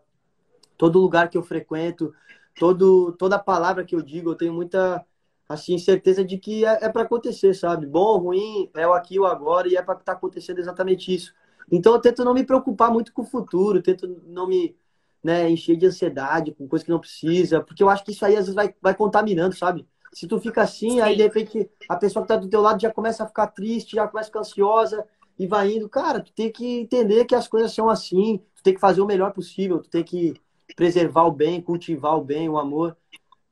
Todo 0.78 1.00
lugar 1.00 1.28
que 1.28 1.36
eu 1.36 1.42
frequento, 1.42 2.14
todo, 2.58 3.12
toda 3.12 3.38
palavra 3.38 3.84
que 3.84 3.94
eu 3.94 4.02
digo, 4.02 4.30
eu 4.30 4.34
tenho 4.34 4.52
muita 4.52 5.04
assim 5.48 5.78
certeza 5.78 6.24
de 6.24 6.38
que 6.38 6.64
é, 6.64 6.84
é 6.84 6.88
para 6.88 7.02
acontecer, 7.02 7.54
sabe? 7.54 7.86
Bom 7.86 8.04
ou 8.04 8.18
ruim, 8.18 8.70
é 8.74 8.86
o 8.86 8.92
aqui 8.92 9.18
ou 9.18 9.26
agora 9.26 9.68
e 9.68 9.76
é 9.76 9.82
para 9.82 9.94
estar 9.94 10.12
tá 10.12 10.12
acontecendo 10.12 10.58
exatamente 10.58 11.14
isso. 11.14 11.34
Então, 11.70 11.94
eu 11.94 12.00
tento 12.00 12.24
não 12.24 12.34
me 12.34 12.44
preocupar 12.44 12.90
muito 12.90 13.12
com 13.12 13.22
o 13.22 13.26
futuro, 13.26 13.82
tento 13.82 14.22
não 14.26 14.46
me 14.46 14.76
né, 15.22 15.48
encher 15.48 15.76
de 15.76 15.86
ansiedade 15.86 16.52
com 16.52 16.68
coisa 16.68 16.84
que 16.84 16.90
não 16.90 17.00
precisa, 17.00 17.62
porque 17.62 17.82
eu 17.82 17.88
acho 17.88 18.04
que 18.04 18.12
isso 18.12 18.24
aí 18.24 18.34
às 18.34 18.40
vezes 18.40 18.54
vai, 18.54 18.74
vai 18.80 18.94
contaminando, 18.94 19.56
sabe? 19.56 19.86
Se 20.12 20.28
tu 20.28 20.38
fica 20.38 20.62
assim, 20.62 20.90
Sim. 20.90 21.00
aí 21.00 21.16
de 21.16 21.22
repente 21.22 21.68
a 21.88 21.96
pessoa 21.96 22.22
que 22.22 22.28
tá 22.28 22.36
do 22.36 22.48
teu 22.48 22.60
lado 22.60 22.80
já 22.80 22.92
começa 22.92 23.24
a 23.24 23.26
ficar 23.26 23.48
triste, 23.48 23.96
já 23.96 24.06
começa 24.06 24.28
a 24.28 24.30
ficar 24.30 24.40
ansiosa 24.40 25.04
e 25.38 25.46
vai 25.46 25.72
indo. 25.72 25.88
Cara, 25.88 26.20
tu 26.20 26.32
tem 26.32 26.52
que 26.52 26.80
entender 26.80 27.24
que 27.24 27.34
as 27.34 27.48
coisas 27.48 27.72
são 27.72 27.88
assim, 27.88 28.40
tu 28.54 28.62
tem 28.62 28.74
que 28.74 28.80
fazer 28.80 29.00
o 29.00 29.06
melhor 29.06 29.32
possível, 29.32 29.80
tu 29.80 29.88
tem 29.88 30.04
que 30.04 30.34
preservar 30.76 31.24
o 31.24 31.32
bem, 31.32 31.60
cultivar 31.60 32.16
o 32.16 32.22
bem, 32.22 32.48
o 32.48 32.58
amor. 32.58 32.96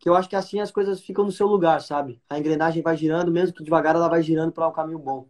Que 0.03 0.09
eu 0.09 0.17
acho 0.17 0.29
que 0.29 0.35
assim 0.35 0.59
as 0.59 0.73
coisas 0.73 1.01
ficam 1.01 1.25
no 1.25 1.31
seu 1.31 1.47
lugar, 1.47 1.81
sabe? 1.81 2.21
A 2.29 2.37
engrenagem 2.37 2.83
vai 2.83 2.97
girando, 2.97 3.31
mesmo 3.31 3.55
que 3.55 3.63
devagar 3.63 3.95
ela 3.95 4.09
vai 4.09 4.21
girando 4.21 4.51
para 4.51 4.67
um 4.67 4.73
caminho 4.73 4.99
bom. 4.99 5.29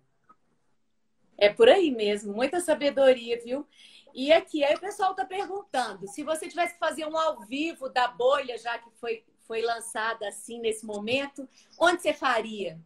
É 1.36 1.50
por 1.50 1.68
aí 1.68 1.90
mesmo, 1.90 2.32
muita 2.32 2.58
sabedoria, 2.58 3.38
viu? 3.44 3.66
E 4.14 4.32
aqui, 4.32 4.64
aí 4.64 4.74
o 4.74 4.80
pessoal 4.80 5.10
está 5.10 5.26
perguntando, 5.26 6.08
se 6.08 6.22
você 6.22 6.48
tivesse 6.48 6.72
que 6.72 6.78
fazer 6.78 7.04
um 7.04 7.18
ao 7.18 7.40
vivo 7.42 7.90
da 7.90 8.08
bolha, 8.08 8.56
já 8.56 8.78
que 8.78 8.88
foi, 8.94 9.22
foi 9.46 9.60
lançada 9.60 10.26
assim 10.26 10.58
nesse 10.58 10.86
momento, 10.86 11.46
onde 11.78 12.00
você 12.00 12.14
faria? 12.14 12.80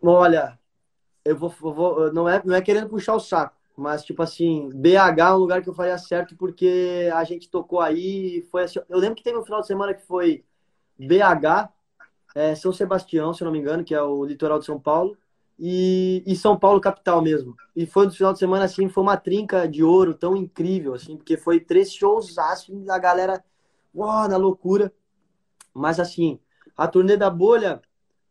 Olha, 0.00 0.56
eu 1.24 1.36
vou, 1.36 1.50
vou 1.50 2.12
não, 2.12 2.28
é, 2.28 2.40
não 2.44 2.54
é 2.54 2.62
querendo 2.62 2.88
puxar 2.88 3.16
o 3.16 3.20
saco, 3.20 3.57
mas 3.78 4.04
tipo 4.04 4.20
assim, 4.24 4.68
BH 4.74 5.20
é 5.20 5.34
um 5.34 5.36
lugar 5.36 5.62
que 5.62 5.68
eu 5.68 5.74
faria 5.74 5.96
certo 5.96 6.36
porque 6.36 7.08
a 7.14 7.22
gente 7.22 7.48
tocou 7.48 7.80
aí, 7.80 8.44
foi 8.50 8.64
assim, 8.64 8.80
eu 8.88 8.98
lembro 8.98 9.14
que 9.14 9.22
teve 9.22 9.38
um 9.38 9.44
final 9.44 9.60
de 9.60 9.68
semana 9.68 9.94
que 9.94 10.04
foi 10.04 10.44
BH, 10.98 11.70
é, 12.34 12.56
São 12.56 12.72
Sebastião, 12.72 13.32
se 13.32 13.40
eu 13.40 13.44
não 13.44 13.52
me 13.52 13.60
engano, 13.60 13.84
que 13.84 13.94
é 13.94 14.02
o 14.02 14.24
litoral 14.24 14.58
de 14.58 14.64
São 14.64 14.80
Paulo, 14.80 15.16
e, 15.56 16.24
e 16.26 16.34
São 16.34 16.58
Paulo 16.58 16.80
capital 16.80 17.22
mesmo. 17.22 17.54
E 17.74 17.86
foi 17.86 18.06
no 18.06 18.12
final 18.12 18.32
de 18.32 18.40
semana 18.40 18.64
assim, 18.64 18.88
foi 18.88 19.02
uma 19.02 19.16
trinca 19.16 19.68
de 19.68 19.84
ouro 19.84 20.12
tão 20.12 20.36
incrível 20.36 20.94
assim, 20.94 21.16
porque 21.16 21.36
foi 21.36 21.60
três 21.60 21.92
shows 21.92 22.36
assim, 22.36 22.84
a 22.90 22.98
galera 22.98 23.44
uau, 23.94 24.28
na 24.28 24.36
loucura. 24.36 24.92
Mas 25.72 26.00
assim, 26.00 26.40
a 26.76 26.88
turnê 26.88 27.16
da 27.16 27.30
bolha, 27.30 27.80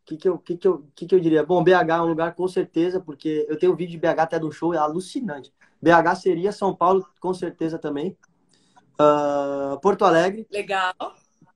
que 0.07 0.15
que 0.15 0.29
eu 0.29 0.37
que 0.37 0.55
que 0.55 0.67
eu 0.67 0.87
que 0.95 1.05
que 1.05 1.13
eu 1.15 1.19
diria? 1.19 1.45
Bom, 1.45 1.61
BH 1.61 1.89
é 1.89 2.01
um 2.01 2.05
lugar 2.05 2.33
com 2.33 2.47
certeza, 2.47 2.99
porque 3.01 3.45
eu 3.49 3.59
tenho 3.59 3.75
vídeo 3.75 3.91
de 3.91 3.97
BH 3.97 4.19
até 4.21 4.39
do 4.39 4.51
show, 4.51 4.73
é 4.73 4.77
alucinante. 4.77 5.53
BH 5.81 6.15
seria 6.15 6.51
São 6.53 6.73
Paulo 6.73 7.05
com 7.19 7.33
certeza 7.33 7.77
também. 7.77 8.17
Uh, 8.99 9.77
Porto 9.81 10.05
Alegre. 10.05 10.47
Legal. 10.49 10.93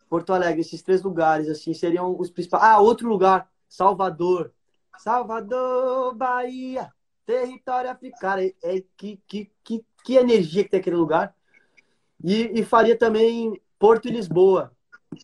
Porto 0.09 0.33
Alegre, 0.33 0.59
esses 0.59 0.81
três 0.81 1.01
lugares 1.01 1.47
assim 1.47 1.73
seriam 1.73 2.19
os 2.19 2.29
principais. 2.29 2.61
Ah, 2.61 2.79
outro 2.79 3.07
lugar, 3.07 3.49
Salvador. 3.69 4.51
Salvador, 4.97 6.13
Bahia, 6.13 6.91
território 7.25 7.89
africano. 7.89 8.41
É, 8.41 8.53
é, 8.61 8.83
que, 8.97 9.17
que, 9.25 9.49
que, 9.63 9.85
que 10.03 10.15
energia 10.17 10.65
que 10.65 10.69
tem 10.69 10.81
aquele 10.81 10.97
lugar. 10.97 11.33
E, 12.21 12.59
e 12.59 12.63
faria 12.65 12.97
também 12.97 13.59
Porto 13.79 14.09
e 14.09 14.11
Lisboa. 14.11 14.73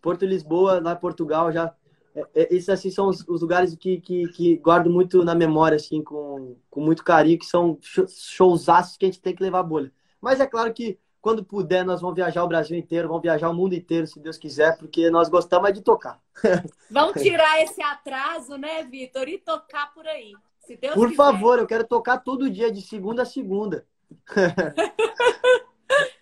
Porto 0.02 0.24
e 0.24 0.28
Lisboa, 0.28 0.80
lá 0.80 0.94
em 0.94 1.00
Portugal, 1.00 1.52
já. 1.52 1.76
É, 2.18 2.26
é, 2.34 2.56
esses 2.56 2.70
assim 2.70 2.90
são 2.90 3.08
os, 3.08 3.24
os 3.28 3.42
lugares 3.42 3.76
que, 3.76 4.02
que, 4.02 4.28
que, 4.30 4.58
guardo 4.58 4.90
muito 4.90 5.24
na 5.24 5.36
memória, 5.36 5.76
assim, 5.76 6.04
com, 6.04 6.56
com 6.68 6.82
muito 6.82 7.04
carinho, 7.04 7.38
que 7.38 7.46
são 7.46 7.78
showzaços 8.08 8.98
que 8.98 9.06
a 9.06 9.08
gente 9.08 9.22
tem 9.22 9.36
que 9.36 9.44
levar 9.44 9.60
a 9.60 9.64
bolha. 9.64 9.92
Mas 10.20 10.40
é 10.40 10.48
claro 10.48 10.74
que 10.74 10.98
quando 11.22 11.44
puder, 11.44 11.86
nós 11.86 12.02
vamos 12.02 12.16
viajar 12.16 12.44
o 12.44 12.48
Brasil 12.48 12.76
inteiro, 12.76 13.08
vamos 13.08 13.22
viajar 13.22 13.50
o 13.50 13.54
mundo 13.54 13.76
inteiro, 13.76 14.08
se 14.08 14.20
Deus 14.20 14.38
quiser, 14.38 14.78
porque 14.78 15.12
nós 15.12 15.30
gostamos 15.30 15.72
de 15.74 15.82
tocar. 15.82 16.20
Vamos 16.90 17.22
tirar 17.22 17.62
esse 17.62 17.82
atraso, 17.82 18.58
né, 18.58 18.84
Vitor, 18.84 19.28
e 19.28 19.38
tocar 19.38 19.94
por 19.94 20.08
aí. 20.08 20.34
Se 20.66 20.78
Deus 20.78 20.94
por 20.94 21.10
quiser. 21.10 21.18
favor, 21.18 21.60
eu 21.60 21.68
quero 21.68 21.86
tocar 21.86 22.20
todo 22.20 22.50
dia, 22.50 22.72
de 22.72 22.82
segunda 22.82 23.24
a 23.24 23.26
segunda. 23.26 23.86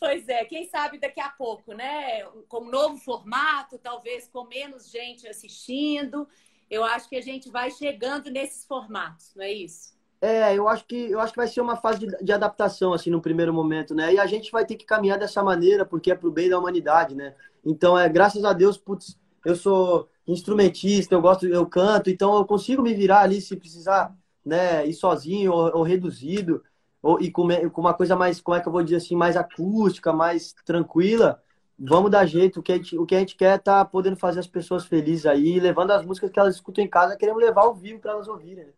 pois 0.00 0.26
é, 0.28 0.44
quem 0.46 0.66
sabe 0.66 0.98
daqui 0.98 1.20
a 1.20 1.28
pouco, 1.28 1.74
né? 1.74 2.24
Com 2.48 2.62
um 2.62 2.70
novo 2.70 2.96
formato, 2.96 3.78
talvez 3.78 4.26
com 4.26 4.44
menos 4.44 4.90
gente 4.90 5.28
assistindo. 5.28 6.26
Eu 6.70 6.82
acho 6.82 7.08
que 7.08 7.16
a 7.16 7.20
gente 7.20 7.50
vai 7.50 7.70
chegando 7.70 8.30
nesses 8.30 8.64
formatos, 8.64 9.32
não 9.36 9.44
é 9.44 9.52
isso? 9.52 9.94
É, 10.22 10.54
eu 10.54 10.68
acho 10.68 10.84
que 10.86 11.10
eu 11.10 11.18
acho 11.20 11.32
que 11.32 11.38
vai 11.38 11.48
ser 11.48 11.60
uma 11.60 11.76
fase 11.76 12.00
de, 12.00 12.24
de, 12.24 12.32
adaptação 12.32 12.92
assim 12.92 13.10
no 13.10 13.22
primeiro 13.22 13.52
momento, 13.52 13.94
né? 13.94 14.14
E 14.14 14.18
a 14.18 14.26
gente 14.26 14.50
vai 14.50 14.64
ter 14.66 14.76
que 14.76 14.84
caminhar 14.84 15.18
dessa 15.18 15.42
maneira 15.42 15.84
porque 15.84 16.10
é 16.10 16.14
pro 16.14 16.30
bem 16.30 16.48
da 16.48 16.58
humanidade, 16.58 17.14
né? 17.14 17.34
Então 17.64 17.98
é 17.98 18.08
graças 18.08 18.44
a 18.44 18.52
Deus, 18.52 18.76
putz, 18.76 19.18
eu 19.44 19.56
sou 19.56 20.08
instrumentista, 20.26 21.14
eu 21.14 21.22
gosto, 21.22 21.46
eu 21.46 21.66
canto, 21.66 22.10
então 22.10 22.36
eu 22.36 22.44
consigo 22.44 22.82
me 22.82 22.94
virar 22.94 23.20
ali 23.20 23.40
se 23.40 23.56
precisar, 23.56 24.14
né? 24.44 24.86
Ir 24.86 24.92
sozinho 24.92 25.52
ou, 25.52 25.78
ou 25.78 25.82
reduzido 25.82 26.62
ou 27.02 27.20
e 27.20 27.30
com, 27.30 27.48
com 27.70 27.80
uma 27.80 27.94
coisa 27.94 28.14
mais, 28.14 28.40
como 28.40 28.56
é 28.56 28.60
que 28.60 28.68
eu 28.68 28.72
vou 28.72 28.82
dizer 28.82 28.96
assim, 28.96 29.14
mais 29.14 29.36
acústica, 29.36 30.12
mais 30.12 30.52
tranquila. 30.64 31.42
Vamos 31.78 32.10
dar 32.10 32.26
jeito. 32.26 32.60
O 32.60 32.62
que 32.62 32.72
a 32.72 32.76
gente, 32.76 32.98
o 32.98 33.06
que 33.06 33.14
a 33.14 33.20
gente 33.20 33.36
quer 33.36 33.54
é 33.54 33.58
tá 33.58 33.84
podendo 33.84 34.16
fazer 34.16 34.40
as 34.40 34.46
pessoas 34.46 34.84
felizes 34.84 35.24
aí, 35.24 35.58
levando 35.58 35.92
as 35.92 36.04
músicas 36.04 36.30
que 36.30 36.38
elas 36.38 36.54
escutam 36.56 36.84
em 36.84 36.88
casa, 36.88 37.16
queremos 37.16 37.42
levar 37.42 37.62
ao 37.62 37.74
vivo 37.74 38.00
para 38.00 38.12
elas 38.12 38.28
ouvirem. 38.28 38.66
Né? 38.66 38.72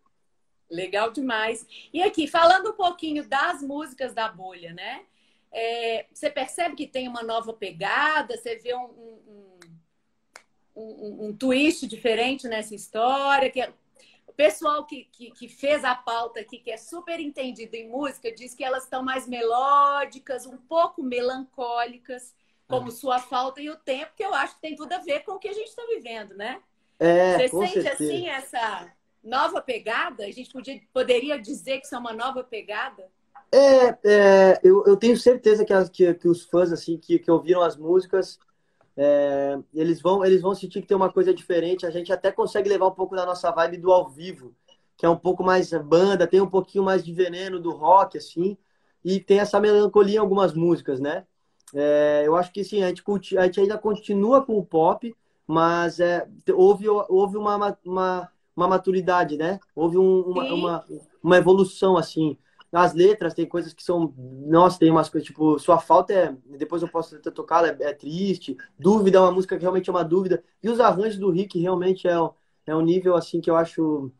Legal 0.70 1.10
demais. 1.10 1.66
E 1.92 2.02
aqui, 2.02 2.28
falando 2.28 2.70
um 2.70 2.74
pouquinho 2.74 3.28
das 3.28 3.60
músicas 3.60 4.14
da 4.14 4.28
bolha, 4.28 4.72
né? 4.72 5.02
É, 5.50 6.06
você 6.12 6.30
percebe 6.30 6.74
que 6.74 6.86
tem 6.86 7.08
uma 7.08 7.22
nova 7.22 7.52
pegada, 7.52 8.38
você 8.38 8.56
vê 8.56 8.74
um, 8.74 8.86
um, 8.86 9.58
um, 10.74 11.26
um 11.26 11.36
twist 11.36 11.86
diferente 11.86 12.48
nessa 12.48 12.74
história. 12.74 13.50
Que 13.50 13.60
é... 13.60 13.72
O 14.32 14.34
pessoal 14.34 14.86
que, 14.86 15.04
que, 15.12 15.30
que, 15.30 15.46
fez 15.46 15.84
a 15.84 15.94
pauta 15.94 16.40
aqui, 16.40 16.58
que 16.58 16.70
é 16.70 16.78
super 16.78 17.20
entendido 17.20 17.76
em 17.76 17.86
música, 17.86 18.32
diz 18.32 18.54
que 18.54 18.64
elas 18.64 18.84
estão 18.84 19.02
mais 19.02 19.28
melódicas, 19.28 20.46
um 20.46 20.56
pouco 20.56 21.02
melancólicas, 21.02 22.34
como 22.66 22.88
é. 22.88 22.90
Sua 22.90 23.18
Falta 23.18 23.60
e 23.60 23.68
o 23.68 23.76
Tempo, 23.76 24.12
que 24.16 24.24
eu 24.24 24.32
acho 24.32 24.54
que 24.54 24.62
tem 24.62 24.74
tudo 24.74 24.90
a 24.94 24.98
ver 24.98 25.22
com 25.22 25.32
o 25.32 25.38
que 25.38 25.48
a 25.48 25.52
gente 25.52 25.68
está 25.68 25.82
vivendo, 25.84 26.34
né? 26.34 26.62
É, 26.98 27.36
Você 27.36 27.48
sente 27.48 27.82
certeza. 27.82 27.92
assim 27.92 28.26
essa 28.26 28.90
nova 29.22 29.60
pegada? 29.60 30.24
A 30.24 30.30
gente 30.30 30.50
podia, 30.50 30.80
poderia 30.94 31.38
dizer 31.38 31.80
que 31.80 31.84
isso 31.84 31.94
é 31.94 31.98
uma 31.98 32.14
nova 32.14 32.42
pegada? 32.42 33.10
É, 33.52 33.98
é 34.02 34.60
eu, 34.64 34.82
eu 34.86 34.96
tenho 34.96 35.16
certeza 35.18 35.62
que, 35.62 35.74
as, 35.74 35.90
que, 35.90 36.14
que 36.14 36.26
os 36.26 36.42
fãs 36.44 36.72
assim 36.72 36.96
que, 36.96 37.18
que 37.18 37.30
ouviram 37.30 37.60
as 37.60 37.76
músicas 37.76 38.38
é, 38.96 39.58
eles 39.74 40.00
vão 40.00 40.24
eles 40.24 40.42
vão 40.42 40.54
sentir 40.54 40.80
que 40.82 40.86
tem 40.88 40.96
uma 40.96 41.12
coisa 41.12 41.34
diferente. 41.34 41.86
A 41.86 41.90
gente 41.90 42.12
até 42.12 42.32
consegue 42.32 42.68
levar 42.68 42.86
um 42.86 42.92
pouco 42.92 43.16
da 43.16 43.26
nossa 43.26 43.50
vibe 43.50 43.78
do 43.78 43.92
ao 43.92 44.08
vivo, 44.08 44.54
que 44.96 45.06
é 45.06 45.08
um 45.08 45.16
pouco 45.16 45.42
mais 45.42 45.70
banda, 45.72 46.26
tem 46.26 46.40
um 46.40 46.50
pouquinho 46.50 46.84
mais 46.84 47.04
de 47.04 47.12
veneno 47.12 47.60
do 47.60 47.70
rock 47.70 48.18
assim, 48.18 48.56
e 49.04 49.20
tem 49.20 49.40
essa 49.40 49.60
melancolia 49.60 50.16
em 50.16 50.18
algumas 50.18 50.54
músicas, 50.54 51.00
né? 51.00 51.26
É, 51.74 52.22
eu 52.26 52.36
acho 52.36 52.52
que 52.52 52.62
sim, 52.64 52.82
a 52.82 52.88
gente, 52.88 53.02
a 53.38 53.44
gente 53.44 53.60
ainda 53.60 53.78
continua 53.78 54.44
com 54.44 54.58
o 54.58 54.64
pop, 54.64 55.14
mas 55.46 56.00
é, 56.00 56.28
houve, 56.54 56.86
houve 56.88 57.36
uma, 57.36 57.78
uma 57.84 58.30
uma 58.56 58.68
maturidade, 58.68 59.36
né? 59.36 59.58
Houve 59.74 59.98
um, 59.98 60.20
uma, 60.20 60.44
uma, 60.52 60.84
uma, 61.22 61.36
evolução, 61.36 61.96
assim. 61.96 62.36
Nas 62.72 62.94
letras 62.94 63.34
tem 63.34 63.44
coisas 63.44 63.74
que 63.74 63.82
são... 63.82 64.14
Nossa, 64.16 64.78
tem 64.78 64.90
umas 64.90 65.10
coisas, 65.10 65.26
tipo... 65.26 65.58
Sua 65.58 65.78
falta 65.78 66.12
é... 66.12 66.34
Depois 66.58 66.80
eu 66.80 66.88
posso 66.88 67.18
ter 67.18 67.30
tocado, 67.30 67.66
é, 67.66 67.76
é, 67.80 67.92
triste. 67.92 68.56
Dúvida 68.78 69.18
é 69.18 69.20
uma 69.20 69.30
música 69.30 69.56
que 69.56 69.62
realmente 69.62 69.90
é 69.90 69.92
uma 69.92 70.04
dúvida. 70.04 70.42
E 70.62 70.70
os 70.70 70.80
arranjos 70.80 71.18
do 71.18 71.30
Rick 71.30 71.60
realmente 71.60 72.08
é, 72.08 72.14
é 72.66 72.74
um 72.74 72.80
nível, 72.80 73.14
assim, 73.14 73.40
que 73.40 73.50
eu 73.50 73.56
acho 73.56 74.10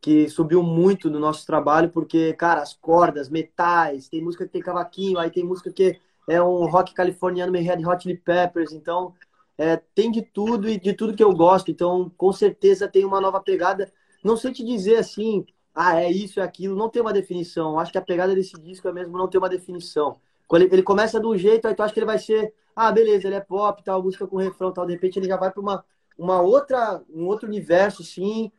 que 0.00 0.28
subiu 0.28 0.62
muito 0.62 1.10
no 1.10 1.18
nosso 1.18 1.44
trabalho, 1.44 1.90
porque, 1.90 2.32
cara, 2.34 2.62
as 2.62 2.72
cordas, 2.72 3.28
metais, 3.28 4.08
tem 4.08 4.22
música 4.22 4.44
que 4.44 4.52
tem 4.52 4.62
cavaquinho, 4.62 5.18
aí 5.18 5.30
tem 5.30 5.42
música 5.42 5.72
que 5.72 5.98
é 6.28 6.40
um 6.40 6.66
rock 6.66 6.94
californiano 6.94 7.50
meio 7.50 7.64
Red 7.64 7.84
Hot 7.84 8.02
Chili 8.02 8.16
Peppers, 8.16 8.72
então 8.72 9.14
é, 9.58 9.76
tem 9.94 10.10
de 10.10 10.22
tudo 10.22 10.68
e 10.68 10.78
de 10.78 10.92
tudo 10.92 11.14
que 11.16 11.24
eu 11.24 11.34
gosto. 11.34 11.70
Então, 11.70 12.10
com 12.16 12.32
certeza 12.32 12.86
tem 12.86 13.04
uma 13.04 13.20
nova 13.20 13.40
pegada. 13.40 13.92
Não 14.22 14.36
sei 14.36 14.52
te 14.52 14.64
dizer 14.64 14.96
assim, 14.96 15.46
ah, 15.78 16.00
é 16.02 16.10
isso, 16.10 16.40
é 16.40 16.42
aquilo, 16.42 16.74
não 16.74 16.88
tem 16.88 17.02
uma 17.02 17.12
definição. 17.12 17.78
Acho 17.78 17.92
que 17.92 17.98
a 17.98 18.02
pegada 18.02 18.34
desse 18.34 18.58
disco 18.58 18.88
é 18.88 18.92
mesmo 18.92 19.18
não 19.18 19.28
ter 19.28 19.36
uma 19.36 19.48
definição. 19.48 20.18
Quando 20.48 20.62
ele, 20.62 20.76
ele 20.76 20.82
começa 20.82 21.20
de 21.20 21.26
um 21.26 21.36
jeito, 21.36 21.68
aí 21.68 21.74
tu 21.74 21.82
acha 21.82 21.92
que 21.92 22.00
ele 22.00 22.06
vai 22.06 22.18
ser, 22.18 22.54
ah, 22.74 22.90
beleza, 22.90 23.28
ele 23.28 23.36
é 23.36 23.40
pop, 23.40 23.84
tal, 23.84 24.02
música 24.02 24.26
com 24.26 24.38
refrão, 24.38 24.72
tal, 24.72 24.86
de 24.86 24.94
repente 24.94 25.18
ele 25.18 25.28
já 25.28 25.36
vai 25.36 25.50
para 25.50 25.60
uma, 25.60 25.84
uma 26.16 26.40
outra, 26.40 27.02
um 27.14 27.26
outro 27.26 27.46
universo, 27.46 28.02
sim, 28.02 28.50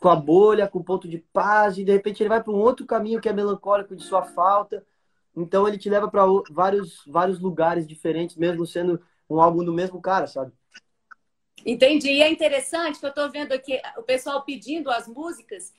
com 0.00 0.08
a 0.08 0.14
bolha, 0.14 0.68
com 0.68 0.80
ponto 0.80 1.08
de 1.08 1.18
paz, 1.18 1.76
e 1.76 1.82
de 1.84 1.90
repente 1.90 2.22
ele 2.22 2.28
vai 2.28 2.40
para 2.40 2.52
um 2.52 2.60
outro 2.60 2.86
caminho 2.86 3.20
que 3.20 3.28
é 3.28 3.32
melancólico 3.32 3.96
de 3.96 4.04
sua 4.04 4.22
falta. 4.22 4.86
Então 5.36 5.66
ele 5.66 5.76
te 5.76 5.90
leva 5.90 6.08
para 6.08 6.24
vários, 6.52 7.02
vários 7.04 7.40
lugares 7.40 7.84
diferentes, 7.84 8.36
mesmo 8.36 8.64
sendo 8.64 9.00
um 9.28 9.40
álbum 9.40 9.64
do 9.64 9.72
mesmo 9.72 10.00
cara, 10.00 10.28
sabe? 10.28 10.52
Entendi. 11.66 12.10
E 12.12 12.22
é 12.22 12.30
interessante 12.30 13.00
que 13.00 13.04
eu 13.04 13.10
estou 13.10 13.28
vendo 13.28 13.52
aqui 13.52 13.80
o 13.96 14.02
pessoal 14.02 14.42
pedindo 14.42 14.88
as 14.88 15.08
músicas 15.08 15.72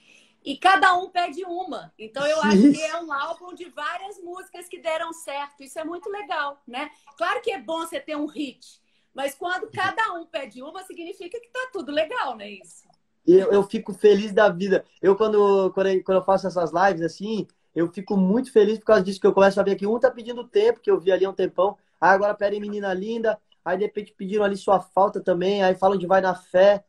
e 0.43 0.57
cada 0.57 0.93
um 0.97 1.09
pede 1.09 1.43
uma. 1.45 1.93
Então 1.97 2.25
eu 2.25 2.41
acho 2.41 2.71
que 2.71 2.81
é 2.81 3.01
um 3.01 3.11
álbum 3.11 3.53
de 3.53 3.65
várias 3.69 4.19
músicas 4.19 4.67
que 4.67 4.79
deram 4.79 5.13
certo. 5.13 5.63
Isso 5.63 5.79
é 5.79 5.83
muito 5.83 6.09
legal, 6.09 6.61
né? 6.67 6.89
Claro 7.17 7.41
que 7.41 7.51
é 7.51 7.59
bom 7.59 7.79
você 7.79 7.99
ter 7.99 8.15
um 8.15 8.25
hit, 8.25 8.81
mas 9.13 9.35
quando 9.35 9.69
cada 9.71 10.13
um 10.13 10.25
pede 10.25 10.61
uma, 10.61 10.83
significa 10.83 11.39
que 11.39 11.49
tá 11.49 11.69
tudo 11.71 11.91
legal, 11.91 12.35
né? 12.35 12.49
Isso. 12.49 12.89
Eu, 13.25 13.51
eu 13.51 13.63
fico 13.63 13.93
feliz 13.93 14.31
da 14.31 14.49
vida. 14.49 14.83
Eu, 15.01 15.15
quando, 15.15 15.71
quando, 15.73 15.87
eu, 15.87 16.03
quando 16.03 16.17
eu 16.17 16.23
faço 16.23 16.47
essas 16.47 16.71
lives 16.71 17.03
assim, 17.03 17.47
eu 17.75 17.91
fico 17.91 18.17
muito 18.17 18.51
feliz 18.51 18.79
por 18.79 18.85
causa 18.85 19.03
disso, 19.03 19.19
que 19.19 19.27
eu 19.27 19.33
começo 19.33 19.59
a 19.59 19.63
ver 19.63 19.75
que 19.75 19.85
um 19.85 19.99
tá 19.99 20.09
pedindo 20.09 20.47
tempo, 20.47 20.79
que 20.79 20.89
eu 20.89 20.99
vi 20.99 21.11
ali 21.11 21.25
há 21.25 21.29
um 21.29 21.33
tempão. 21.33 21.77
Aí 21.99 22.09
agora 22.09 22.33
pedem 22.33 22.59
menina 22.59 22.93
linda. 22.93 23.39
Aí 23.63 23.77
de 23.77 23.83
repente 23.83 24.13
pediram 24.13 24.43
ali 24.43 24.57
sua 24.57 24.79
falta 24.79 25.21
também. 25.21 25.63
Aí 25.63 25.75
falam 25.75 25.97
de 25.97 26.07
vai 26.07 26.19
na 26.19 26.33
fé. 26.33 26.83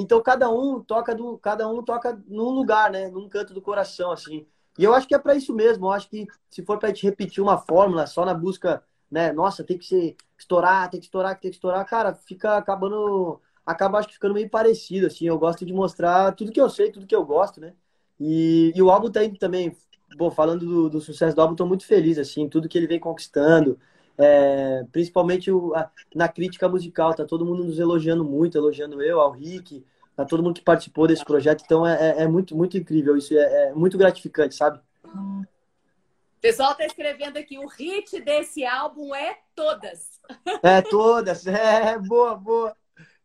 Então 0.00 0.22
cada 0.22 0.48
um 0.50 0.80
toca 0.80 1.14
do, 1.14 1.38
cada 1.38 1.68
um 1.68 1.82
toca 1.82 2.20
num 2.26 2.50
lugar, 2.50 2.90
né? 2.90 3.08
Num 3.08 3.28
canto 3.28 3.52
do 3.52 3.60
coração, 3.60 4.12
assim. 4.12 4.46
E 4.78 4.84
eu 4.84 4.94
acho 4.94 5.08
que 5.08 5.14
é 5.14 5.18
para 5.18 5.34
isso 5.34 5.52
mesmo. 5.54 5.86
Eu 5.86 5.92
acho 5.92 6.08
que 6.08 6.26
se 6.48 6.64
for 6.64 6.78
para 6.78 6.88
gente 6.90 7.04
repetir 7.04 7.42
uma 7.42 7.58
fórmula 7.58 8.06
só 8.06 8.24
na 8.24 8.32
busca, 8.32 8.82
né? 9.10 9.32
Nossa, 9.32 9.64
tem 9.64 9.76
que 9.76 9.84
ser 9.86 10.16
estourar, 10.38 10.88
tem 10.90 11.00
que 11.00 11.06
estourar, 11.06 11.38
tem 11.38 11.50
que 11.50 11.56
estourar, 11.56 11.84
cara, 11.84 12.14
fica 12.14 12.56
acabando, 12.56 13.40
acaba 13.66 13.98
acho 13.98 14.08
que 14.08 14.14
ficando 14.14 14.34
meio 14.34 14.48
parecido, 14.48 15.08
assim. 15.08 15.26
Eu 15.26 15.38
gosto 15.38 15.66
de 15.66 15.72
mostrar 15.72 16.32
tudo 16.32 16.52
que 16.52 16.60
eu 16.60 16.70
sei, 16.70 16.92
tudo 16.92 17.06
que 17.06 17.14
eu 17.16 17.24
gosto, 17.24 17.60
né? 17.60 17.74
E, 18.20 18.72
e 18.74 18.82
o 18.82 18.90
álbum 18.90 19.10
tá 19.10 19.24
indo 19.24 19.38
também, 19.38 19.76
bom, 20.16 20.30
falando 20.30 20.64
do, 20.66 20.90
do 20.90 21.00
sucesso 21.00 21.34
do 21.34 21.42
álbum, 21.42 21.54
tô 21.56 21.66
muito 21.66 21.86
feliz, 21.86 22.18
assim, 22.18 22.48
tudo 22.48 22.68
que 22.68 22.78
ele 22.78 22.86
vem 22.86 23.00
conquistando. 23.00 23.78
É, 24.18 24.84
principalmente 24.90 25.50
o, 25.50 25.74
a, 25.74 25.90
na 26.14 26.28
crítica 26.28 26.68
musical, 26.68 27.14
tá 27.14 27.24
todo 27.24 27.46
mundo 27.46 27.64
nos 27.64 27.78
elogiando 27.78 28.24
muito, 28.24 28.58
elogiando 28.58 29.00
eu, 29.00 29.20
ao 29.20 29.30
Rick, 29.30 29.84
tá 30.16 30.24
todo 30.24 30.42
mundo 30.42 30.56
que 30.56 30.64
participou 30.64 31.06
desse 31.06 31.24
projeto, 31.24 31.62
então 31.64 31.86
é, 31.86 32.10
é, 32.10 32.22
é 32.24 32.26
muito, 32.26 32.56
muito 32.56 32.76
incrível, 32.76 33.16
isso 33.16 33.32
é, 33.38 33.68
é, 33.68 33.72
muito 33.72 33.96
gratificante, 33.96 34.56
sabe? 34.56 34.80
O 35.04 36.40
pessoal 36.40 36.74
tá 36.74 36.84
escrevendo 36.84 37.36
aqui, 37.36 37.58
o 37.58 37.68
hit 37.68 38.20
desse 38.20 38.64
álbum 38.64 39.14
é 39.14 39.38
todas. 39.54 40.20
É, 40.62 40.82
todas, 40.82 41.46
é, 41.46 41.96
boa, 41.98 42.34
boa. 42.34 42.76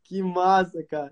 Que 0.04 0.22
massa, 0.22 0.84
cara. 0.84 1.12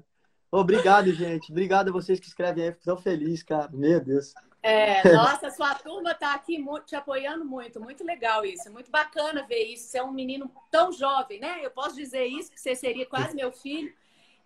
Obrigado, 0.52 1.12
gente. 1.14 1.52
Obrigado 1.52 1.90
a 1.90 1.94
vocês 1.94 2.20
que 2.20 2.28
escrevem 2.28 2.66
aí, 2.66 2.72
fico 2.72 2.84
tão 2.84 2.98
feliz, 2.98 3.42
cara. 3.42 3.70
Meu 3.72 4.00
Deus. 4.00 4.34
É, 4.64 5.12
nossa, 5.12 5.50
sua 5.50 5.74
turma 5.74 6.12
está 6.12 6.36
aqui 6.36 6.64
te 6.86 6.96
apoiando 6.96 7.44
muito, 7.44 7.80
muito 7.80 8.04
legal 8.04 8.46
isso, 8.46 8.68
é 8.68 8.72
muito 8.72 8.92
bacana 8.92 9.46
ver 9.48 9.64
isso. 9.64 9.88
Você 9.88 9.98
é 9.98 10.04
um 10.04 10.12
menino 10.12 10.52
tão 10.70 10.92
jovem, 10.92 11.40
né? 11.40 11.60
Eu 11.64 11.72
posso 11.72 11.96
dizer 11.96 12.26
isso, 12.26 12.52
que 12.52 12.62
você 12.62 12.76
seria 12.76 13.06
quase 13.06 13.36
meu 13.36 13.52
filho. 13.52 13.92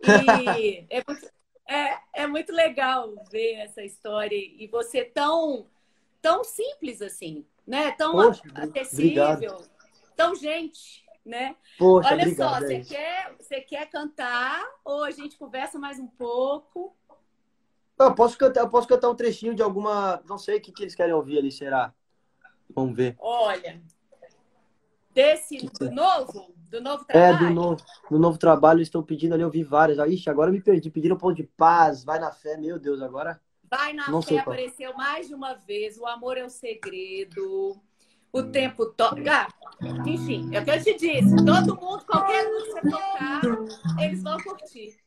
E 0.02 0.86
é 0.90 1.04
muito, 1.06 1.30
é, 1.68 1.98
é 2.14 2.28
muito 2.28 2.54
legal 2.54 3.14
ver 3.30 3.56
essa 3.56 3.84
história 3.84 4.36
e 4.36 4.68
você 4.68 5.04
tão, 5.04 5.68
tão 6.22 6.44
simples 6.44 7.02
assim, 7.02 7.46
né? 7.68 7.92
Tão 7.92 8.14
Poxa, 8.14 8.42
acessível, 8.56 9.26
obrigado. 9.32 9.70
tão 10.16 10.36
gente. 10.36 11.04
Né? 11.26 11.56
Poxa, 11.80 12.10
Olha 12.10 12.22
obrigado, 12.22 12.54
só, 12.54 12.60
você 12.60 12.80
quer, 12.82 13.36
você 13.40 13.60
quer 13.60 13.90
cantar 13.90 14.64
ou 14.84 15.04
a 15.04 15.10
gente 15.10 15.36
conversa 15.40 15.80
mais 15.80 16.00
um 16.00 16.06
pouco? 16.06 16.96
Eu 17.98 18.14
posso 18.14 18.38
cantar, 18.38 18.62
eu 18.62 18.70
posso 18.70 18.88
cantar 18.88 19.10
um 19.10 19.16
trechinho 19.16 19.56
de 19.56 19.62
alguma. 19.62 20.22
Não 20.28 20.38
sei 20.38 20.58
o 20.58 20.62
que, 20.62 20.72
que 20.72 20.84
eles 20.84 20.96
querem 20.96 21.14
ouvir 21.14 21.38
ali, 21.38 21.52
será? 21.52 21.94
Vamos 22.74 22.96
ver. 22.96 23.16
Olha. 23.20 23.82
Desse 25.14 25.58
do 25.80 25.92
novo? 25.92 26.54
Do 26.70 26.82
novo 26.82 27.06
trabalho? 27.06 27.46
É, 27.46 27.48
do 27.48 27.54
novo, 27.54 27.82
do 28.12 28.20
novo 28.20 28.38
trabalho, 28.38 28.80
eles 28.80 28.88
estão 28.88 29.02
pedindo 29.02 29.34
ali, 29.34 29.44
eu 29.44 29.50
vi 29.50 29.64
várias. 29.64 29.98
Ixi, 29.98 30.30
agora 30.30 30.50
eu 30.50 30.54
me 30.54 30.62
perdi. 30.62 30.90
Pediram 30.90 31.18
pão 31.18 31.32
de 31.32 31.44
paz, 31.44 32.04
vai 32.04 32.20
na 32.20 32.34
fé, 32.34 32.58
meu 32.58 32.78
Deus, 32.78 33.02
agora. 33.02 33.40
Vai 33.70 33.94
na 33.94 34.10
não 34.10 34.22
fé 34.22 34.40
apareceu 34.40 34.94
mais 34.94 35.28
de 35.28 35.34
uma 35.34 35.54
vez. 35.54 35.98
O 35.98 36.06
amor 36.06 36.38
é 36.38 36.44
o 36.44 36.50
segredo. 36.50 37.82
O 38.32 38.44
tempo 38.44 38.88
toca. 38.88 39.48
Ah, 39.48 39.48
enfim, 40.06 40.54
é 40.54 40.60
o 40.60 40.66
que 40.66 40.72
eu 40.72 40.84
te 40.84 40.94
disse. 40.98 41.36
Todo 41.46 41.80
mundo, 41.80 42.06
qualquer 42.06 42.46
que 42.46 42.52
você 42.52 42.82
tocar, 42.82 43.42
eles 44.04 44.22
vão 44.22 44.38
curtir. 44.38 44.98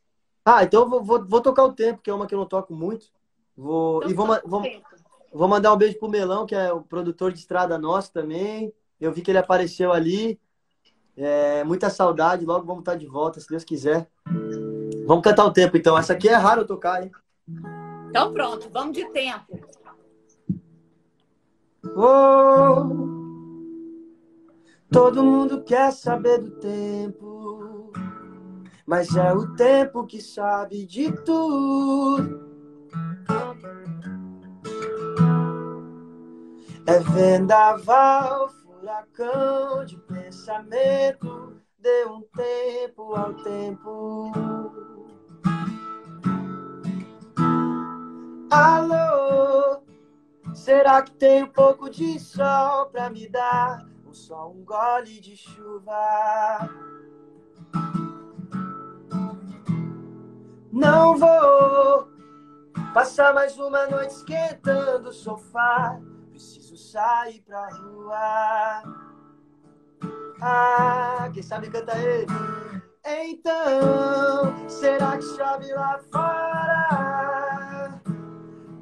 Ah, 0.51 0.65
então 0.65 0.81
eu 0.81 0.89
vou, 0.89 1.05
vou, 1.05 1.27
vou, 1.27 1.41
tocar 1.43 1.63
o 1.65 1.75
tempo, 1.75 2.01
que 2.03 2.09
é 2.09 2.15
uma 2.15 2.27
que 2.27 2.35
eu 2.35 2.39
não 2.39 2.47
toco 2.47 2.75
muito. 2.75 3.09
Vou, 3.55 3.99
então, 3.99 4.11
e 4.11 4.15
vou, 4.15 4.27
vou, 4.47 4.63
vou, 5.31 5.47
mandar 5.47 5.75
um 5.75 5.77
beijo 5.77 5.99
pro 5.99 6.09
Melão, 6.09 6.47
que 6.47 6.55
é 6.55 6.73
o 6.73 6.81
produtor 6.81 7.31
de 7.35 7.39
estrada 7.39 7.77
nosso 7.77 8.11
também. 8.15 8.73
Eu 8.99 9.13
vi 9.13 9.21
que 9.21 9.31
ele 9.31 9.37
apareceu 9.37 9.93
ali. 9.93 10.41
É, 11.15 11.63
muita 11.65 11.91
saudade, 11.91 12.47
logo 12.47 12.65
vamos 12.65 12.81
estar 12.81 12.95
de 12.95 13.05
volta, 13.05 13.39
se 13.41 13.49
Deus 13.49 13.63
quiser. 13.63 14.09
Vamos 15.07 15.23
cantar 15.23 15.45
o 15.45 15.53
tempo, 15.53 15.77
então. 15.77 15.99
Essa 15.99 16.15
aqui 16.15 16.31
é 16.31 16.35
raro 16.35 16.63
eu 16.63 16.67
tocar, 16.67 17.03
hein? 17.03 17.11
Então 18.09 18.33
pronto, 18.33 18.71
vamos 18.73 18.97
de 18.97 19.05
tempo. 19.11 19.61
Oh, 21.95 22.89
todo 24.91 25.23
mundo 25.23 25.63
quer 25.63 25.93
saber 25.93 26.39
do 26.39 26.53
tempo 26.53 27.68
mas 28.89 29.15
é 29.15 29.35
o 29.35 29.55
tempo 29.55 30.07
que 30.07 30.19
sabe 30.19 30.87
de 30.87 31.13
tudo. 31.13 32.49
É 36.87 36.99
vendaval, 36.99 38.49
furacão 38.49 39.85
de 39.85 39.99
pensamento, 39.99 41.61
dê 41.79 42.07
um 42.07 42.23
tempo 42.35 43.15
ao 43.15 43.35
tempo. 43.35 44.33
Alô, 48.51 49.83
será 50.55 51.03
que 51.03 51.13
tem 51.13 51.43
um 51.43 51.49
pouco 51.49 51.91
de 51.91 52.19
sol 52.19 52.87
pra 52.87 53.11
me 53.11 53.29
dar? 53.29 53.87
Ou 54.07 54.15
só 54.15 54.51
um 54.51 54.65
gole 54.65 55.21
de 55.21 55.37
chuva? 55.37 56.89
Não 60.79 61.17
vou 61.17 62.09
passar 62.95 63.35
mais 63.35 63.59
uma 63.59 63.89
noite 63.89 64.15
esquentando 64.15 65.09
o 65.09 65.13
sofá. 65.13 65.99
Preciso 66.31 66.77
sair 66.77 67.41
pra 67.41 67.69
rua. 67.69 68.83
Ah, 70.41 71.29
quem 71.35 71.43
sabe 71.43 71.69
canta 71.69 71.99
ele. 71.99 72.27
Então, 73.05 74.69
será 74.69 75.19
que 75.19 75.25
chove 75.25 75.75
lá 75.75 75.99
fora? 76.13 78.01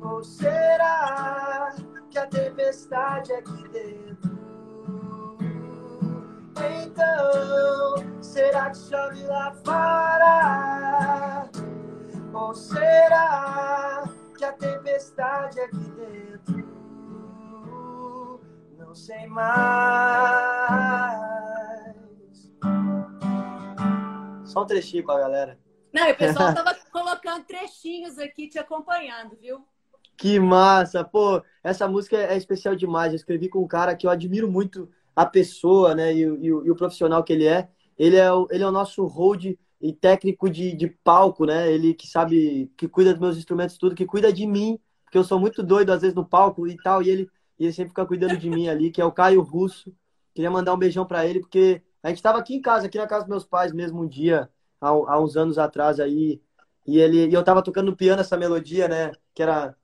Ou 0.02 0.22
será 0.22 1.74
que 2.10 2.18
a 2.18 2.26
tempestade 2.26 3.32
é 3.32 3.38
aqui 3.38 3.68
dentro? 3.68 4.36
Então, 6.82 8.22
será 8.22 8.68
que 8.68 8.76
chove 8.76 9.22
lá 9.24 9.50
fora? 9.64 11.55
Ou 12.36 12.54
será 12.54 14.04
que 14.36 14.44
a 14.44 14.52
tempestade 14.52 15.58
aqui 15.58 15.90
dentro? 15.96 16.68
Não 18.76 18.94
sei 18.94 19.26
mais. 19.26 19.56
Só 24.44 24.64
um 24.64 24.66
trechinho 24.66 25.02
com 25.02 25.12
a 25.12 25.18
galera. 25.18 25.58
Não, 25.90 26.10
o 26.10 26.14
pessoal 26.14 26.52
tava 26.54 26.76
colocando 26.92 27.46
trechinhos 27.46 28.18
aqui 28.18 28.48
te 28.48 28.58
acompanhando, 28.58 29.34
viu? 29.40 29.64
Que 30.14 30.38
massa! 30.38 31.02
Pô, 31.02 31.42
essa 31.64 31.88
música 31.88 32.18
é 32.18 32.36
especial 32.36 32.76
demais. 32.76 33.12
Eu 33.12 33.16
escrevi 33.16 33.48
com 33.48 33.60
um 33.60 33.66
cara 33.66 33.96
que 33.96 34.06
eu 34.06 34.10
admiro 34.10 34.50
muito 34.50 34.90
a 35.14 35.24
pessoa, 35.24 35.94
né? 35.94 36.12
E, 36.12 36.20
e, 36.20 36.46
e 36.48 36.70
o 36.70 36.76
profissional 36.76 37.24
que 37.24 37.32
ele 37.32 37.46
é. 37.46 37.70
Ele 37.98 38.16
é 38.16 38.30
o, 38.30 38.46
ele 38.50 38.62
é 38.62 38.68
o 38.68 38.72
nosso 38.72 39.06
hold 39.06 39.56
e 39.86 39.92
técnico 39.92 40.50
de, 40.50 40.74
de 40.74 40.88
palco, 40.88 41.44
né? 41.46 41.70
Ele 41.72 41.94
que 41.94 42.08
sabe, 42.08 42.70
que 42.76 42.88
cuida 42.88 43.12
dos 43.12 43.20
meus 43.20 43.36
instrumentos, 43.36 43.78
tudo, 43.78 43.94
que 43.94 44.04
cuida 44.04 44.32
de 44.32 44.46
mim, 44.46 44.78
porque 45.04 45.16
eu 45.16 45.24
sou 45.24 45.38
muito 45.38 45.62
doido 45.62 45.92
às 45.92 46.00
vezes 46.00 46.14
no 46.14 46.24
palco 46.24 46.66
e 46.66 46.76
tal, 46.76 47.02
e 47.02 47.08
ele, 47.10 47.30
e 47.58 47.64
ele 47.64 47.72
sempre 47.72 47.90
fica 47.90 48.04
cuidando 48.04 48.36
de 48.36 48.50
mim 48.50 48.68
ali, 48.68 48.90
que 48.90 49.00
é 49.00 49.04
o 49.04 49.12
Caio 49.12 49.40
Russo. 49.42 49.94
Queria 50.34 50.50
mandar 50.50 50.74
um 50.74 50.78
beijão 50.78 51.06
para 51.06 51.24
ele, 51.24 51.40
porque 51.40 51.82
a 52.02 52.08
gente 52.08 52.18
estava 52.18 52.38
aqui 52.38 52.54
em 52.54 52.60
casa, 52.60 52.86
aqui 52.86 52.98
na 52.98 53.06
casa 53.06 53.22
dos 53.22 53.30
meus 53.30 53.44
pais 53.44 53.72
mesmo 53.72 54.02
um 54.02 54.08
dia, 54.08 54.50
há, 54.80 54.88
há 54.88 55.20
uns 55.20 55.36
anos 55.36 55.56
atrás 55.56 56.00
aí, 56.00 56.40
E, 56.86 56.98
ele, 56.98 57.26
e 57.26 57.34
eu 57.34 57.42
tava 57.42 57.62
tocando 57.62 57.90
no 57.90 57.96
piano 57.96 58.20
essa 58.20 58.36
melodia, 58.36 58.86
né? 58.88 59.12
Que 59.34 59.42
era. 59.42 59.76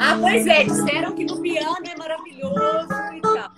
Ah, 0.00 0.18
pois 0.20 0.46
é, 0.46 0.64
disseram 0.64 1.14
que 1.14 1.24
no 1.24 1.40
piano 1.40 1.86
é 1.86 1.96
maravilhoso 1.96 2.88
e 3.16 3.20
tal. 3.20 3.50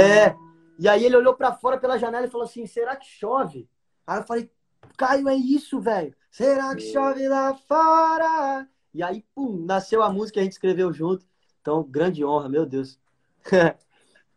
É. 0.00 0.36
E 0.78 0.88
aí 0.88 1.04
ele 1.04 1.16
olhou 1.16 1.34
para 1.34 1.52
fora 1.52 1.78
pela 1.78 1.98
janela 1.98 2.26
e 2.26 2.30
falou 2.30 2.46
assim: 2.46 2.66
será 2.66 2.96
que 2.96 3.06
chove? 3.06 3.68
Aí 4.06 4.20
eu 4.20 4.24
falei, 4.24 4.50
Caio, 4.96 5.28
é 5.28 5.34
isso, 5.34 5.80
velho. 5.80 6.14
Será 6.30 6.74
que 6.74 6.82
chove 6.92 7.28
lá 7.28 7.54
fora? 7.54 8.68
E 8.92 9.02
aí, 9.02 9.24
pum, 9.34 9.64
nasceu 9.64 10.02
a 10.02 10.12
música 10.12 10.38
e 10.38 10.40
a 10.40 10.44
gente 10.44 10.52
escreveu 10.52 10.92
junto. 10.92 11.26
Então, 11.60 11.82
grande 11.82 12.24
honra, 12.24 12.48
meu 12.48 12.66
Deus. 12.66 12.98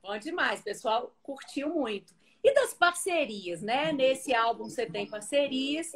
Bom 0.02 0.18
demais, 0.18 0.62
pessoal 0.62 1.16
curtiu 1.22 1.70
muito. 1.70 2.14
E 2.44 2.54
das 2.54 2.74
parcerias, 2.74 3.62
né? 3.62 3.92
Nesse 3.92 4.34
álbum 4.34 4.66
você 4.66 4.86
tem 4.86 5.06
parcerias. 5.06 5.92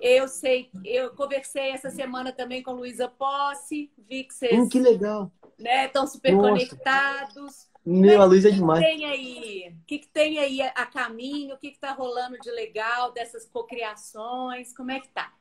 Eu 0.00 0.28
sei, 0.28 0.70
eu 0.84 1.10
conversei 1.14 1.70
essa 1.70 1.90
semana 1.90 2.30
também 2.30 2.62
com 2.62 2.72
Luísa 2.72 3.08
Posse, 3.08 3.90
vi 4.08 4.24
que 4.24 4.34
vocês 4.34 4.56
hum, 4.56 4.68
que 4.68 4.78
legal. 4.78 5.32
Né, 5.58 5.86
estão 5.86 6.06
super 6.06 6.32
Nossa. 6.32 6.48
conectados. 6.48 7.67
Meu, 7.90 8.20
a 8.20 8.26
Luísa 8.26 8.50
é 8.50 8.52
demais. 8.52 8.80
O 8.80 8.82
que 8.82 8.90
tem 8.90 9.04
aí? 9.06 9.72
O 9.72 9.86
que, 9.86 9.98
que 10.00 10.08
tem 10.08 10.38
aí 10.38 10.60
a 10.60 10.84
caminho? 10.84 11.54
O 11.54 11.58
que 11.58 11.68
está 11.68 11.92
rolando 11.92 12.38
de 12.38 12.50
legal 12.50 13.12
dessas 13.12 13.46
cocriações? 13.46 14.76
Como 14.76 14.90
é 14.90 15.00
que 15.00 15.08
tá? 15.08 15.32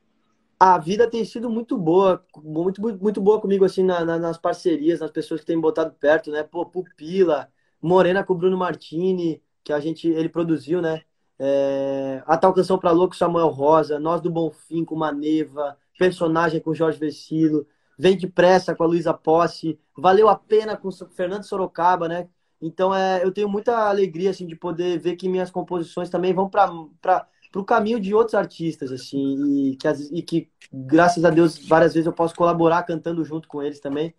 A 0.57 0.77
vida 0.77 1.09
tem 1.09 1.25
sido 1.25 1.49
muito 1.49 1.77
boa, 1.77 2.25
muito, 2.37 2.81
muito, 2.81 3.03
muito 3.03 3.21
boa 3.21 3.41
comigo, 3.41 3.65
assim, 3.65 3.83
na, 3.83 4.05
na, 4.05 4.17
nas 4.17 4.37
parcerias, 4.37 5.01
nas 5.01 5.11
pessoas 5.11 5.41
que 5.41 5.45
têm 5.45 5.59
botado 5.59 5.93
perto, 5.99 6.31
né? 6.31 6.41
Pô, 6.41 6.65
Pupila, 6.65 7.51
Morena 7.81 8.23
com 8.23 8.33
o 8.33 8.37
Bruno 8.37 8.57
Martini, 8.57 9.43
que 9.61 9.73
a 9.73 9.79
gente, 9.81 10.07
ele 10.07 10.29
produziu, 10.29 10.81
né? 10.81 11.03
É, 11.37 12.23
a 12.25 12.37
tal 12.37 12.53
canção 12.53 12.79
para 12.79 12.91
louco 12.91 13.15
Samuel 13.15 13.49
Rosa, 13.49 13.99
Nós 13.99 14.21
do 14.21 14.31
Bonfim 14.31 14.85
com 14.85 14.95
Maneva, 14.95 15.77
personagem 15.99 16.61
com 16.61 16.73
Jorge 16.73 16.97
Vecilo, 16.97 17.67
Vem 17.99 18.17
Depressa 18.17 18.73
com 18.73 18.83
a 18.83 18.87
Luísa 18.87 19.13
Posse, 19.13 19.77
Valeu 19.97 20.29
a 20.29 20.35
Pena 20.35 20.77
com 20.77 20.87
o 20.87 20.91
Fernando 20.91 21.43
Sorocaba, 21.43 22.07
né? 22.07 22.29
Então 22.61 22.93
é, 22.93 23.23
eu 23.23 23.31
tenho 23.31 23.47
muita 23.49 23.87
alegria 23.87 24.31
assim 24.31 24.47
de 24.47 24.55
poder 24.55 24.99
ver 24.99 25.15
que 25.15 25.29
minhas 25.29 25.51
composições 25.51 26.09
também 26.09 26.33
vão 26.33 26.49
para 26.49 27.27
o 27.55 27.63
caminho 27.63 27.99
de 27.99 28.13
outros 28.13 28.35
artistas 28.35 28.91
assim 28.91 29.71
e 29.71 29.75
que, 29.75 29.87
e 30.11 30.21
que 30.21 30.49
graças 30.71 31.23
a 31.23 31.29
Deus 31.29 31.57
várias 31.67 31.93
vezes 31.93 32.07
eu 32.07 32.13
posso 32.13 32.35
colaborar 32.35 32.83
cantando 32.83 33.23
junto 33.23 33.47
com 33.47 33.61
eles 33.61 33.79
também. 33.79 34.13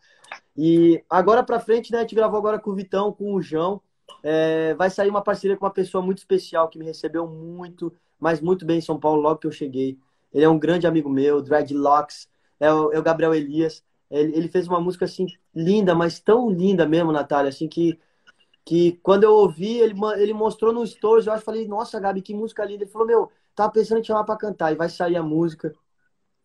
E 0.57 1.03
agora 1.09 1.43
para 1.43 1.61
frente, 1.61 1.91
né? 1.93 1.99
A 1.99 2.01
gente 2.03 2.14
gravou 2.14 2.39
agora 2.39 2.59
com 2.59 2.70
o 2.70 2.74
Vitão, 2.74 3.12
com 3.12 3.34
o 3.34 3.43
João 3.43 3.80
é, 4.22 4.74
vai 4.74 4.91
sair 4.91 5.09
uma 5.09 5.22
parceria 5.22 5.57
com 5.57 5.64
uma 5.64 5.72
pessoa 5.72 6.03
muito 6.03 6.18
especial 6.18 6.68
que 6.68 6.78
me 6.78 6.84
recebeu 6.84 7.26
muito, 7.26 7.93
mas 8.18 8.41
muito 8.41 8.64
bem 8.64 8.78
em 8.78 8.82
São 8.82 8.99
Paulo 8.99 9.20
logo 9.20 9.41
que 9.41 9.47
eu 9.47 9.53
cheguei. 9.53 9.99
Ele 10.32 10.45
é 10.45 10.49
um 10.49 10.59
grande 10.59 10.86
amigo 10.86 11.09
meu, 11.09 11.41
Dreadlocks, 11.43 12.28
é 12.61 12.72
o, 12.72 12.93
é 12.93 12.99
o 12.99 13.03
Gabriel 13.03 13.34
Elias. 13.34 13.84
Ele, 14.11 14.36
ele, 14.36 14.49
fez 14.49 14.66
uma 14.66 14.80
música 14.80 15.05
assim 15.05 15.26
linda, 15.55 15.95
mas 15.95 16.18
tão 16.18 16.51
linda 16.51 16.86
mesmo, 16.86 17.12
Natália, 17.12 17.51
assim 17.51 17.68
que 17.68 17.99
que 18.69 19.01
quando 19.03 19.25
eu 19.25 19.33
ouvi, 19.33 19.79
ele, 19.79 19.95
ele 20.19 20.35
mostrou 20.35 20.75
no 20.75 20.87
stories, 20.87 21.27
eu 21.27 21.33
acho, 21.33 21.43
falei, 21.43 21.66
nossa, 21.66 21.99
Gabi, 21.99 22.21
que 22.21 22.35
música 22.35 22.66
linda. 22.66 22.85
Ele 22.85 22.91
falou, 22.91 23.07
meu, 23.07 23.33
tava 23.55 23.73
pensando 23.73 23.97
em 23.97 24.03
te 24.03 24.09
chamar 24.09 24.25
para 24.25 24.37
cantar 24.37 24.71
e 24.71 24.77
vai 24.77 24.91
sair 24.91 25.16
a 25.16 25.23
música 25.23 25.75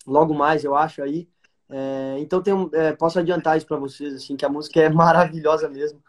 logo 0.08 0.34
mais, 0.34 0.64
eu 0.64 0.74
acho 0.74 1.04
aí. 1.04 1.28
É, 1.70 2.16
então 2.20 2.42
tem, 2.42 2.54
é, 2.72 2.94
posso 2.94 3.20
adiantar 3.20 3.58
isso 3.58 3.68
para 3.68 3.76
vocês, 3.76 4.14
assim, 4.14 4.38
que 4.38 4.46
a 4.46 4.50
música 4.50 4.80
é 4.80 4.88
maravilhosa 4.90 5.68
mesmo. 5.68 6.02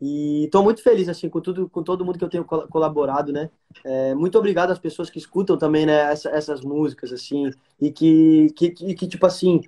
E 0.00 0.46
estou 0.46 0.64
muito 0.64 0.82
feliz 0.82 1.08
assim 1.08 1.28
com 1.28 1.40
tudo, 1.40 1.68
com 1.68 1.84
todo 1.84 2.04
mundo 2.04 2.18
que 2.18 2.24
eu 2.24 2.28
tenho 2.28 2.44
colaborado, 2.44 3.32
né? 3.32 3.48
É, 3.84 4.12
muito 4.14 4.36
obrigado 4.38 4.72
às 4.72 4.78
pessoas 4.78 5.08
que 5.08 5.18
escutam 5.18 5.56
também, 5.56 5.86
né? 5.86 6.10
Essa, 6.10 6.30
essas 6.30 6.62
músicas 6.62 7.12
assim 7.12 7.50
e 7.80 7.92
que, 7.92 8.48
que, 8.56 8.70
que, 8.70 9.06
tipo 9.06 9.26
assim 9.26 9.60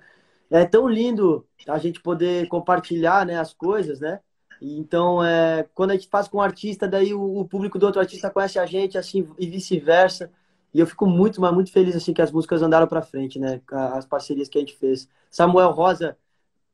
é 0.51 0.65
tão 0.65 0.87
lindo 0.89 1.47
a 1.67 1.77
gente 1.77 2.01
poder 2.01 2.47
compartilhar, 2.49 3.25
né? 3.25 3.37
As 3.39 3.53
coisas, 3.53 4.01
né? 4.01 4.19
Então, 4.65 5.23
é, 5.23 5.67
quando 5.73 5.91
a 5.91 5.95
gente 5.95 6.07
faz 6.07 6.27
com 6.27 6.37
um 6.37 6.41
artista, 6.41 6.87
daí 6.87 7.13
o, 7.13 7.39
o 7.39 7.45
público 7.45 7.77
do 7.77 7.85
outro 7.85 7.99
artista 7.99 8.29
conhece 8.29 8.57
a 8.57 8.65
gente, 8.65 8.97
assim 8.97 9.27
e 9.37 9.47
vice-versa. 9.47 10.31
E 10.73 10.79
eu 10.79 10.87
fico 10.87 11.05
muito, 11.05 11.39
mas 11.41 11.53
muito 11.53 11.71
feliz 11.71 11.95
assim 11.95 12.13
que 12.13 12.21
as 12.21 12.31
músicas 12.31 12.61
andaram 12.61 12.87
para 12.87 13.01
frente, 13.01 13.37
né? 13.37 13.61
As 13.71 14.05
parcerias 14.05 14.49
que 14.49 14.57
a 14.57 14.61
gente 14.61 14.75
fez. 14.75 15.07
Samuel 15.29 15.71
Rosa 15.71 16.17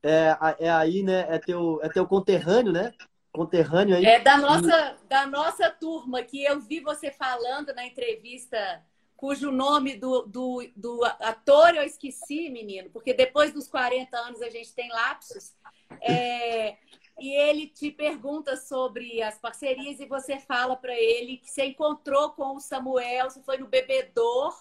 é, 0.01 0.37
é 0.59 0.69
aí, 0.69 1.03
né? 1.03 1.25
É 1.29 1.37
teu, 1.37 1.79
é 1.83 1.89
teu 1.89 2.05
conterrâneo, 2.07 2.71
né? 2.71 2.93
conterrâneo 3.31 3.95
aí. 3.95 4.05
É 4.05 4.19
da 4.19 4.37
nossa, 4.37 4.97
da 5.07 5.25
nossa 5.27 5.69
turma, 5.69 6.21
que 6.23 6.43
eu 6.43 6.59
vi 6.59 6.79
você 6.79 7.11
falando 7.11 7.73
na 7.73 7.85
entrevista, 7.85 8.83
cujo 9.15 9.51
nome 9.51 9.95
do, 9.95 10.23
do, 10.23 10.67
do 10.75 11.05
ator 11.05 11.75
eu 11.75 11.83
esqueci, 11.83 12.49
menino, 12.49 12.89
porque 12.89 13.13
depois 13.13 13.53
dos 13.53 13.67
40 13.67 14.17
anos 14.17 14.41
a 14.41 14.49
gente 14.49 14.73
tem 14.73 14.89
lapsos. 14.89 15.53
É, 16.01 16.77
e 17.19 17.33
ele 17.33 17.67
te 17.67 17.91
pergunta 17.91 18.55
sobre 18.55 19.21
as 19.21 19.37
parcerias 19.37 19.99
e 19.99 20.05
você 20.05 20.37
fala 20.39 20.75
para 20.75 20.93
ele 20.93 21.37
que 21.37 21.49
você 21.49 21.65
encontrou 21.65 22.31
com 22.31 22.55
o 22.55 22.59
Samuel, 22.59 23.29
você 23.29 23.41
foi 23.41 23.57
no 23.57 23.67
bebedor, 23.67 24.55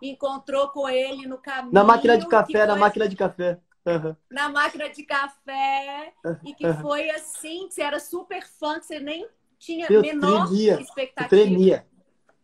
encontrou 0.00 0.68
com 0.68 0.88
ele 0.88 1.26
no 1.26 1.38
caminho. 1.38 1.72
Na 1.72 1.84
máquina 1.84 2.16
de 2.16 2.26
café, 2.26 2.66
na 2.66 2.76
máquina 2.76 3.08
de 3.08 3.16
café. 3.16 3.58
Uhum. 3.84 4.14
na 4.30 4.48
máquina 4.48 4.88
de 4.88 5.02
café 5.02 6.12
e 6.44 6.54
que 6.54 6.72
foi 6.74 7.10
assim, 7.10 7.66
que 7.66 7.74
você 7.74 7.82
era 7.82 7.98
super 7.98 8.46
fã, 8.46 8.78
que 8.78 8.86
você 8.86 9.00
nem 9.00 9.26
tinha 9.58 9.88
eu 9.90 10.02
menor 10.02 10.46
tremia, 10.46 10.80
expectativa. 10.80 11.24
Eu 11.24 11.28
tremia. 11.28 11.86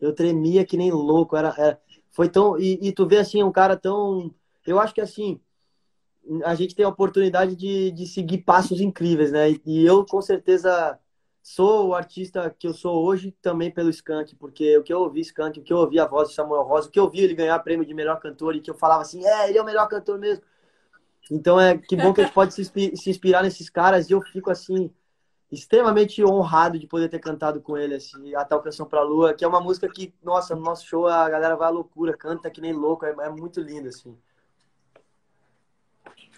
Eu 0.01 0.15
tremia 0.15 0.65
que 0.65 0.77
nem 0.77 0.91
louco. 0.91 1.37
Era, 1.37 1.55
era 1.57 1.81
foi 2.11 2.29
tão. 2.29 2.59
E, 2.59 2.79
e, 2.83 2.93
tu 2.93 3.07
vê 3.07 3.19
assim, 3.19 3.43
um 3.43 3.53
cara 3.53 3.77
tão. 3.77 4.35
Eu 4.67 4.81
acho 4.81 4.93
que 4.93 5.01
assim, 5.01 5.41
a 6.45 6.55
gente 6.55 6.75
tem 6.75 6.85
a 6.85 6.89
oportunidade 6.89 7.57
de, 7.57 7.91
de 7.93 8.07
seguir 8.07 8.39
passos 8.39 8.81
incríveis, 8.81 9.33
né? 9.33 9.51
E 9.65 9.85
eu 9.85 10.05
com 10.05 10.21
certeza 10.21 10.99
sou 11.43 11.89
o 11.89 11.95
artista 11.95 12.55
que 12.59 12.67
eu 12.67 12.75
sou 12.75 13.03
hoje 13.05 13.35
também 13.41 13.71
pelo 13.71 13.89
Skank, 13.91 14.37
porque 14.37 14.77
o 14.77 14.83
que 14.83 14.93
eu 14.93 15.01
ouvi 15.01 15.21
Skank, 15.21 15.59
o 15.59 15.63
que 15.63 15.73
eu 15.73 15.79
ouvi 15.79 15.99
a 15.99 16.07
voz 16.07 16.29
de 16.29 16.35
Samuel 16.35 16.63
Rosa, 16.63 16.89
o 16.89 16.91
que 16.91 17.01
eu 17.01 17.09
vi 17.09 17.21
ele 17.21 17.35
ganhar 17.35 17.59
prêmio 17.61 17.87
de 17.87 17.95
melhor 17.95 18.21
cantor 18.21 18.55
e 18.55 18.61
que 18.61 18.71
eu 18.71 18.75
falava 18.75 19.03
assim, 19.03 19.25
é, 19.25 19.49
ele 19.49 19.59
é 19.59 19.63
o 19.63 19.65
melhor 19.65 19.89
cantor 19.89 20.19
mesmo. 20.19 20.45
Então 21.31 21.61
é 21.61 21.77
que 21.77 21.97
bom 21.97 22.13
que 22.13 22.21
a 22.21 22.25
gente 22.25 22.35
pode 22.35 22.53
se 22.53 23.11
inspirar 23.11 23.43
nesses 23.43 23.71
caras 23.71 24.09
e 24.09 24.13
eu 24.13 24.21
fico 24.21 24.51
assim 24.51 24.91
extremamente 25.51 26.23
honrado 26.23 26.79
de 26.79 26.87
poder 26.87 27.09
ter 27.09 27.19
cantado 27.19 27.61
com 27.61 27.77
ele 27.77 27.95
assim, 27.95 28.35
a 28.35 28.45
tal 28.45 28.63
canção 28.63 28.87
pra 28.87 29.03
lua, 29.03 29.33
que 29.33 29.45
é 29.45 29.49
uma 29.49 29.61
música 29.61 29.89
que, 29.89 30.15
nossa, 30.23 30.55
no 30.55 30.61
nosso 30.63 30.87
show 30.87 31.07
a 31.07 31.29
galera 31.29 31.57
vai 31.57 31.69
à 31.69 31.71
loucura, 31.71 32.17
canta 32.17 32.51
que 32.51 32.61
nem 32.61 32.73
louco, 32.73 33.07
é, 33.07 33.15
é 33.19 33.31
muito 33.31 33.61
lindo 33.61 33.89
assim. 33.89 34.17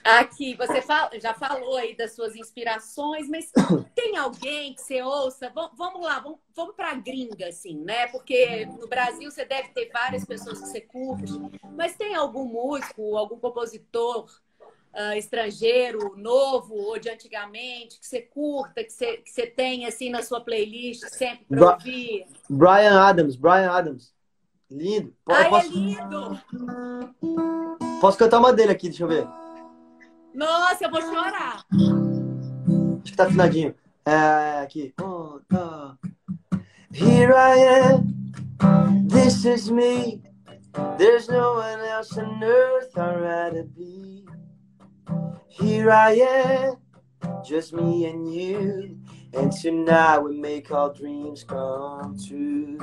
Aqui, 0.04 0.54
você 0.54 0.80
fala, 0.80 1.10
já 1.20 1.34
falou 1.34 1.76
aí 1.76 1.94
das 1.94 2.14
suas 2.14 2.34
inspirações, 2.34 3.28
mas 3.28 3.52
tem 3.94 4.16
alguém 4.16 4.74
que 4.74 4.80
você 4.80 5.02
ouça? 5.02 5.52
Vamos 5.76 6.02
lá, 6.02 6.20
vamos, 6.20 6.38
vamos 6.54 6.74
para 6.74 6.90
a 6.90 6.94
gringa, 6.94 7.48
assim, 7.48 7.78
né? 7.84 8.06
Porque 8.08 8.66
no 8.66 8.88
Brasil 8.88 9.30
você 9.30 9.44
deve 9.44 9.68
ter 9.68 9.90
várias 9.92 10.24
pessoas 10.24 10.60
que 10.60 10.68
você 10.68 10.80
curte, 10.80 11.32
mas 11.76 11.96
tem 11.96 12.14
algum 12.14 12.44
músico, 12.44 13.16
algum 13.16 13.38
compositor 13.38 14.26
uh, 14.94 15.16
estrangeiro, 15.16 16.16
novo 16.16 16.74
ou 16.74 16.98
de 16.98 17.10
antigamente, 17.10 18.00
que 18.00 18.06
você 18.06 18.22
curta, 18.22 18.82
que 18.82 18.92
você, 18.92 19.18
que 19.18 19.30
você 19.30 19.46
tem 19.46 19.86
assim 19.86 20.10
na 20.10 20.22
sua 20.22 20.40
playlist 20.40 21.04
sempre 21.08 21.44
para 21.46 21.74
ouvir? 21.74 22.26
Brian 22.48 22.98
Adams, 23.00 23.36
Brian 23.36 23.70
Adams. 23.70 24.14
Lindo. 24.70 25.12
Ai, 25.26 25.50
posso... 25.50 25.66
é 25.66 25.70
lindo! 25.70 26.40
Posso 28.00 28.16
cantar 28.16 28.38
uma 28.38 28.52
dele 28.52 28.70
aqui, 28.70 28.88
deixa 28.88 29.02
eu 29.02 29.08
ver. 29.08 29.39
Nossa, 30.34 30.84
eu 30.84 30.90
vou 30.90 31.02
chorar. 31.02 31.64
Acho 33.02 33.04
que 33.04 33.16
tá 33.16 33.24
afinadinho. 33.24 33.74
É, 34.06 34.60
aqui. 34.62 34.94
Oh, 35.00 35.40
oh. 35.52 35.94
Here 36.92 37.32
I 37.32 37.56
am, 37.58 38.32
this 39.06 39.44
is 39.44 39.70
me. 39.70 40.22
There's 40.98 41.28
no 41.28 41.54
one 41.54 41.80
else 41.80 42.16
on 42.18 42.42
earth 42.42 42.96
I'd 42.96 43.20
rather 43.20 43.64
be. 43.64 44.24
Here 45.48 45.90
I 45.90 46.12
am, 46.14 46.76
just 47.44 47.72
me 47.72 48.06
and 48.06 48.32
you. 48.32 48.96
And 49.32 49.52
tonight 49.52 50.18
we 50.18 50.36
make 50.36 50.72
our 50.72 50.92
dreams 50.92 51.44
come 51.44 52.16
true. 52.18 52.78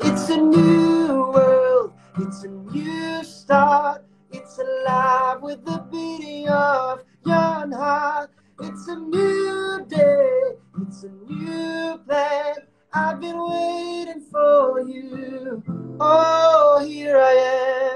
It's 0.00 0.28
a 0.28 0.36
new 0.36 1.30
world, 1.32 1.92
it's 2.18 2.42
a 2.42 2.48
new 2.48 3.22
start. 3.22 4.04
It's 4.32 4.58
alive 4.58 5.42
with 5.42 5.64
the 5.64 5.84
beating 5.90 6.48
of 6.48 7.02
your 7.26 7.76
heart. 7.76 8.30
It's 8.60 8.88
a 8.88 8.96
new 8.96 9.84
day, 9.88 10.56
it's 10.82 11.04
a 11.04 11.08
new 11.08 11.98
plan. 12.06 12.54
I've 12.92 13.20
been 13.20 13.38
waiting 13.38 14.22
for 14.30 14.80
you. 14.80 15.62
Oh, 16.00 16.84
here 16.86 17.18
I 17.18 17.34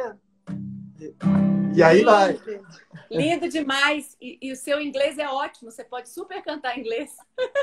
am. 0.09 0.21
E 1.77 1.83
aí 1.83 2.05
vai. 2.05 2.39
Lindo 3.11 3.49
demais. 3.49 4.17
E, 4.21 4.39
e, 4.41 4.53
o 4.53 4.57
seu 4.57 4.81
inglês 4.81 5.19
é 5.19 5.29
ótimo. 5.29 5.71
Você 5.71 5.85
pode 5.85 6.09
super 6.09 6.43
cantar 6.43 6.79
inglês. 6.79 7.11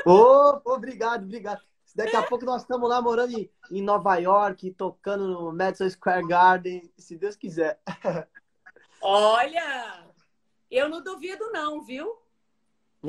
Oh, 0.06 0.60
obrigado, 0.64 1.24
obrigado. 1.24 1.60
Daqui 1.94 2.16
a 2.16 2.22
pouco 2.22 2.44
nós 2.44 2.62
estamos 2.62 2.88
lá 2.88 3.02
morando 3.02 3.38
em, 3.38 3.50
em 3.70 3.82
Nova 3.82 4.16
York, 4.16 4.70
tocando 4.72 5.28
no 5.28 5.52
Madison 5.52 5.88
Square 5.88 6.26
Garden, 6.26 6.90
se 6.96 7.16
Deus 7.16 7.36
quiser. 7.36 7.80
Olha, 9.02 10.04
eu 10.70 10.88
não 10.88 11.02
duvido 11.02 11.50
não, 11.52 11.82
viu? 11.82 12.16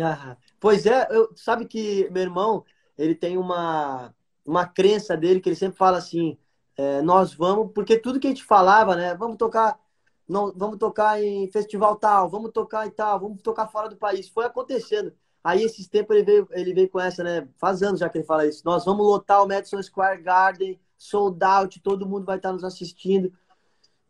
Ah, 0.01 0.35
pois 0.59 0.87
é, 0.87 1.07
eu, 1.11 1.31
sabe 1.35 1.65
que 1.65 2.09
meu 2.09 2.23
irmão, 2.23 2.65
ele 2.97 3.13
tem 3.13 3.37
uma, 3.37 4.13
uma 4.43 4.65
crença 4.65 5.15
dele 5.15 5.39
que 5.39 5.49
ele 5.49 5.55
sempre 5.55 5.77
fala 5.77 5.99
assim, 5.99 6.37
é, 6.75 7.01
nós 7.03 7.33
vamos, 7.35 7.71
porque 7.73 7.99
tudo 7.99 8.19
que 8.19 8.25
a 8.25 8.29
gente 8.31 8.43
falava, 8.43 8.95
né? 8.95 9.13
Vamos 9.15 9.37
tocar, 9.37 9.79
não, 10.27 10.51
vamos 10.55 10.77
tocar 10.77 11.21
em 11.21 11.47
festival 11.51 11.95
tal, 11.95 12.27
vamos 12.27 12.51
tocar 12.51 12.87
em 12.87 12.91
tal, 12.91 13.19
vamos 13.19 13.41
tocar 13.43 13.67
fora 13.67 13.87
do 13.87 13.95
país. 13.95 14.27
Foi 14.27 14.45
acontecendo. 14.45 15.13
Aí 15.43 15.61
esses 15.61 15.87
tempos 15.87 16.15
ele 16.15 16.25
veio, 16.25 16.47
ele 16.51 16.73
veio 16.73 16.89
com 16.89 16.99
essa, 16.99 17.23
né? 17.23 17.47
Faz 17.57 17.83
anos 17.83 17.99
já 17.99 18.09
que 18.09 18.17
ele 18.17 18.25
fala 18.25 18.47
isso. 18.47 18.63
Nós 18.65 18.85
vamos 18.85 19.05
lotar 19.05 19.43
o 19.43 19.47
Madison 19.47 19.81
Square 19.81 20.23
Garden, 20.23 20.79
sold 20.97 21.43
out, 21.43 21.79
todo 21.81 22.07
mundo 22.07 22.25
vai 22.25 22.37
estar 22.37 22.51
nos 22.51 22.63
assistindo. 22.63 23.31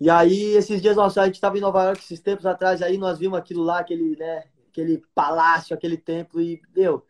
E 0.04 0.10
aí, 0.10 0.54
esses 0.58 0.82
dias, 0.82 0.98
nossa, 0.98 1.22
a 1.22 1.26
gente 1.28 1.36
estava 1.36 1.58
em 1.58 1.62
Nova 1.62 1.82
York 1.86 2.04
esses 2.04 2.20
tempos 2.20 2.46
atrás, 2.46 2.82
aí 2.82 2.98
nós 2.98 3.18
vimos 3.18 3.40
aquilo 3.40 3.64
lá, 3.64 3.80
aquele, 3.80 4.18
né, 4.18 4.44
aquele 4.70 5.02
palácio, 5.16 5.74
aquele 5.74 5.96
templo, 5.96 6.42
e, 6.42 6.62
meu, 6.76 7.06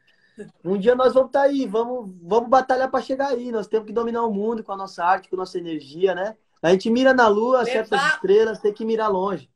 um 0.64 0.78
dia 0.78 0.94
nós 0.94 1.12
vamos 1.12 1.30
estar 1.30 1.40
tá 1.40 1.46
aí, 1.46 1.66
vamos, 1.66 2.14
vamos 2.22 2.48
batalhar 2.52 2.92
para 2.92 3.02
chegar 3.02 3.30
aí. 3.30 3.52
Nós 3.52 3.66
temos 3.66 3.88
que 3.88 3.94
dominar 3.94 4.24
o 4.24 4.32
mundo 4.32 4.64
com 4.64 4.74
a 4.74 4.78
nossa 4.78 5.04
arte, 5.04 5.28
com 5.28 5.36
a 5.36 5.40
nossa 5.40 5.58
energia, 5.58 6.14
né? 6.14 6.38
A 6.62 6.70
gente 6.70 6.88
mira 6.92 7.16
na 7.16 7.28
lua, 7.28 7.64
Levar... 7.64 7.72
certas 7.72 8.14
estrelas, 8.14 8.60
tem 8.60 8.72
que 8.72 8.86
mirar 8.86 9.08
longe. 9.08 9.50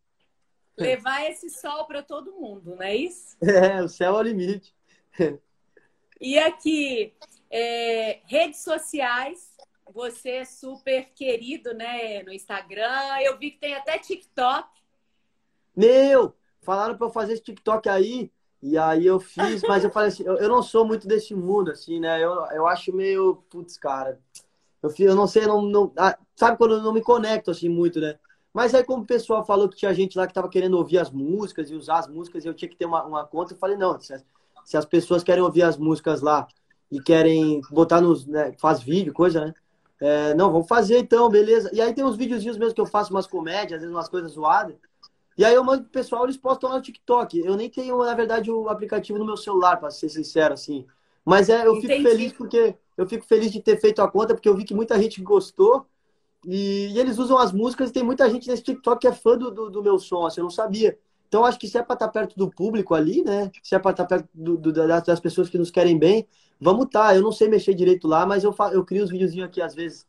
Levar 0.75 1.29
esse 1.29 1.47
sol 1.51 1.85
para 1.85 2.01
todo 2.01 2.33
mundo, 2.33 2.73
não 2.75 2.81
é 2.81 2.95
isso? 2.95 3.37
É, 3.45 3.83
o 3.83 3.87
céu 3.87 4.15
é 4.15 4.19
o 4.19 4.21
limite. 4.23 4.73
E 6.19 6.39
aqui, 6.39 7.13
é, 7.51 8.19
redes 8.25 8.63
sociais, 8.63 9.56
você 9.93 10.29
é 10.29 10.45
super 10.45 11.09
querido, 11.13 11.73
né, 11.73 12.23
no 12.23 12.31
Instagram. 12.31 13.19
Eu 13.21 13.37
vi 13.37 13.51
que 13.51 13.59
tem 13.59 13.75
até 13.75 13.97
TikTok. 13.97 14.67
Meu, 15.75 16.33
falaram 16.61 16.97
para 16.97 17.07
eu 17.07 17.11
fazer 17.11 17.33
esse 17.33 17.43
TikTok 17.43 17.87
aí, 17.87 18.31
e 18.61 18.77
aí 18.77 19.05
eu 19.05 19.19
fiz, 19.19 19.61
mas 19.63 19.83
eu 19.83 19.91
falei 19.91 20.09
assim, 20.09 20.23
eu, 20.23 20.35
eu 20.37 20.49
não 20.49 20.63
sou 20.63 20.85
muito 20.85 21.07
desse 21.07 21.35
mundo, 21.35 21.71
assim, 21.71 21.99
né? 21.99 22.23
Eu, 22.23 22.33
eu 22.51 22.67
acho 22.67 22.91
meio, 22.91 23.43
putz, 23.49 23.77
cara, 23.77 24.19
eu, 24.81 24.91
eu 24.99 25.15
não 25.15 25.27
sei, 25.27 25.45
não, 25.45 25.61
não 25.61 25.91
ah, 25.97 26.17
sabe 26.35 26.57
quando 26.57 26.75
eu 26.75 26.81
não 26.81 26.93
me 26.93 27.01
conecto 27.01 27.51
assim 27.51 27.69
muito, 27.69 27.99
né? 27.99 28.17
Mas 28.53 28.73
aí 28.73 28.83
como 28.83 29.03
o 29.03 29.05
pessoal 29.05 29.45
falou 29.45 29.69
que 29.69 29.77
tinha 29.77 29.93
gente 29.93 30.17
lá 30.17 30.25
que 30.25 30.33
tava 30.33 30.49
querendo 30.49 30.77
ouvir 30.77 30.97
as 30.97 31.11
músicas 31.11 31.69
e 31.69 31.75
usar 31.75 31.99
as 31.99 32.07
músicas, 32.07 32.43
eu 32.43 32.53
tinha 32.53 32.67
que 32.67 32.75
ter 32.75 32.85
uma, 32.85 33.03
uma 33.03 33.25
conta, 33.25 33.53
eu 33.53 33.57
falei, 33.57 33.77
não, 33.77 33.99
se 33.99 34.13
as, 34.13 34.25
se 34.65 34.75
as 34.75 34.85
pessoas 34.85 35.23
querem 35.23 35.43
ouvir 35.43 35.61
as 35.61 35.77
músicas 35.77 36.21
lá 36.21 36.47
e 36.91 36.99
querem 36.99 37.61
botar 37.69 38.01
nos, 38.01 38.25
né, 38.25 38.53
faz 38.59 38.81
vídeo, 38.81 39.13
coisa, 39.13 39.45
né? 39.45 39.53
É, 39.99 40.33
não, 40.35 40.51
vamos 40.51 40.67
fazer 40.67 40.99
então, 40.99 41.29
beleza. 41.29 41.69
E 41.73 41.81
aí 41.81 41.93
tem 41.93 42.03
uns 42.03 42.15
videozinhos 42.15 42.57
mesmo 42.57 42.75
que 42.75 42.81
eu 42.81 42.85
faço 42.85 43.11
umas 43.11 43.25
comédias, 43.25 43.77
às 43.77 43.81
vezes 43.81 43.95
umas 43.95 44.09
coisas 44.09 44.31
zoadas. 44.31 44.75
E 45.37 45.45
aí 45.45 45.53
eu 45.53 45.63
mando 45.63 45.83
pro 45.83 45.91
pessoal, 45.91 46.23
eles 46.23 46.37
postam 46.37 46.69
lá 46.69 46.77
no 46.77 46.81
TikTok. 46.81 47.39
Eu 47.39 47.55
nem 47.55 47.69
tenho, 47.69 47.97
na 48.03 48.13
verdade, 48.15 48.51
o 48.51 48.69
aplicativo 48.69 49.19
no 49.19 49.25
meu 49.25 49.37
celular, 49.37 49.77
para 49.77 49.91
ser 49.91 50.09
sincero, 50.09 50.53
assim. 50.53 50.85
Mas 51.23 51.49
é, 51.49 51.65
eu 51.65 51.75
Entendi. 51.75 51.87
fico 51.87 52.09
feliz 52.09 52.33
porque 52.33 52.75
eu 52.95 53.07
fico 53.07 53.25
feliz 53.25 53.51
de 53.51 53.61
ter 53.61 53.79
feito 53.79 54.01
a 54.01 54.09
conta, 54.09 54.33
porque 54.33 54.49
eu 54.49 54.55
vi 54.55 54.63
que 54.63 54.73
muita 54.73 54.99
gente 54.99 55.21
gostou. 55.21 55.85
E, 56.45 56.87
e 56.87 56.99
eles 56.99 57.17
usam 57.17 57.37
as 57.37 57.51
músicas 57.51 57.89
e 57.89 57.93
tem 57.93 58.03
muita 58.03 58.29
gente 58.29 58.47
nesse 58.47 58.63
TikTok 58.63 59.01
que 59.01 59.07
é 59.07 59.11
fã 59.11 59.37
do, 59.37 59.51
do, 59.51 59.69
do 59.69 59.83
meu 59.83 59.99
som, 59.99 60.25
assim, 60.25 60.39
eu 60.39 60.45
não 60.45 60.51
sabia. 60.51 60.97
Então, 61.27 61.43
acho 61.43 61.59
que 61.59 61.67
se 61.67 61.77
é 61.77 61.83
para 61.83 61.93
estar 61.93 62.07
tá 62.07 62.11
perto 62.11 62.37
do 62.37 62.49
público 62.49 62.95
ali, 62.95 63.21
né? 63.21 63.51
Se 63.61 63.75
é 63.75 63.79
para 63.79 63.91
estar 63.91 64.05
tá 64.05 64.15
perto 64.15 64.29
do, 64.33 64.57
do, 64.57 64.71
das 64.73 65.19
pessoas 65.19 65.49
que 65.49 65.57
nos 65.57 65.69
querem 65.69 65.97
bem, 65.97 66.27
vamos 66.59 66.85
estar. 66.85 67.09
Tá. 67.09 67.15
Eu 67.15 67.21
não 67.21 67.31
sei 67.31 67.47
mexer 67.47 67.73
direito 67.73 68.07
lá, 68.07 68.25
mas 68.25 68.43
eu, 68.43 68.55
eu 68.71 68.85
crio 68.85 69.03
os 69.03 69.09
videozinhos 69.09 69.47
aqui, 69.47 69.61
às 69.61 69.75
vezes, 69.75 70.07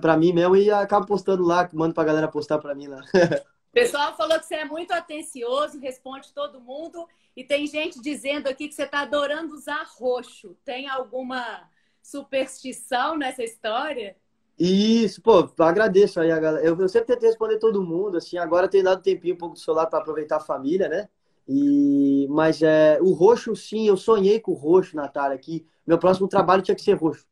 para 0.00 0.16
mim 0.16 0.32
mesmo, 0.32 0.56
e 0.56 0.70
acabo 0.70 1.06
postando 1.06 1.42
lá, 1.42 1.68
mando 1.72 1.94
para 1.94 2.04
galera 2.04 2.28
postar 2.28 2.58
para 2.58 2.74
mim 2.74 2.86
lá. 2.86 3.02
O 3.64 3.74
pessoal 3.74 4.16
falou 4.16 4.38
que 4.38 4.46
você 4.46 4.54
é 4.54 4.64
muito 4.64 4.92
atencioso, 4.92 5.80
responde 5.80 6.32
todo 6.32 6.60
mundo. 6.60 7.08
E 7.36 7.42
tem 7.42 7.66
gente 7.66 8.00
dizendo 8.00 8.46
aqui 8.46 8.68
que 8.68 8.74
você 8.74 8.84
está 8.84 9.00
adorando 9.00 9.52
usar 9.52 9.84
roxo. 9.98 10.56
Tem 10.64 10.88
alguma 10.88 11.68
superstição 12.00 13.16
nessa 13.18 13.42
história? 13.42 14.16
Isso, 14.58 15.20
pô, 15.20 15.48
agradeço 15.58 16.20
aí 16.20 16.30
a 16.30 16.38
galera. 16.38 16.64
Eu, 16.64 16.78
eu 16.78 16.88
sempre 16.88 17.08
tentei 17.08 17.28
responder 17.28 17.58
todo 17.58 17.82
mundo, 17.82 18.16
assim, 18.16 18.38
agora 18.38 18.68
tenho 18.68 18.84
dado 18.84 19.00
um 19.00 19.02
tempinho 19.02 19.34
um 19.34 19.38
pouco 19.38 19.54
do 19.54 19.60
celular 19.60 19.86
para 19.86 19.98
aproveitar 19.98 20.36
a 20.36 20.40
família, 20.40 20.88
né? 20.88 21.08
E, 21.48 22.26
mas 22.30 22.62
é, 22.62 22.98
o 23.02 23.12
roxo, 23.12 23.54
sim, 23.54 23.86
eu 23.86 23.96
sonhei 23.96 24.40
com 24.40 24.52
o 24.52 24.54
roxo, 24.54 24.96
Natália, 24.96 25.36
que 25.36 25.66
meu 25.86 25.98
próximo 25.98 26.28
trabalho 26.28 26.62
tinha 26.62 26.74
que 26.74 26.82
ser 26.82 26.94
roxo. 26.94 27.26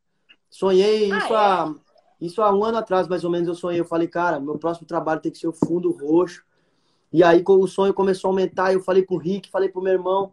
Sonhei 0.50 1.10
ah, 1.10 1.18
isso, 1.18 1.32
é? 1.32 1.36
há, 1.36 1.74
isso 2.20 2.42
há 2.42 2.54
um 2.54 2.64
ano 2.64 2.78
atrás, 2.78 3.08
mais 3.08 3.24
ou 3.24 3.30
menos, 3.30 3.48
eu 3.48 3.54
sonhei. 3.54 3.80
Eu 3.80 3.84
falei, 3.86 4.08
cara, 4.08 4.38
meu 4.38 4.58
próximo 4.58 4.86
trabalho 4.86 5.20
tem 5.20 5.32
que 5.32 5.38
ser 5.38 5.48
o 5.48 5.52
fundo 5.52 5.90
roxo. 5.90 6.44
E 7.12 7.22
aí, 7.22 7.42
o 7.46 7.66
sonho 7.66 7.94
começou 7.94 8.28
a 8.28 8.32
aumentar, 8.32 8.72
eu 8.72 8.80
falei 8.80 9.02
pro 9.02 9.16
Rick, 9.16 9.50
falei 9.50 9.68
pro 9.68 9.82
meu 9.82 9.92
irmão. 9.92 10.32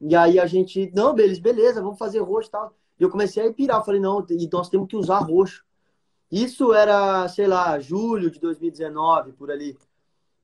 E 0.00 0.14
aí 0.14 0.38
a 0.38 0.46
gente, 0.46 0.90
não, 0.94 1.14
beleza, 1.14 1.40
beleza, 1.40 1.82
vamos 1.82 1.98
fazer 1.98 2.20
roxo 2.20 2.48
e 2.48 2.52
tal. 2.52 2.74
E 2.98 3.02
eu 3.02 3.10
comecei 3.10 3.46
a 3.46 3.52
pirar, 3.52 3.78
eu 3.78 3.84
falei, 3.84 4.00
não, 4.00 4.24
nós 4.52 4.68
temos 4.68 4.88
que 4.88 4.96
usar 4.96 5.18
roxo. 5.18 5.64
Isso 6.32 6.72
era, 6.72 7.28
sei 7.28 7.46
lá, 7.46 7.78
julho 7.78 8.30
de 8.30 8.40
2019, 8.40 9.32
por 9.32 9.50
ali. 9.50 9.76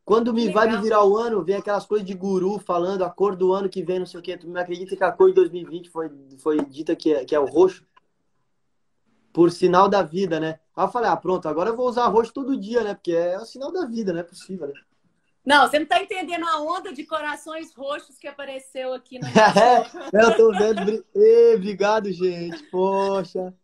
Quando 0.04 0.34
me 0.34 0.52
vai 0.52 0.70
me 0.70 0.76
virar 0.82 1.02
o 1.02 1.16
ano, 1.16 1.42
vem 1.42 1.56
aquelas 1.56 1.86
coisas 1.86 2.06
de 2.06 2.12
guru 2.12 2.58
falando 2.58 3.04
a 3.04 3.10
cor 3.10 3.34
do 3.34 3.54
ano 3.54 3.70
que 3.70 3.82
vem, 3.82 3.98
não 3.98 4.04
sei 4.04 4.20
o 4.20 4.22
quê. 4.22 4.36
Tu 4.36 4.46
me 4.46 4.60
acredita 4.60 4.94
que 4.94 5.02
a 5.02 5.10
cor 5.10 5.28
de 5.28 5.34
2020 5.36 5.88
foi, 5.88 6.10
foi 6.38 6.62
dita 6.66 6.94
que 6.94 7.14
é, 7.14 7.24
que 7.24 7.34
é 7.34 7.40
o 7.40 7.46
roxo? 7.46 7.86
Por 9.32 9.50
sinal 9.50 9.88
da 9.88 10.02
vida, 10.02 10.38
né? 10.38 10.60
Aí 10.76 10.84
eu 10.84 10.90
falei, 10.90 11.08
ah, 11.08 11.16
pronto, 11.16 11.48
agora 11.48 11.70
eu 11.70 11.76
vou 11.76 11.88
usar 11.88 12.06
roxo 12.08 12.34
todo 12.34 12.60
dia, 12.60 12.84
né? 12.84 12.94
Porque 12.94 13.12
é 13.12 13.38
o 13.38 13.46
sinal 13.46 13.72
da 13.72 13.86
vida, 13.86 14.12
não 14.12 14.20
é 14.20 14.24
possível, 14.24 14.66
né? 14.66 14.74
Não, 15.44 15.66
você 15.66 15.78
não 15.78 15.84
está 15.84 16.02
entendendo 16.02 16.46
a 16.46 16.60
onda 16.60 16.92
de 16.92 17.04
corações 17.04 17.74
roxos 17.74 18.18
que 18.18 18.28
apareceu 18.28 18.92
aqui 18.92 19.18
na 19.18 19.28
é, 19.32 19.86
Eu 20.12 20.36
tô 20.36 20.52
vendo. 20.52 21.02
Ei, 21.14 21.54
obrigado, 21.54 22.12
gente. 22.12 22.62
Poxa. 22.64 23.54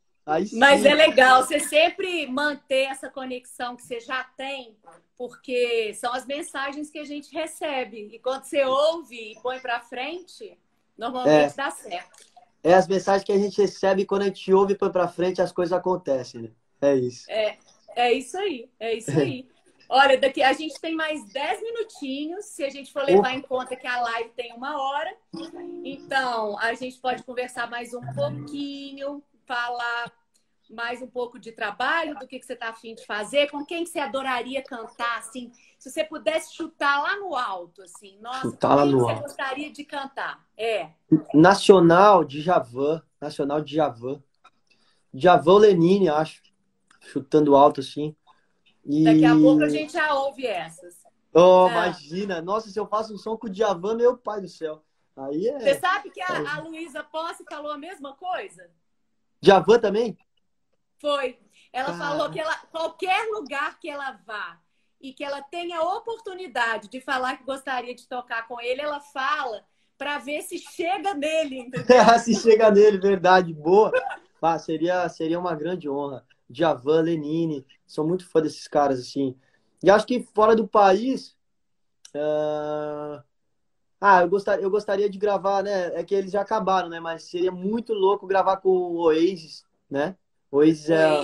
Mas 0.54 0.84
é 0.84 0.94
legal 0.94 1.42
você 1.42 1.60
sempre 1.60 2.26
manter 2.26 2.84
essa 2.84 3.10
conexão 3.10 3.76
que 3.76 3.82
você 3.82 4.00
já 4.00 4.24
tem, 4.36 4.74
porque 5.18 5.92
são 5.94 6.14
as 6.14 6.24
mensagens 6.24 6.90
que 6.90 6.98
a 6.98 7.04
gente 7.04 7.32
recebe. 7.32 8.08
E 8.10 8.18
quando 8.18 8.44
você 8.44 8.64
ouve 8.64 9.32
e 9.32 9.40
põe 9.42 9.60
para 9.60 9.80
frente, 9.80 10.58
normalmente 10.96 11.52
é. 11.52 11.56
dá 11.56 11.70
certo. 11.70 12.24
É 12.62 12.72
as 12.72 12.88
mensagens 12.88 13.24
que 13.24 13.32
a 13.32 13.38
gente 13.38 13.60
recebe 13.60 14.06
quando 14.06 14.22
a 14.22 14.26
gente 14.26 14.50
ouve 14.50 14.72
e 14.72 14.78
põe 14.78 14.90
para 14.90 15.06
frente, 15.06 15.42
as 15.42 15.52
coisas 15.52 15.76
acontecem, 15.76 16.42
né? 16.42 16.50
É 16.80 16.94
isso. 16.96 17.30
É, 17.30 17.58
é 17.94 18.12
isso 18.14 18.38
aí, 18.38 18.70
é 18.80 18.94
isso 18.94 19.10
aí. 19.10 19.46
Olha, 19.86 20.18
daqui 20.18 20.42
a 20.42 20.52
gente 20.54 20.80
tem 20.80 20.94
mais 20.94 21.22
10 21.30 21.62
minutinhos, 21.62 22.46
se 22.46 22.64
a 22.64 22.70
gente 22.70 22.90
for 22.90 23.04
levar 23.04 23.34
em 23.34 23.42
conta 23.42 23.76
que 23.76 23.86
a 23.86 24.00
live 24.00 24.30
tem 24.30 24.54
uma 24.54 24.80
hora. 24.80 25.14
Então, 25.84 26.58
a 26.58 26.72
gente 26.72 26.98
pode 26.98 27.22
conversar 27.22 27.68
mais 27.68 27.92
um 27.92 28.00
pouquinho, 28.14 29.22
falar 29.46 30.12
mais 30.70 31.02
um 31.02 31.06
pouco 31.06 31.38
de 31.38 31.52
trabalho, 31.52 32.18
do 32.18 32.26
que, 32.26 32.38
que 32.38 32.46
você 32.46 32.54
está 32.54 32.70
afim 32.70 32.94
de 32.94 33.04
fazer, 33.04 33.50
com 33.50 33.64
quem 33.64 33.84
você 33.84 33.98
adoraria 33.98 34.62
cantar, 34.62 35.18
assim, 35.18 35.52
se 35.78 35.90
você 35.90 36.02
pudesse 36.02 36.54
chutar 36.54 37.02
lá 37.02 37.16
no 37.16 37.36
alto, 37.36 37.82
assim, 37.82 38.18
nossa, 38.20 38.40
chutar 38.40 38.74
lá 38.74 38.84
no 38.84 39.00
você 39.00 39.12
alto. 39.12 39.22
gostaria 39.22 39.70
de 39.70 39.84
cantar? 39.84 40.44
É. 40.56 40.90
Nacional 41.34 42.24
de 42.24 42.40
Javan, 42.40 43.02
Nacional 43.20 43.60
de 43.60 43.74
Javan. 43.74 44.22
Javan 45.12 45.58
Lenine, 45.58 46.08
acho, 46.08 46.42
chutando 47.00 47.54
alto, 47.54 47.80
assim. 47.80 48.16
E... 48.84 49.04
Daqui 49.04 49.24
a 49.24 49.34
pouco 49.34 49.62
a 49.62 49.68
gente 49.68 49.92
já 49.92 50.14
ouve 50.14 50.46
essas. 50.46 51.04
Oh, 51.32 51.68
é. 51.68 51.72
imagina! 51.72 52.42
Nossa, 52.42 52.68
se 52.70 52.78
eu 52.78 52.86
faço 52.86 53.14
um 53.14 53.18
som 53.18 53.36
com 53.36 53.46
o 53.46 53.50
Djavan, 53.50 53.96
meu 53.96 54.16
pai 54.16 54.40
do 54.40 54.48
céu. 54.48 54.82
Aí 55.16 55.48
é... 55.48 55.58
Você 55.58 55.80
sabe 55.80 56.10
que 56.10 56.20
a, 56.20 56.54
a 56.54 56.60
Luísa 56.60 57.02
Posse 57.04 57.44
falou 57.48 57.70
a 57.70 57.78
mesma 57.78 58.14
coisa? 58.14 58.68
Djavan 59.44 59.78
também? 59.78 60.16
Foi. 60.98 61.38
Ela 61.70 61.90
ah. 61.90 61.98
falou 61.98 62.30
que 62.30 62.40
ela, 62.40 62.56
qualquer 62.70 63.28
lugar 63.30 63.78
que 63.78 63.90
ela 63.90 64.18
vá 64.26 64.58
e 64.98 65.12
que 65.12 65.22
ela 65.22 65.42
tenha 65.42 65.82
oportunidade 65.82 66.88
de 66.88 66.98
falar 66.98 67.36
que 67.36 67.44
gostaria 67.44 67.94
de 67.94 68.08
tocar 68.08 68.48
com 68.48 68.58
ele, 68.58 68.80
ela 68.80 69.00
fala 69.00 69.62
para 69.98 70.18
ver 70.18 70.40
se 70.42 70.56
chega 70.58 71.12
nele. 71.12 71.70
se 72.24 72.34
chega 72.34 72.70
nele, 72.70 72.98
verdade. 72.98 73.52
Boa. 73.52 73.92
Ah, 74.40 74.58
seria, 74.58 75.06
seria 75.10 75.38
uma 75.38 75.54
grande 75.54 75.88
honra. 75.88 76.24
Djavan, 76.48 77.02
Lenine, 77.02 77.66
sou 77.86 78.06
muito 78.06 78.26
fã 78.28 78.40
desses 78.40 78.66
caras, 78.66 78.98
assim. 78.98 79.38
E 79.82 79.90
acho 79.90 80.06
que 80.06 80.22
fora 80.34 80.56
do 80.56 80.66
país. 80.66 81.36
Uh... 82.14 83.22
Ah, 84.06 84.20
eu 84.20 84.28
gostaria, 84.28 84.62
eu 84.62 84.70
gostaria 84.70 85.08
de 85.08 85.16
gravar, 85.18 85.62
né? 85.62 85.98
É 85.98 86.04
que 86.04 86.14
eles 86.14 86.30
já 86.30 86.42
acabaram, 86.42 86.90
né? 86.90 87.00
Mas 87.00 87.22
seria 87.22 87.50
muito 87.50 87.94
louco 87.94 88.26
gravar 88.26 88.58
com 88.58 88.68
o 88.68 88.96
Oasis, 88.98 89.64
né? 89.90 90.14
Oasis 90.50 90.90
é. 90.90 91.22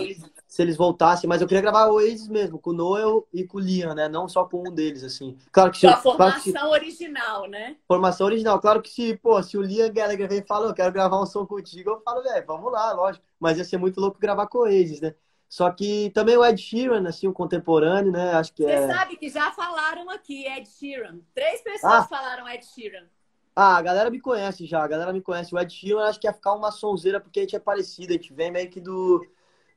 Se 0.48 0.62
eles 0.62 0.78
voltassem, 0.78 1.28
mas 1.28 1.42
eu 1.42 1.46
queria 1.46 1.60
gravar 1.60 1.88
o 1.88 1.96
Oasis 1.96 2.26
mesmo, 2.26 2.58
com 2.58 2.70
o 2.70 2.72
Noel 2.72 3.28
e 3.34 3.44
com 3.44 3.58
o 3.58 3.60
Liam, 3.60 3.94
né? 3.94 4.08
Não 4.08 4.26
só 4.26 4.46
com 4.46 4.66
um 4.66 4.72
deles, 4.72 5.04
assim. 5.04 5.36
Claro 5.52 5.70
que 5.70 5.76
se, 5.76 5.86
a 5.86 5.98
formação 5.98 6.52
claro 6.54 6.70
que, 6.70 6.86
original, 6.86 7.46
né? 7.50 7.76
Formação 7.86 8.26
original. 8.26 8.58
Claro 8.58 8.80
que 8.80 8.88
se, 8.88 9.14
pô, 9.18 9.42
se 9.42 9.58
o 9.58 9.62
Liam 9.62 9.92
Gallagher 9.92 10.26
vem 10.26 10.38
e 10.38 10.46
fala, 10.46 10.66
eu 10.66 10.74
quero 10.74 10.90
gravar 10.90 11.20
um 11.20 11.26
som 11.26 11.44
contigo, 11.44 11.90
eu 11.90 12.00
falo, 12.00 12.22
velho, 12.22 12.46
vamos 12.46 12.72
lá, 12.72 12.94
lógico. 12.94 13.22
Mas 13.38 13.58
ia 13.58 13.64
ser 13.64 13.76
muito 13.76 14.00
louco 14.00 14.18
gravar 14.18 14.46
com 14.46 14.56
o 14.56 14.62
Oasis, 14.62 15.02
né? 15.02 15.14
Só 15.50 15.68
que 15.72 16.10
também 16.14 16.36
o 16.36 16.44
Ed 16.44 16.62
Sheeran, 16.62 17.08
assim, 17.08 17.26
o 17.26 17.32
contemporâneo, 17.32 18.12
né? 18.12 18.34
Acho 18.34 18.52
que 18.54 18.62
Você 18.62 18.70
é. 18.70 18.86
sabe 18.86 19.16
que 19.16 19.28
já 19.28 19.50
falaram 19.50 20.08
aqui, 20.08 20.46
Ed 20.46 20.68
Sheeran. 20.68 21.18
Três 21.34 21.60
pessoas 21.60 21.92
Ah. 21.92 22.08
falaram 22.08 22.48
Ed 22.48 22.64
Sheeran. 22.64 23.06
Ah, 23.56 23.76
a 23.76 23.82
galera 23.82 24.08
me 24.10 24.20
conhece 24.20 24.64
já, 24.64 24.80
a 24.82 24.86
galera 24.86 25.12
me 25.12 25.20
conhece. 25.20 25.52
O 25.52 25.58
Ed 25.58 25.74
Sheeran 25.74 26.04
acho 26.04 26.20
que 26.20 26.28
ia 26.28 26.32
ficar 26.32 26.54
uma 26.54 26.70
sonzeira 26.70 27.18
porque 27.20 27.40
a 27.40 27.42
gente 27.42 27.56
é 27.56 27.58
parecido, 27.58 28.12
a 28.12 28.16
gente 28.16 28.32
vem 28.32 28.52
meio 28.52 28.70
que 28.70 28.80
do. 28.80 29.26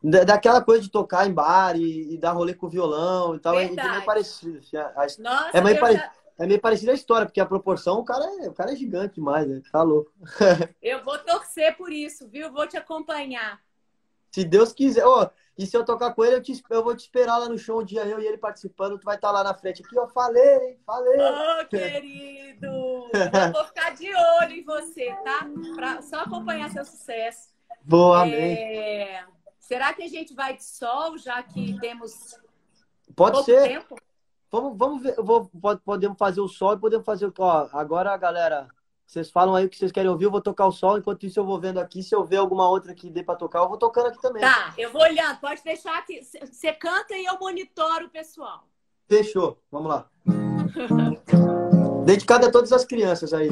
da- 0.03 0.23
Daquela 0.23 0.61
coisa 0.61 0.83
de 0.83 0.91
tocar 0.91 1.25
em 1.27 1.33
bar 1.33 1.75
e, 1.75 2.13
e 2.13 2.17
dar 2.19 2.33
rolê 2.33 2.53
com 2.53 2.69
violão 2.69 3.33
e 3.35 3.39
tal, 3.39 3.57
a 3.57 3.61
gente 3.61 3.71
é 3.71 3.75
Verdade. 3.75 3.91
meio 3.95 4.05
parecido. 4.05 4.59
assim, 4.59 4.77
a- 4.77 4.93
Nossa, 5.19 5.57
É 5.57 5.61
meio 5.61 5.75
eu, 5.75 5.79
pare- 5.81 5.95
já- 5.97 6.11
É 6.37 6.45
meio 6.47 6.59
parecida 6.61 6.91
a 6.91 6.95
história, 6.95 7.25
porque 7.25 7.39
a 7.41 7.45
proporção, 7.47 7.99
o 7.99 8.03
cara 8.05 8.23
é, 8.43 8.47
o 8.49 8.53
cara 8.53 8.73
é 8.73 8.75
gigante 8.75 9.15
demais, 9.15 9.47
né? 9.47 9.61
Tá 9.71 9.81
louco. 9.81 10.11
eu 10.81 11.03
vou 11.03 11.17
torcer 11.19 11.75
por 11.77 11.91
isso, 11.91 12.27
viu? 12.27 12.51
Vou 12.51 12.67
te 12.67 12.77
acompanhar. 12.77 13.59
Se 14.31 14.43
Deus 14.43 14.71
quiser. 14.73 15.05
Ô, 15.05 15.29
e 15.57 15.65
se 15.65 15.75
eu 15.77 15.85
tocar 15.85 16.13
com 16.13 16.23
ele, 16.25 16.35
eu, 16.37 16.41
te- 16.41 16.63
eu 16.69 16.83
vou 16.83 16.95
te 16.95 17.01
esperar 17.01 17.37
lá 17.37 17.47
no 17.47 17.57
show 17.57 17.81
um 17.81 17.85
dia, 17.85 18.03
eu 18.05 18.19
e 18.19 18.25
ele 18.25 18.37
participando, 18.37 18.97
tu 18.97 19.05
vai 19.05 19.15
estar 19.15 19.31
lá 19.31 19.43
na 19.43 19.53
frente 19.53 19.83
aqui, 19.85 19.97
ó. 19.99 20.07
Falei, 20.07 20.79
falei. 20.85 21.19
Ô, 21.19 21.65
querido! 21.67 22.67
Eu 23.13 23.51
vou 23.53 23.63
ficar 23.65 23.91
de 23.95 24.09
olho 24.13 24.51
em 24.51 24.63
você, 24.63 25.13
tá? 25.23 25.45
Pra 25.75 26.01
só 26.01 26.21
acompanhar 26.21 26.69
seu 26.71 26.83
sucesso. 26.85 27.49
Boa, 27.83 28.21
amém. 28.23 28.55
É, 28.57 29.25
Será 29.59 29.93
que 29.93 30.03
a 30.03 30.07
gente 30.09 30.33
vai 30.33 30.55
de 30.55 30.63
sol, 30.63 31.17
já 31.17 31.41
que 31.41 31.79
temos 31.79 32.35
Pode 33.15 33.33
pouco 33.37 33.45
ser. 33.45 33.61
tempo? 33.69 33.95
Vamos, 34.51 34.77
vamos 34.77 35.01
ver. 35.03 35.15
Eu 35.17 35.23
vou, 35.23 35.45
pode- 35.61 35.81
podemos 35.81 36.17
fazer 36.17 36.41
o 36.41 36.47
sol 36.47 36.73
e 36.73 36.79
podemos 36.79 37.05
fazer 37.05 37.25
o. 37.25 37.33
Ó, 37.39 37.69
agora, 37.73 38.15
galera, 38.17 38.67
vocês 39.05 39.29
falam 39.29 39.53
aí 39.53 39.65
o 39.65 39.69
que 39.69 39.77
vocês 39.77 39.91
querem 39.91 40.09
ouvir, 40.09 40.25
eu 40.25 40.31
vou 40.31 40.41
tocar 40.41 40.65
o 40.65 40.71
sol. 40.71 40.97
Enquanto 40.97 41.25
isso, 41.25 41.39
eu 41.39 41.45
vou 41.45 41.59
vendo 41.59 41.79
aqui. 41.79 42.01
Se 42.01 42.15
eu 42.15 42.23
ver 42.23 42.37
alguma 42.37 42.67
outra 42.67 42.93
que 42.93 43.09
dê 43.09 43.23
pra 43.23 43.35
tocar, 43.35 43.59
eu 43.59 43.69
vou 43.69 43.77
tocando 43.77 44.07
aqui 44.07 44.21
também. 44.21 44.41
Tá, 44.41 44.73
eu 44.77 44.91
vou 44.91 45.01
olhando. 45.01 45.39
Pode 45.39 45.63
deixar 45.63 46.03
que 46.05 46.21
você 46.21 46.73
canta 46.73 47.15
e 47.15 47.25
eu 47.25 47.37
monitoro 47.39 48.07
o 48.07 48.09
pessoal. 48.09 48.67
Fechou. 49.07 49.59
Vamos 49.71 49.89
lá. 49.89 50.09
Dedicado 52.05 52.47
a 52.47 52.51
todas 52.51 52.71
as 52.71 52.85
crianças 52.85 53.33
aí. 53.33 53.49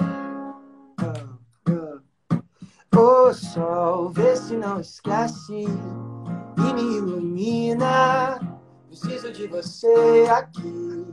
O 2.94 3.34
sol, 3.34 4.10
vê 4.10 4.36
se 4.36 4.58
não 4.58 4.80
esquece 4.80 5.54
e 5.54 6.74
me 6.74 6.98
ilumina. 6.98 8.40
Preciso 8.88 9.32
de 9.32 9.48
você 9.48 10.28
aqui. 10.30 11.06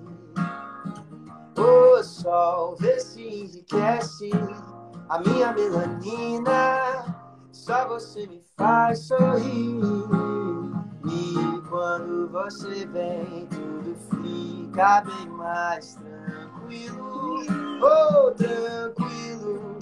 O 1.58 2.02
sol, 2.04 2.76
vê 2.78 3.00
se 3.00 3.20
enriquece 3.20 4.30
a 5.08 5.18
minha 5.18 5.52
melanina. 5.52 7.16
Só 7.50 7.88
você 7.88 8.26
me 8.28 8.40
faz 8.56 9.08
sorrir. 9.08 9.80
E 11.04 11.68
quando 11.68 12.28
você 12.30 12.86
vem, 12.86 13.48
tudo 13.50 13.96
fica 14.10 15.00
bem 15.00 15.28
mais 15.30 15.96
tranquilo. 15.96 17.42
Oh, 17.82 18.30
tranquilo. 18.30 19.78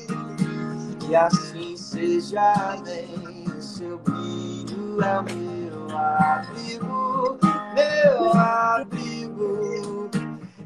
Que 0.99 1.15
assim 1.15 1.77
seja, 1.77 2.53
amém. 2.73 3.45
O 3.57 3.61
seu 3.61 3.99
brilho 3.99 5.03
é 5.03 5.21
o 5.21 5.25
meu 5.25 5.99
abrigo, 5.99 7.39
meu 7.75 8.33
abrigo. 8.33 10.16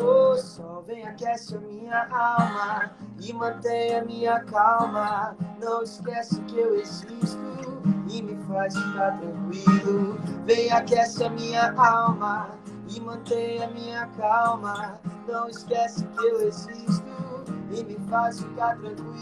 O 0.00 0.36
sol 0.36 0.82
vem, 0.86 1.06
aquece 1.06 1.54
a 1.54 1.60
minha 1.60 2.08
alma 2.10 2.90
e 3.20 3.32
mantém 3.32 3.96
a 3.96 4.04
minha 4.04 4.40
calma. 4.40 5.36
Não 5.60 5.82
esquece 5.82 6.40
que 6.42 6.58
eu 6.58 6.74
existo 6.76 7.38
e 8.10 8.22
me 8.22 8.36
faz 8.46 8.74
ficar 8.74 9.18
tranquilo. 9.18 10.18
Vem, 10.46 10.72
aquece 10.72 11.24
a 11.24 11.30
minha 11.30 11.72
alma 11.72 12.50
e 12.88 13.00
mantém 13.00 13.62
a 13.62 13.68
minha 13.68 14.06
calma. 14.18 14.98
Não 15.28 15.48
esquece 15.48 16.04
que 16.06 16.26
eu 16.26 16.48
existo 16.48 17.04
e 17.70 17.84
me 17.84 17.98
faz 18.08 18.40
ficar 18.40 18.76
tranquilo. 18.78 19.12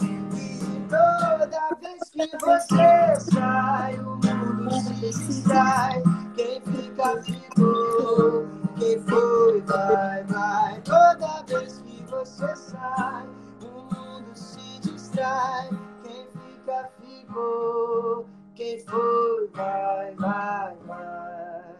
E 0.00 0.80
toda 0.88 1.76
vez 1.80 2.10
que 2.10 2.36
você 2.38 3.30
sai, 3.30 3.98
o 3.98 4.16
mundo 4.16 4.82
se 4.82 5.10
distrai. 5.26 6.02
Quem 6.42 6.60
fica 6.60 7.22
ficou, 7.22 8.48
quem 8.76 9.00
foi 9.02 9.60
vai, 9.60 10.24
vai. 10.24 10.80
Toda 10.82 11.44
vez 11.46 11.78
que 11.78 12.02
você 12.02 12.56
sai, 12.56 13.28
o 13.60 13.94
mundo 13.94 14.34
se 14.34 14.80
distrai. 14.80 15.68
Quem 16.02 16.26
fica 16.26 16.90
ficou, 17.00 18.28
quem 18.56 18.80
foi 18.80 19.48
vai, 19.52 20.14
vai, 20.16 20.76
vai. 20.84 21.76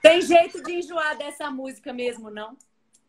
Tem 0.00 0.22
jeito 0.22 0.62
de 0.62 0.78
enjoar 0.78 1.18
dessa 1.18 1.50
música 1.50 1.92
mesmo, 1.92 2.30
não? 2.30 2.56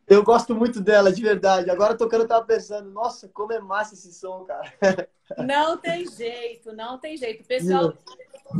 Eu 0.07 0.23
gosto 0.23 0.55
muito 0.55 0.79
dela, 0.79 1.11
de 1.11 1.21
verdade. 1.21 1.69
Agora 1.69 1.97
tocando, 1.97 2.21
eu 2.21 2.27
tava 2.27 2.45
pensando, 2.45 2.89
nossa, 2.91 3.27
como 3.27 3.51
é 3.51 3.59
massa 3.59 3.93
esse 3.93 4.13
som, 4.13 4.45
cara. 4.45 5.09
Não 5.37 5.77
tem 5.77 6.07
jeito, 6.09 6.71
não 6.71 6.97
tem 6.97 7.17
jeito. 7.17 7.43
O 7.43 7.47
pessoal 7.47 7.93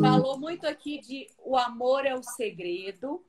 falou 0.01 0.37
muito 0.37 0.67
aqui 0.67 0.99
de 0.99 1.27
o 1.39 1.55
amor 1.55 2.05
é 2.05 2.13
o 2.13 2.21
segredo. 2.21 3.23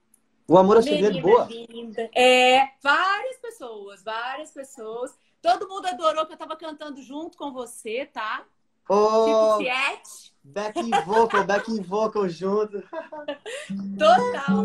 O 0.48 0.58
amor 0.58 0.76
é 0.76 0.80
o 0.80 0.82
segredo, 0.82 1.14
Menina 1.14 1.22
boa. 1.22 1.48
linda. 1.48 2.10
É, 2.12 2.68
várias 2.82 3.36
pessoas, 3.36 4.02
várias 4.02 4.50
pessoas. 4.50 5.16
Todo 5.40 5.68
mundo 5.68 5.86
adorou 5.86 6.26
que 6.26 6.32
eu 6.32 6.38
tava 6.38 6.56
cantando 6.56 7.00
junto 7.00 7.38
com 7.38 7.52
você, 7.52 8.06
tá? 8.06 8.38
Tipo 8.38 8.94
Oh, 8.94 9.58
Fiat. 9.58 10.32
back 10.42 10.90
vocal, 11.04 11.44
back 11.44 11.80
vocal 11.82 12.28
junto. 12.28 12.82
Total. 13.98 14.64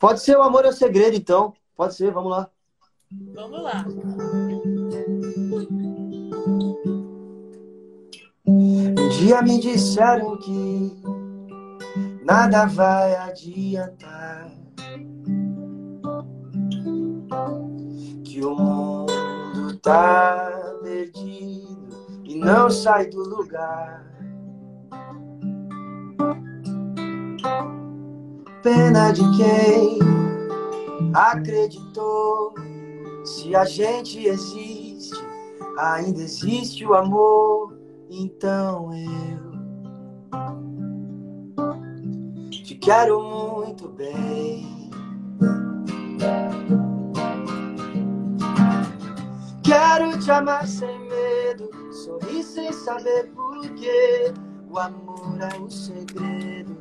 Pode 0.00 0.20
ser 0.22 0.36
o 0.36 0.42
amor 0.42 0.64
é 0.64 0.68
o 0.68 0.72
segredo, 0.72 1.14
então. 1.14 1.54
Pode 1.78 1.94
ser, 1.94 2.12
vamos 2.12 2.32
lá. 2.32 2.50
Vamos 3.36 3.62
lá. 3.62 3.84
Um 8.44 9.08
dia 9.10 9.40
me 9.42 9.60
disseram 9.60 10.36
que 10.38 11.00
nada 12.24 12.66
vai 12.66 13.14
adiantar. 13.14 14.50
Que 18.24 18.44
o 18.44 18.56
mundo 18.56 19.78
tá 19.80 20.50
perdido 20.82 21.88
e 22.24 22.34
não 22.34 22.68
sai 22.68 23.06
do 23.06 23.22
lugar. 23.22 24.04
Pena 28.64 29.12
de 29.12 29.22
quem 29.36 29.98
acreditou. 31.14 32.54
Se 33.24 33.54
a 33.54 33.64
gente 33.64 34.26
existe, 34.26 35.14
ainda 35.78 36.20
existe 36.20 36.84
o 36.84 36.94
amor. 36.94 37.78
Então 38.10 38.90
eu 38.94 39.48
te 42.50 42.74
quero 42.76 43.22
muito 43.22 43.88
bem. 43.90 44.78
Quero 49.62 50.18
te 50.18 50.30
amar 50.30 50.66
sem 50.66 50.98
medo, 51.00 51.70
sorrir 51.92 52.42
sem 52.42 52.72
saber 52.72 53.30
porquê. 53.34 54.32
O 54.70 54.78
amor 54.78 55.38
é 55.40 55.58
o 55.58 55.70
segredo 55.70 56.76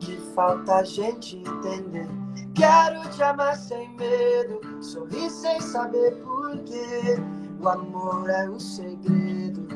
que 0.00 0.16
falta 0.34 0.76
a 0.76 0.84
gente 0.84 1.36
entender. 1.36 2.21
Quero 2.54 3.08
te 3.10 3.22
amar 3.22 3.56
sem 3.56 3.88
medo, 3.96 4.60
sorrir 4.82 5.30
sem 5.30 5.60
saber 5.60 6.16
porquê. 6.22 7.16
O 7.60 7.68
amor 7.68 8.28
é 8.28 8.48
o 8.48 8.60
segredo 8.60 9.66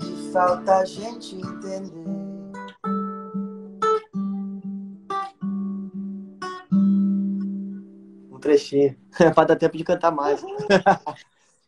que 0.00 0.32
falta 0.32 0.78
a 0.78 0.84
gente 0.84 1.36
entender. 1.36 1.94
Um 8.30 8.38
trechinho, 8.40 8.96
para 9.34 9.44
dar 9.44 9.56
tempo 9.56 9.76
de 9.76 9.84
cantar 9.84 10.10
mais. 10.10 10.42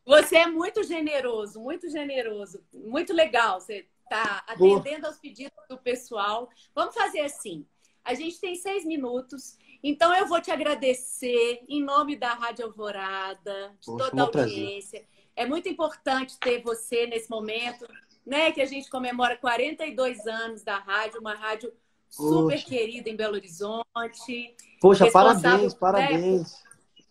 Você 0.05 0.37
é 0.37 0.47
muito 0.47 0.83
generoso, 0.83 1.61
muito 1.61 1.89
generoso, 1.89 2.63
muito 2.73 3.13
legal. 3.13 3.61
Você 3.61 3.87
está 4.03 4.45
atendendo 4.47 5.07
aos 5.07 5.19
pedidos 5.19 5.53
do 5.69 5.79
pessoal. 5.79 6.49
Vamos 6.75 6.95
fazer 6.95 7.21
assim. 7.21 7.67
A 8.05 8.15
gente 8.15 8.41
tem 8.41 8.55
seis 8.55 8.85
minutos, 8.85 9.59
então 9.83 10.15
eu 10.15 10.27
vou 10.27 10.41
te 10.41 10.51
agradecer 10.51 11.65
em 11.69 11.83
nome 11.83 12.17
da 12.17 12.35
Rádio 12.35 12.67
Alvorada, 12.67 13.75
de 13.81 13.87
Poxa, 13.87 14.11
toda 14.11 14.23
a 14.23 14.27
um 14.27 14.31
prazer. 14.31 14.59
audiência. 14.59 15.05
É 15.35 15.47
muito 15.47 15.69
importante 15.69 16.39
ter 16.39 16.63
você 16.63 17.07
nesse 17.07 17.29
momento, 17.31 17.87
né? 18.25 18.51
Que 18.53 18.61
a 18.61 18.67
gente 18.67 18.89
comemora 18.91 19.37
42 19.37 20.27
anos 20.27 20.63
da 20.63 20.79
rádio, 20.79 21.21
uma 21.21 21.35
rádio 21.35 21.73
super 22.09 22.55
Poxa. 22.57 22.67
querida 22.67 23.11
em 23.11 23.17
Belo 23.17 23.35
Horizonte. 23.35 24.55
Poxa, 24.81 25.05
Responsável, 25.05 25.41
parabéns, 25.43 25.73
né, 25.73 25.79
parabéns. 25.79 26.65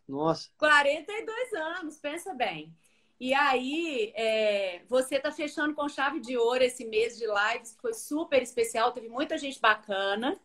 Nossa. 0.08 0.50
42 0.58 1.54
anos, 1.54 1.98
pensa 1.98 2.34
bem. 2.34 2.74
E 3.20 3.34
aí, 3.34 4.12
é, 4.16 4.82
você 4.90 5.16
está 5.16 5.32
fechando 5.32 5.74
com 5.74 5.88
chave 5.88 6.20
de 6.20 6.38
ouro 6.38 6.64
esse 6.64 6.84
mês 6.86 7.18
de 7.18 7.26
lives, 7.26 7.74
que 7.74 7.82
foi 7.82 7.94
super 7.94 8.42
especial, 8.42 8.92
teve 8.92 9.08
muita 9.08 9.38
gente 9.38 9.60
bacana. 9.60 10.38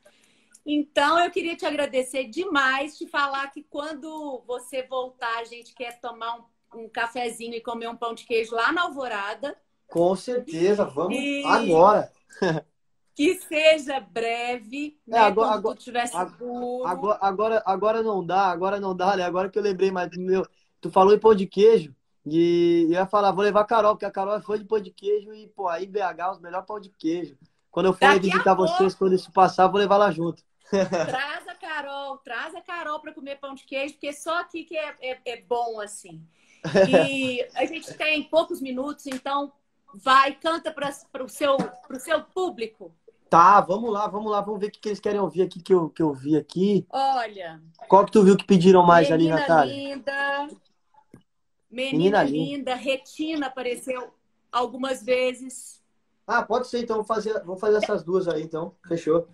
Então, 0.64 1.18
eu 1.18 1.30
queria 1.30 1.56
te 1.56 1.64
agradecer 1.64 2.24
demais, 2.24 2.96
te 2.96 3.06
falar 3.06 3.50
que 3.50 3.62
quando 3.62 4.42
você 4.46 4.82
voltar, 4.82 5.38
a 5.38 5.44
gente 5.44 5.74
quer 5.74 6.00
tomar 6.00 6.36
um, 6.74 6.82
um 6.84 6.88
cafezinho 6.88 7.54
e 7.54 7.60
comer 7.60 7.88
um 7.88 7.96
pão 7.96 8.14
de 8.14 8.24
queijo 8.24 8.54
lá 8.54 8.70
na 8.72 8.82
Alvorada. 8.82 9.56
Com 9.88 10.14
certeza, 10.14 10.84
vamos 10.84 11.16
E- 11.18 11.42
agora. 11.44 12.12
Que 13.12 13.34
seja 13.34 14.00
breve, 14.00 14.98
né? 15.06 15.18
É, 15.18 15.20
agora- 15.20 15.60
quando 15.60 15.78
agora- 16.12 16.30
seguro. 16.30 16.86
Agora, 16.86 17.18
agora, 17.20 17.62
agora 17.66 18.02
não 18.02 18.24
dá, 18.24 18.46
agora 18.50 18.80
não 18.80 18.96
dá, 18.96 19.14
né? 19.16 19.24
Agora 19.24 19.50
que 19.50 19.58
eu 19.58 19.62
lembrei, 19.62 19.90
mas 19.90 20.08
meu, 20.16 20.46
tu 20.80 20.90
falou 20.90 21.12
em 21.12 21.18
pão 21.18 21.34
de 21.34 21.46
queijo 21.46 21.94
e 22.24 22.84
eu 22.86 22.92
ia 22.92 23.06
falar, 23.06 23.32
vou 23.32 23.44
levar 23.44 23.60
a 23.60 23.64
Carol, 23.64 23.92
porque 23.94 24.06
a 24.06 24.10
Carol 24.10 24.36
é 24.36 24.40
fã 24.40 24.58
de 24.58 24.64
pão 24.64 24.80
de 24.80 24.90
queijo 24.90 25.34
e, 25.34 25.48
pô, 25.48 25.68
aí 25.68 25.86
BH 25.86 26.30
os 26.32 26.40
melhores 26.40 26.66
pão 26.66 26.80
de 26.80 26.88
queijo. 26.90 27.36
Quando 27.70 27.86
eu 27.86 27.92
for 27.92 28.00
Daqui 28.00 28.20
visitar 28.30 28.54
vocês, 28.54 28.94
quando 28.94 29.14
isso 29.14 29.30
passar, 29.32 29.66
vou 29.68 29.78
levar 29.78 29.96
lá 29.98 30.10
junto. 30.10 30.42
Traz 30.70 31.48
a 31.48 31.54
Carol, 31.54 32.18
traz 32.18 32.54
a 32.54 32.60
Carol 32.60 33.00
para 33.00 33.12
comer 33.12 33.36
pão 33.36 33.54
de 33.54 33.64
queijo, 33.64 33.94
porque 33.94 34.12
só 34.12 34.40
aqui 34.40 34.64
que 34.64 34.76
é, 34.76 34.94
é, 35.00 35.20
é 35.24 35.40
bom 35.42 35.80
assim. 35.80 36.22
E 36.88 37.46
a 37.54 37.64
gente 37.64 37.92
tem 37.94 38.22
poucos 38.24 38.60
minutos, 38.60 39.06
então 39.06 39.52
vai, 39.94 40.34
canta 40.34 40.70
para 40.72 41.24
o 41.24 41.28
seu, 41.28 41.56
pro 41.86 41.98
seu 41.98 42.22
público. 42.22 42.94
Tá, 43.28 43.60
vamos 43.60 43.92
lá, 43.92 44.08
vamos 44.08 44.30
lá, 44.30 44.40
vamos 44.40 44.60
ver 44.60 44.66
o 44.66 44.70
que, 44.70 44.80
que 44.80 44.88
eles 44.88 45.00
querem 45.00 45.20
ouvir 45.20 45.42
aqui 45.42 45.60
que 45.62 45.72
eu, 45.72 45.88
que 45.88 46.02
eu 46.02 46.12
vi 46.12 46.36
aqui. 46.36 46.86
Olha, 46.90 47.60
Qual 47.88 48.04
que 48.04 48.12
tu 48.12 48.22
viu 48.24 48.36
que 48.36 48.44
pediram 48.44 48.82
mais 48.84 49.10
ali, 49.10 49.24
menina 49.24 49.40
Natália? 49.40 49.74
linda, 49.74 50.48
menina, 51.70 52.24
Menina 52.24 52.24
linda, 52.24 52.74
retina 52.74 53.46
apareceu 53.46 54.12
algumas 54.50 55.02
vezes. 55.02 55.80
Ah, 56.26 56.42
pode 56.42 56.68
ser, 56.68 56.80
então 56.80 56.96
vou 56.96 57.04
fazer, 57.04 57.42
vou 57.44 57.56
fazer 57.56 57.78
essas 57.78 58.02
duas 58.04 58.28
aí, 58.28 58.42
então. 58.42 58.74
Fechou. 58.86 59.28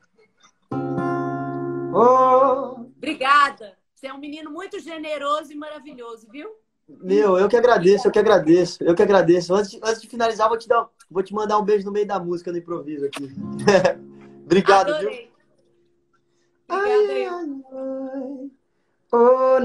Oh, 1.97 2.81
Obrigada. 2.97 3.77
Você 3.95 4.09
é 4.09 4.13
um 4.13 4.19
menino 4.19 4.51
muito 4.51 4.79
generoso 4.79 5.53
e 5.53 5.55
maravilhoso, 5.57 6.29
viu? 6.31 6.49
meu, 6.89 7.37
eu 7.37 7.49
que 7.49 7.57
agradeço, 7.57 8.07
eu 8.07 8.13
que 8.13 8.19
agradeço, 8.19 8.85
eu 8.85 8.95
que 8.95 9.03
agradeço. 9.03 9.55
Antes, 9.55 9.71
de- 9.73 9.81
antes 9.83 10.01
de 10.03 10.09
finalizar, 10.09 10.49
vou 10.49 10.59
te 10.59 10.69
dar, 10.69 10.89
vou 11.11 11.23
te 11.23 11.35
mandar 11.35 11.59
um 11.59 11.65
beijo 11.65 11.85
no 11.85 11.93
meio 11.93 12.07
da 12.07 12.19
música 12.19 12.53
no 12.53 12.59
improviso 12.59 13.07
aqui. 13.07 13.29
Obrigado, 14.45 14.87
viu? 14.87 14.95
Adorei. 14.97 15.33
Obrigada, 16.69 17.13
Ai, 17.13 17.27
eu. 17.27 18.51
Oh, 19.13 19.59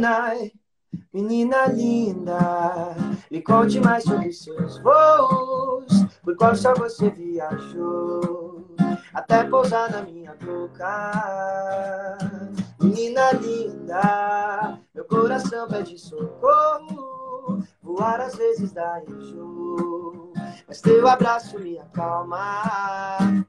menina 1.13 1.65
linda, 1.67 2.95
me 3.29 3.41
conte 3.41 3.79
mais 3.79 4.03
sobre 4.03 4.31
seus 4.31 4.79
voos, 4.79 6.05
por 6.23 6.35
qual 6.35 6.55
só 6.55 6.73
você 6.73 7.09
viajou, 7.09 8.40
até 9.13 9.43
pousar 9.43 9.91
na 9.91 10.01
minha 10.01 10.35
boca. 10.35 11.11
Menina 12.79 13.31
linda, 13.33 14.79
meu 14.93 15.05
coração 15.05 15.67
pede 15.67 15.97
socorro, 15.97 17.63
voar 17.81 18.21
às 18.21 18.35
vezes 18.35 18.71
dá 18.71 19.01
enjoo, 19.07 20.33
mas 20.67 20.81
teu 20.81 21.07
abraço 21.07 21.59
me 21.59 21.77
acalma. 21.79 23.45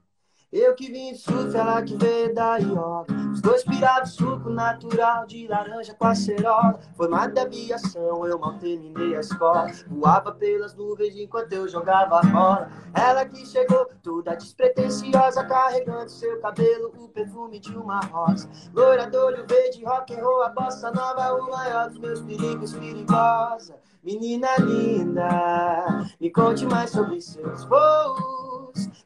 Eu 0.52 0.74
que 0.74 0.92
vim 0.92 1.12
de 1.12 1.18
surf, 1.18 1.56
ela 1.56 1.80
que 1.80 1.96
veio 1.96 2.34
da 2.34 2.58
ioga. 2.58 3.14
Os 3.32 3.40
dois 3.40 3.64
pirados, 3.64 4.12
suco 4.12 4.50
natural 4.50 5.24
de 5.24 5.48
laranja 5.48 5.94
com 5.94 6.06
acerola. 6.06 6.78
Formado 6.94 7.32
de 7.32 7.40
aviação, 7.40 8.26
eu 8.26 8.38
mal 8.38 8.58
terminei 8.58 9.16
a 9.16 9.20
escola. 9.20 9.70
Voava 9.88 10.30
pelas 10.30 10.74
nuvens 10.74 11.16
enquanto 11.16 11.54
eu 11.54 11.66
jogava 11.66 12.20
bola. 12.30 12.70
Ela 12.92 13.24
que 13.24 13.46
chegou, 13.46 13.88
toda 14.02 14.34
despretensiosa, 14.34 15.42
carregando 15.42 16.10
seu 16.10 16.38
cabelo, 16.42 16.92
o 16.98 17.08
perfume 17.08 17.58
de 17.58 17.74
uma 17.74 18.00
rosa. 18.00 18.46
Loira 18.74 19.06
do 19.08 19.16
olho 19.16 19.46
verde, 19.46 19.82
rock 19.82 20.12
and 20.12 20.22
roll, 20.22 20.42
a 20.42 20.50
bossa 20.50 20.90
nova, 20.90 21.32
o 21.32 21.50
maior 21.50 21.88
dos 21.88 21.98
meus 21.98 22.20
perigos, 22.20 22.74
perigosa. 22.74 23.74
Menina 24.04 24.48
linda, 24.58 26.04
me 26.20 26.28
conte 26.28 26.66
mais 26.66 26.90
sobre 26.90 27.20
seus 27.20 27.64
voos, 27.64 28.41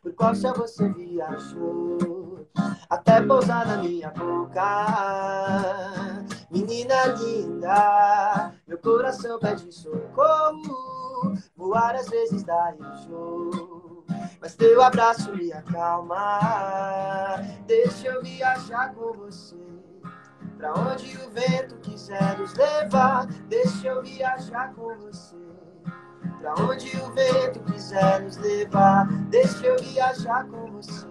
por 0.03 0.13
qual 0.15 0.35
céu 0.35 0.55
você 0.55 0.89
viajou, 0.89 2.47
até 2.89 3.21
pousar 3.21 3.67
na 3.67 3.79
minha 3.79 4.11
boca. 4.11 4.63
Menina 6.51 7.07
linda, 7.19 8.55
meu 8.67 8.79
coração 8.79 9.39
pede 9.39 9.73
socorro, 9.73 11.35
voar 11.57 11.95
às 11.95 12.09
vezes 12.09 12.43
dá 12.43 12.75
enjoo, 12.75 14.05
mas 14.41 14.55
teu 14.55 14.83
abraço 14.83 15.35
me 15.35 15.53
acalma. 15.53 16.41
Deixa 17.67 18.09
eu 18.09 18.23
viajar 18.23 18.95
com 18.95 19.13
você. 19.13 19.57
Pra 20.57 20.73
onde 20.73 21.19
o 21.19 21.31
vento 21.31 21.77
quiser 21.77 22.39
nos 22.39 22.55
levar, 22.55 23.27
deixa 23.49 23.89
eu 23.89 24.03
viajar 24.03 24.73
com 24.75 24.97
você. 24.97 25.46
Pra 26.41 26.55
onde 26.61 26.97
o 26.97 27.13
vento 27.13 27.61
quiser 27.61 28.21
nos 28.21 28.37
levar, 28.37 29.07
deixa 29.31 29.67
eu 29.67 29.77
viajar 29.83 30.47
com 30.47 30.71
você. 30.73 31.07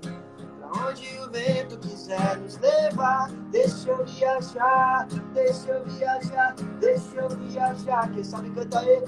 Pra 0.00 0.88
onde 0.88 1.18
o 1.20 1.30
vento 1.30 1.78
quiser 1.78 2.36
nos 2.38 2.58
levar, 2.58 3.30
deixa 3.50 3.90
eu 3.90 4.04
viajar, 4.04 5.06
deixa 5.34 5.70
eu 5.70 5.84
viajar, 5.84 6.54
deixa 6.80 7.16
eu 7.16 7.28
viajar. 7.28 8.10
Quem 8.10 8.24
sabe 8.24 8.50
canta 8.50 8.80
aí? 8.80 9.02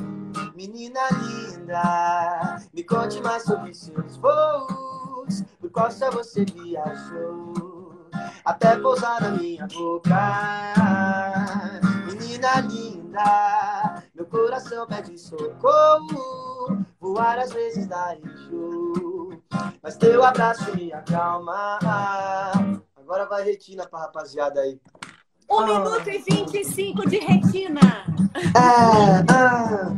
Menina 0.55 1.01
linda, 1.23 2.61
me 2.73 2.85
conte 2.85 3.21
mais 3.21 3.43
sobre 3.45 3.75
seus 3.75 4.17
voos, 4.17 5.43
por 5.61 5.91
céu 5.91 6.13
você 6.13 6.45
viajou 6.45 7.91
até 8.45 8.77
pousar 8.77 9.21
na 9.21 9.31
minha 9.31 9.67
boca. 9.67 10.11
Menina 12.07 12.61
linda, 12.61 13.90
coração 14.31 14.87
pede 14.87 15.19
socorro, 15.19 16.85
voar 17.01 17.39
às 17.39 17.53
vezes 17.53 17.87
dá 17.87 18.17
enjoo, 18.17 19.43
mas 19.83 19.97
teu 19.97 20.25
abraço 20.25 20.75
me 20.77 20.93
acalma. 20.93 21.79
Agora 22.97 23.27
vai 23.27 23.43
retina 23.43 23.87
pra 23.87 24.01
rapaziada 24.01 24.61
aí. 24.61 24.81
Um 25.51 25.67
minuto 25.67 26.09
e 26.09 26.19
25 26.19 27.09
de 27.09 27.19
retina. 27.19 27.81
É, 28.55 29.33
ah. 29.33 29.91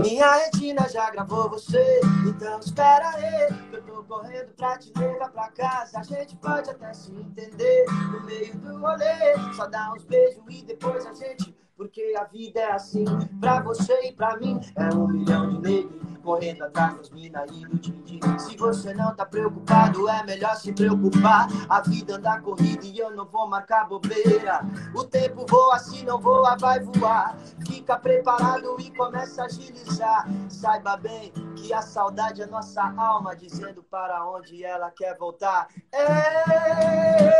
Minha 0.00 0.32
retina 0.36 0.88
já 0.88 1.10
gravou 1.10 1.50
você, 1.50 2.00
então 2.26 2.60
espera 2.60 3.10
aí, 3.10 3.52
que 3.70 3.76
eu 3.76 3.82
tô 3.82 4.02
correndo 4.04 4.54
pra 4.54 4.78
te 4.78 4.90
levar 4.96 5.30
pra 5.30 5.48
casa. 5.50 5.98
A 5.98 6.02
gente 6.02 6.34
pode 6.36 6.70
até 6.70 6.94
se 6.94 7.12
entender 7.12 7.84
no 8.10 8.24
meio 8.24 8.56
do 8.56 8.78
rolê, 8.78 9.52
só 9.54 9.66
dá 9.66 9.92
uns 9.92 10.04
beijos 10.04 10.42
e 10.48 10.64
depois 10.64 11.04
a 11.04 11.12
gente. 11.12 11.54
Porque 11.76 12.14
a 12.16 12.24
vida 12.24 12.60
é 12.60 12.72
assim, 12.72 13.04
pra 13.40 13.60
você 13.60 14.08
e 14.08 14.12
pra 14.12 14.36
mim, 14.36 14.60
é 14.76 14.94
um 14.94 15.08
milhão 15.08 15.50
de 15.50 15.60
negros 15.60 16.14
correndo 16.24 16.62
atrás 16.62 16.96
das 16.96 17.10
minas 17.10 17.50
e 17.50 17.66
do 17.66 17.78
din-din. 17.78 18.20
Se 18.38 18.56
você 18.56 18.94
não 18.94 19.14
tá 19.14 19.26
preocupado, 19.26 20.08
é 20.08 20.24
melhor 20.24 20.56
se 20.56 20.72
preocupar. 20.72 21.46
A 21.68 21.82
vida 21.82 22.16
anda 22.16 22.40
corrida 22.40 22.86
e 22.86 22.98
eu 22.98 23.14
não 23.14 23.26
vou 23.26 23.46
marcar 23.46 23.86
bobeira. 23.86 24.62
O 24.94 25.04
tempo 25.04 25.44
voa, 25.48 25.78
se 25.78 26.04
não 26.04 26.18
voa, 26.18 26.56
vai 26.56 26.80
voar. 26.80 27.36
Fica 27.66 27.98
preparado 27.98 28.74
e 28.80 28.90
começa 28.96 29.42
a 29.42 29.44
agilizar. 29.44 30.26
Saiba 30.48 30.96
bem 30.96 31.30
que 31.56 31.72
a 31.72 31.82
saudade 31.82 32.40
é 32.40 32.46
nossa 32.46 32.82
alma, 32.96 33.36
dizendo 33.36 33.82
para 33.82 34.26
onde 34.26 34.64
ela 34.64 34.90
quer 34.90 35.16
voltar. 35.18 35.68
É, 35.92 37.34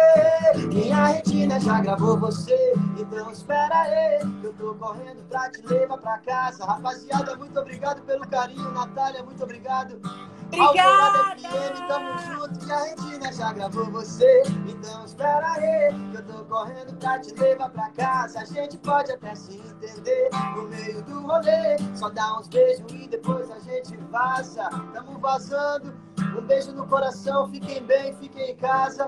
minha 0.56 1.06
retina 1.06 1.58
já 1.58 1.80
gravou 1.80 2.18
você, 2.18 2.74
então 2.98 3.30
espera 3.30 3.80
aí. 3.80 4.23
Eu 4.42 4.52
tô 4.54 4.74
correndo 4.74 5.22
pra 5.28 5.50
te 5.50 5.62
levar 5.66 5.98
pra 5.98 6.18
casa. 6.18 6.64
Rapaziada, 6.64 7.36
muito 7.36 7.58
obrigado 7.58 8.02
pelo 8.02 8.26
carinho. 8.28 8.70
Natália, 8.72 9.22
muito 9.22 9.42
obrigado. 9.42 10.00
Obrigada! 10.46 11.36
FM, 11.36 11.88
tamo 11.88 12.18
junto. 12.18 12.66
E 12.66 12.72
a 12.72 12.82
Retina 12.84 13.32
já 13.32 13.52
gravou 13.52 13.90
você. 13.90 14.42
Então 14.68 15.04
espera 15.04 15.52
aí, 15.52 16.10
que 16.10 16.16
eu 16.16 16.26
tô 16.26 16.44
correndo 16.44 16.94
pra 16.96 17.18
te 17.18 17.34
levar 17.34 17.70
pra 17.70 17.90
casa. 17.90 18.40
A 18.40 18.44
gente 18.44 18.78
pode 18.78 19.10
até 19.12 19.34
se 19.34 19.56
entender 19.56 20.30
no 20.54 20.68
meio 20.68 21.02
do 21.02 21.20
rolê. 21.20 21.76
Só 21.94 22.08
dá 22.10 22.38
uns 22.38 22.48
beijos 22.48 22.84
e 22.92 23.08
depois 23.08 23.50
a 23.50 23.58
gente 23.60 23.96
vaza. 24.10 24.68
Tamo 24.92 25.18
vazando. 25.18 25.94
Um 26.36 26.42
beijo 26.42 26.72
no 26.72 26.86
coração, 26.86 27.48
fiquem 27.48 27.82
bem, 27.84 28.14
fiquem 28.16 28.50
em 28.50 28.56
casa. 28.56 29.06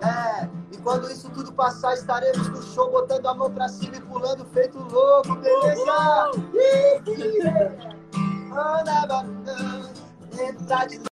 É, 0.00 0.48
e 0.70 0.76
quando 0.78 1.10
isso 1.10 1.28
tudo 1.30 1.52
passar, 1.52 1.94
estaremos 1.94 2.48
no 2.48 2.62
show 2.62 2.90
botando 2.90 3.26
a 3.26 3.34
mão 3.34 3.50
pra 3.50 3.68
cima 3.68 3.96
e 3.96 4.00
pulando 4.00 4.44
feito 4.46 4.78
louco, 4.78 5.34
beleza? 5.36 6.30
Anda, 8.52 9.24
Entrar 10.40 10.86
de 10.86 10.98